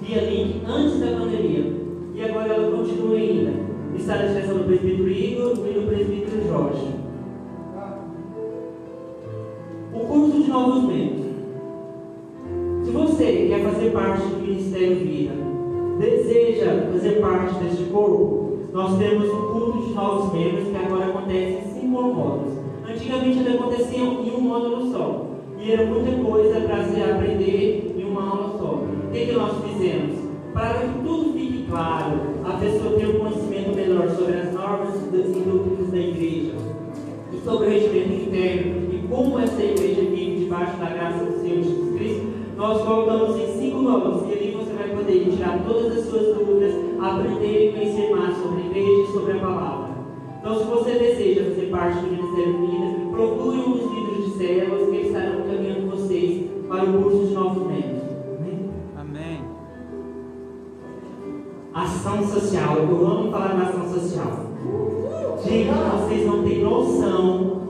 via 0.00 0.20
link 0.30 0.62
antes 0.64 1.00
da 1.00 1.06
pandemia. 1.08 1.72
E 2.14 2.22
agora 2.22 2.52
ela 2.54 2.76
continua 2.76 3.16
ainda. 3.16 3.50
Está 3.96 4.14
na 4.14 4.26
direção 4.26 4.58
do 4.58 4.64
presbítero 4.64 5.10
Igor 5.10 5.52
e 5.68 5.72
do 5.72 5.88
presbítero 5.88 6.46
Jorge. 6.46 6.94
O 9.92 9.98
curso 9.98 10.40
de 10.40 10.48
novos 10.50 10.84
membros. 10.84 11.26
Se 12.84 12.92
você 12.92 13.46
quer 13.48 13.64
fazer 13.64 13.90
parte 13.90 14.22
do 14.22 14.40
Ministério 14.40 14.94
Vida, 15.00 15.32
deseja 15.98 16.86
fazer 16.92 17.20
parte 17.20 17.54
deste 17.54 17.84
corpo, 17.90 18.49
nós 18.72 18.96
temos 18.98 19.28
um 19.28 19.52
culto 19.52 19.78
de 19.86 19.94
novos 19.94 20.32
membros 20.32 20.68
que 20.68 20.76
agora 20.76 21.06
acontece 21.06 21.58
em 21.58 21.80
cinco 21.80 22.02
módulos. 22.02 22.52
Antigamente 22.88 23.38
ele 23.38 23.56
acontecia 23.56 23.98
em 23.98 24.30
um 24.30 24.40
módulo 24.40 24.92
só. 24.92 25.26
E 25.58 25.72
era 25.72 25.86
muita 25.86 26.12
coisa 26.22 26.60
para 26.60 26.84
se 26.84 27.02
aprender 27.02 27.94
em 27.98 28.04
uma 28.04 28.30
aula 28.30 28.58
só. 28.58 28.74
O 28.74 29.10
que, 29.12 29.26
que 29.26 29.32
nós 29.32 29.52
fizemos? 29.64 30.18
Para 30.54 30.74
que 30.74 30.98
tudo 31.04 31.32
fique 31.32 31.66
claro, 31.68 32.20
a 32.44 32.52
pessoa 32.54 32.92
tenha 32.94 33.10
um 33.10 33.18
conhecimento 33.20 33.74
melhor 33.74 34.08
sobre 34.10 34.34
as 34.36 34.52
normas 34.52 34.94
e 34.96 35.40
doutrinas 35.40 35.90
da 35.90 35.98
igreja, 35.98 36.54
e 37.32 37.44
sobre 37.44 37.66
o 37.66 37.70
regimento 37.70 38.12
interno, 38.12 38.94
e 38.94 39.06
como 39.08 39.38
essa 39.38 39.62
igreja 39.62 40.02
vive 40.02 40.44
debaixo 40.44 40.76
da 40.78 40.90
graça 40.90 41.24
do 41.24 41.40
Senhor 41.40 41.62
Jesus 41.62 41.96
Cristo, 41.96 42.26
nós 42.56 42.82
colocamos 42.82 43.36
em 43.36 43.58
cinco 43.58 43.78
módulos. 43.78 44.28
E 44.28 44.32
ali 44.32 44.50
você 44.50 44.72
vai 44.72 44.88
poder 44.88 45.30
tirar 45.30 45.62
todas 45.66 45.98
as 45.98 46.04
suas 46.06 46.36
dúvidas, 46.36 46.74
aprender 47.00 47.68
e 47.68 47.72
conhecer 47.72 48.10
mais 48.14 48.36
sobre 48.36 48.62
a 48.62 48.66
igreja 48.66 49.02
e 49.02 49.12
sobre 49.12 49.32
a 49.32 49.40
palavra. 49.40 49.90
Então, 50.38 50.58
se 50.58 50.64
você 50.64 50.92
deseja 50.98 51.44
fazer 51.44 51.66
parte 51.70 51.98
do 51.98 52.10
Ministério 52.10 52.60
Vida, 52.60 53.10
procure 53.10 53.58
um 53.58 53.72
dos 53.72 53.92
líderes 53.92 54.24
de 54.24 54.38
células 54.38 54.88
que 54.88 54.96
eles 54.96 55.06
estarão 55.06 55.40
encaminhando 55.40 55.90
vocês 55.90 56.50
para 56.68 56.84
o 56.84 57.02
curso 57.02 57.26
de 57.26 57.34
novos 57.34 57.66
membros. 57.66 58.02
Amém? 58.38 58.70
Amém. 58.98 59.40
Ação 61.74 62.26
social. 62.26 62.76
Eu 62.78 63.06
amo 63.06 63.30
falar 63.30 63.54
na 63.54 63.68
ação 63.68 63.88
social. 63.92 64.50
Gente, 65.44 65.70
vocês 65.70 66.26
não 66.26 66.42
têm 66.42 66.62
noção 66.62 67.62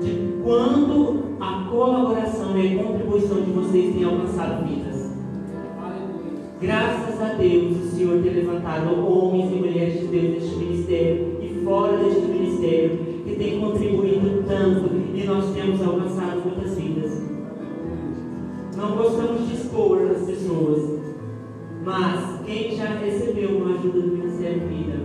de 0.00 0.42
quanto 0.42 1.16
a 1.40 1.68
colaboração 1.70 2.58
e 2.58 2.78
a 2.78 2.82
contribuição 2.82 3.42
de 3.42 3.50
vocês 3.52 3.94
tem 3.94 4.04
alcançado 4.04 4.64
vidas. 4.64 5.06
Graças 6.60 7.20
a 7.20 7.34
Deus, 7.34 7.85
Senhor 7.96 8.22
ter 8.22 8.28
levantado 8.28 8.90
homens 8.94 9.50
e 9.50 9.54
mulheres 9.54 10.00
de 10.00 10.06
Deus 10.08 10.34
neste 10.34 10.56
ministério 10.56 11.38
e 11.40 11.64
fora 11.64 11.96
deste 11.96 12.20
ministério, 12.20 12.98
que 13.24 13.36
tem 13.36 13.58
contribuído 13.58 14.44
tanto 14.46 14.90
e 15.14 15.24
nós 15.24 15.54
temos 15.54 15.80
alcançado 15.80 16.42
muitas 16.44 16.74
vidas. 16.76 17.22
Não 18.76 18.96
gostamos 18.98 19.48
de 19.48 19.54
expor 19.54 20.10
as 20.10 20.26
pessoas, 20.26 21.00
mas 21.82 22.42
quem 22.44 22.76
já 22.76 22.84
recebeu 22.98 23.56
uma 23.56 23.78
ajuda 23.78 24.00
do 24.02 24.08
Ministério 24.08 24.60
Vida, 24.68 25.00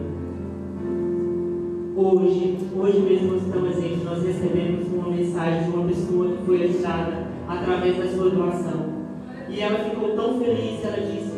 hoje, 1.95 2.57
hoje 2.77 2.99
mesmo 2.99 3.37
estamos 3.37 3.75
presentes. 3.75 4.03
nós 4.03 4.21
recebemos 4.21 4.87
uma 4.91 5.15
mensagem 5.15 5.63
de 5.63 5.77
uma 5.77 5.87
pessoa 5.87 6.27
que 6.27 6.45
foi 6.45 6.63
ajudada 6.65 7.27
através 7.47 7.97
da 7.97 8.07
sua 8.07 8.29
doação. 8.31 9.01
E 9.49 9.61
ela 9.61 9.79
ficou 9.79 10.09
tão 10.09 10.39
feliz, 10.39 10.83
ela 10.83 10.97
disse, 10.97 11.31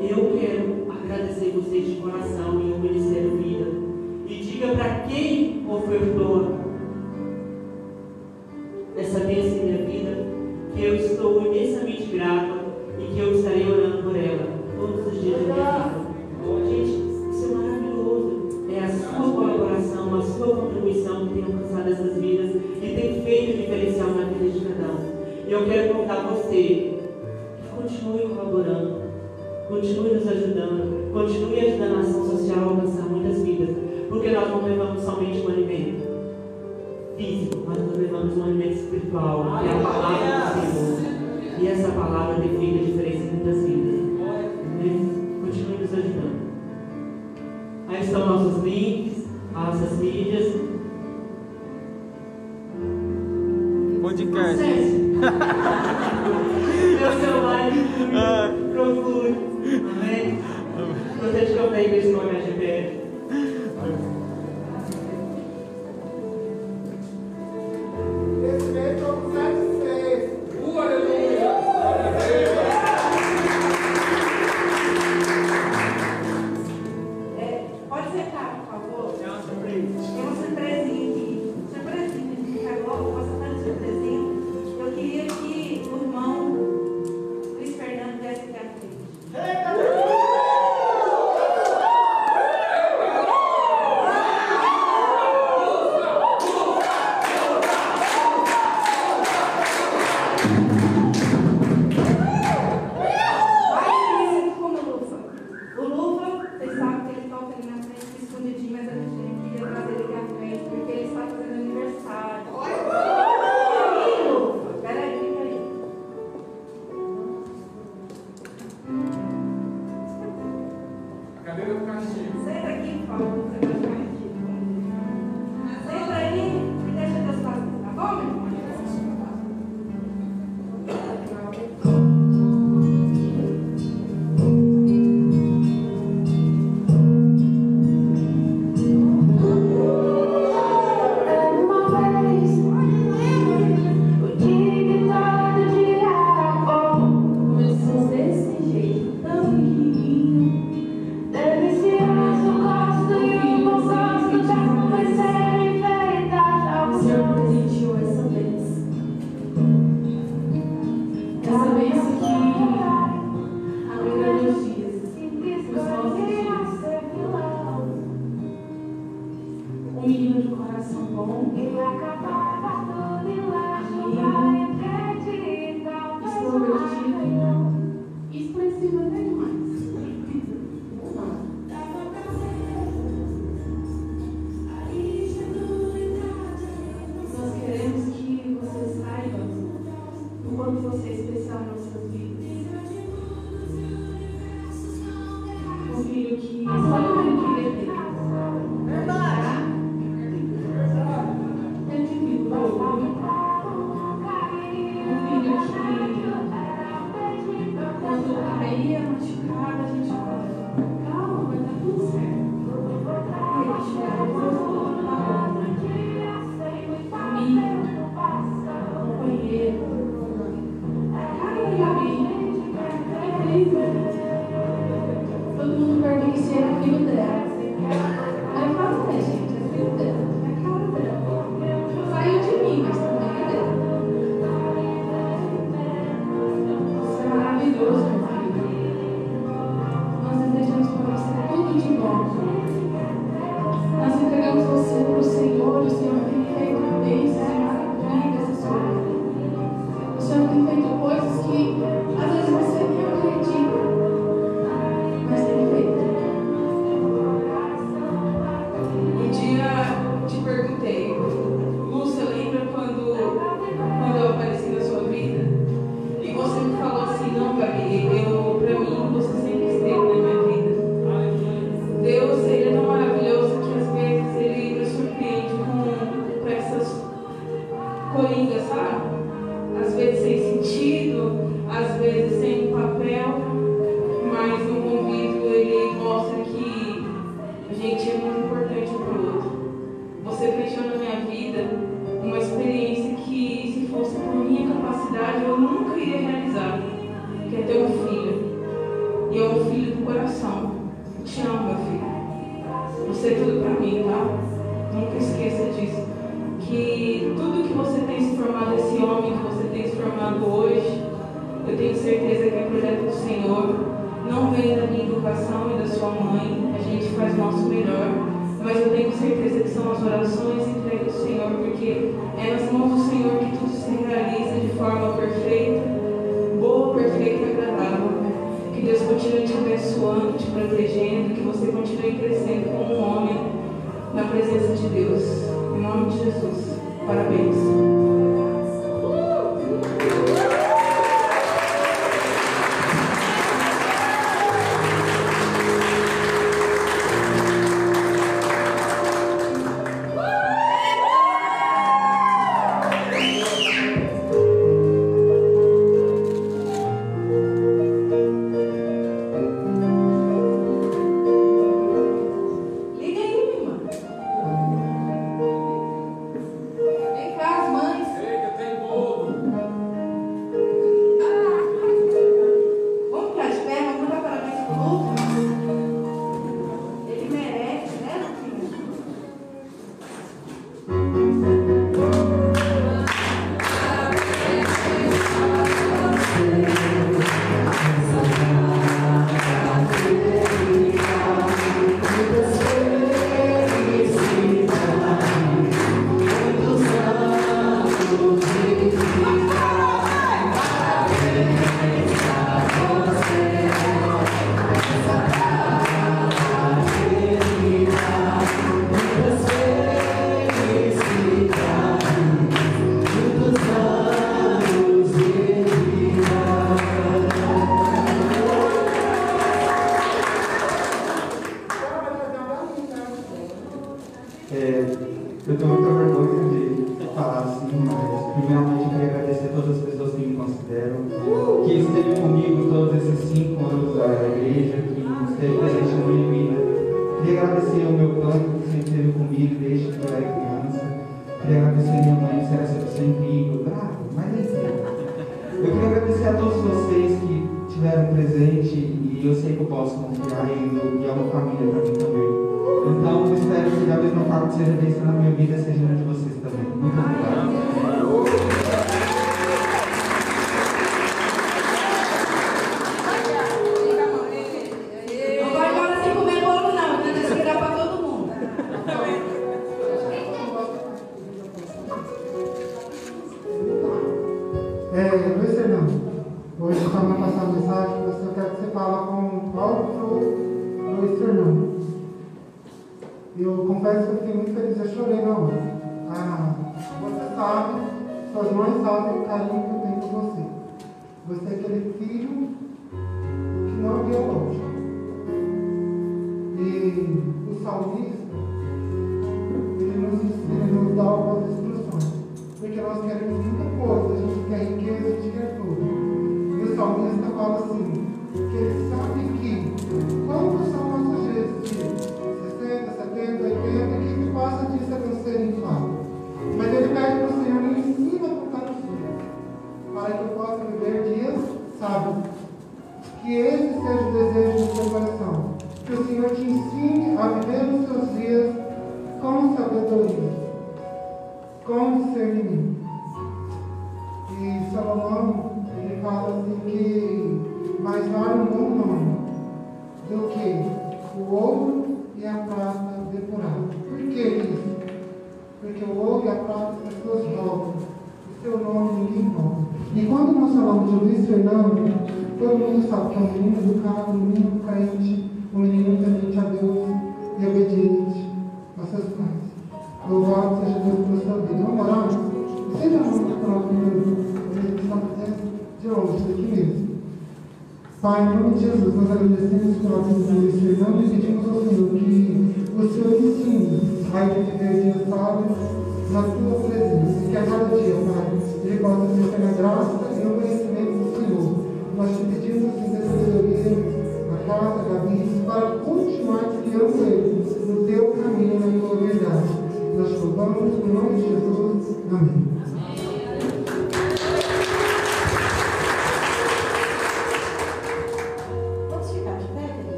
eu 0.00 0.38
quero 0.38 0.83
agradecer 1.04 1.52
você 1.54 1.80
de 1.80 1.96
coração 1.96 2.60
e 2.60 2.72
o 2.72 2.78
Ministério 2.78 3.36
Vida. 3.36 3.70
E 4.26 4.34
diga 4.36 4.68
para 4.68 5.00
quem 5.00 5.64
ofertou 5.68 6.64
essa 8.96 9.20
bênção 9.20 9.58
em 9.58 9.64
minha 9.64 9.84
vida 9.84 10.26
que 10.74 10.82
eu 10.82 10.94
estou 10.96 11.46
imensamente 11.46 12.04
grata 12.06 12.64
e 12.98 13.14
que 13.14 13.20
eu 13.20 13.34
estarei 13.34 13.70
orando 13.70 14.02
por 14.02 14.16
ela 14.16 14.48
todos 14.78 15.06
os 15.06 15.20
dias 15.20 15.40
da 15.40 15.44
minha 15.44 15.58
vida. 15.58 16.04
Gente, 16.68 16.90
isso 17.30 17.52
é 17.52 17.54
maravilhoso. 17.54 18.64
É 18.72 18.78
a 18.80 18.88
sua 18.88 19.30
colaboração, 19.30 20.14
a 20.14 20.22
sua 20.22 20.56
contribuição 20.56 21.28
que 21.28 21.34
tem 21.34 21.44
alcançado 21.44 21.90
essas 21.90 22.16
vidas 22.16 22.56
e 22.56 22.80
tem 22.80 23.22
feito 23.22 23.58
diferencial 23.58 24.08
na 24.08 24.24
vida 24.24 24.50
de 24.50 24.64
cada 24.64 24.92
um. 24.92 25.14
E 25.46 25.52
eu 25.52 25.64
quero 25.66 25.94
contar 25.94 26.14
a 26.14 26.26
você 26.28 26.94
que 27.58 27.68
continue 27.76 28.34
colaborando 28.34 28.93
Continue 29.68 30.14
nos 30.14 30.28
ajudando. 30.28 31.12
Continue 31.12 31.60
ajudando 31.60 31.96
a 31.96 32.00
ação 32.00 32.24
social 32.28 32.58
a 32.58 32.64
alcançar 32.64 33.08
muitas 33.08 33.42
vidas. 33.42 33.70
Porque 34.08 34.30
nós 34.30 34.48
não 34.48 34.62
levamos 34.64 35.02
somente 35.02 35.40
um 35.40 35.48
alimento 35.48 36.04
físico, 37.16 37.64
mas 37.66 37.78
nós 37.78 37.96
levamos 37.96 38.36
um 38.36 38.44
alimento 38.44 38.74
espiritual, 38.74 39.60
que 39.62 39.68
é 39.68 39.72
a 39.72 39.82
palavra 39.82 40.60
do 40.60 40.72
Senhor. 40.72 41.60
E 41.60 41.68
essa 41.68 41.88
palavra 41.92 42.34
define 42.42 42.80
a 42.80 42.84
diferença 42.84 43.24
em 43.24 43.30
muitas 43.30 43.64
vidas. 43.64 43.94
Continue 45.44 45.78
nos 45.80 45.94
ajudando. 45.94 46.44
Aí 47.88 48.04
estão 48.04 48.26
nossos 48.26 48.62
links, 48.64 49.24
nossas 49.52 49.98
mídias. 49.98 50.54
Podcast. 54.02 54.64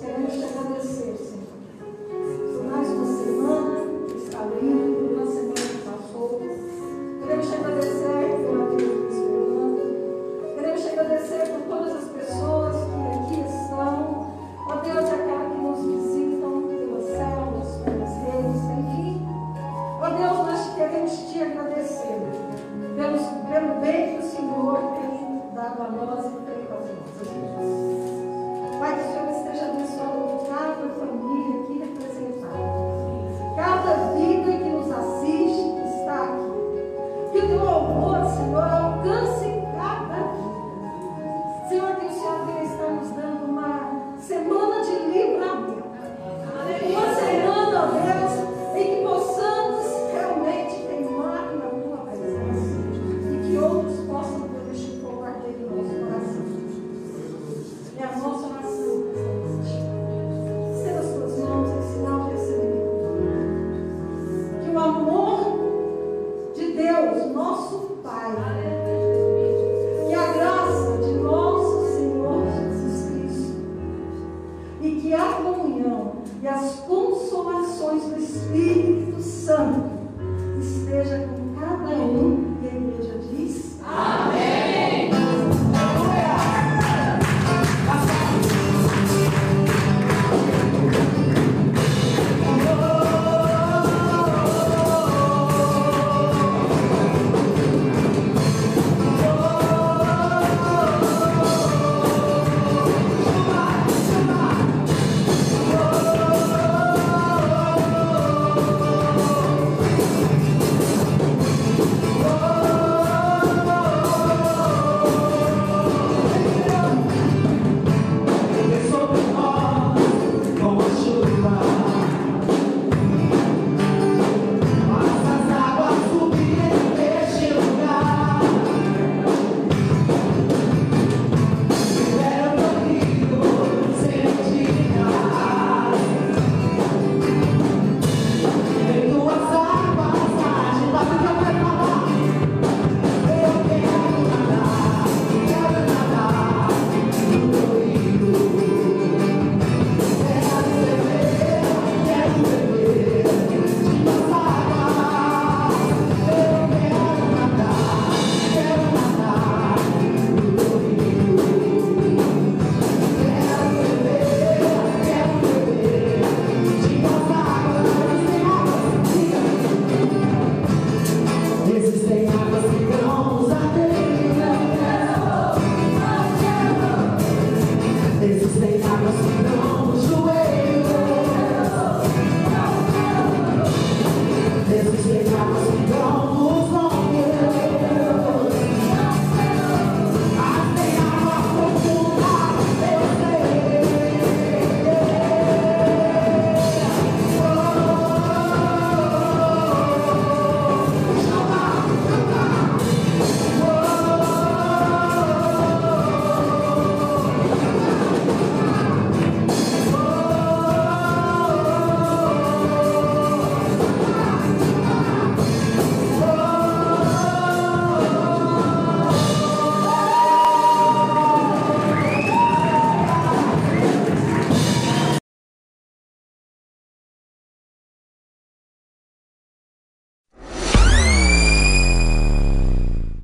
Deus. 0.00 0.39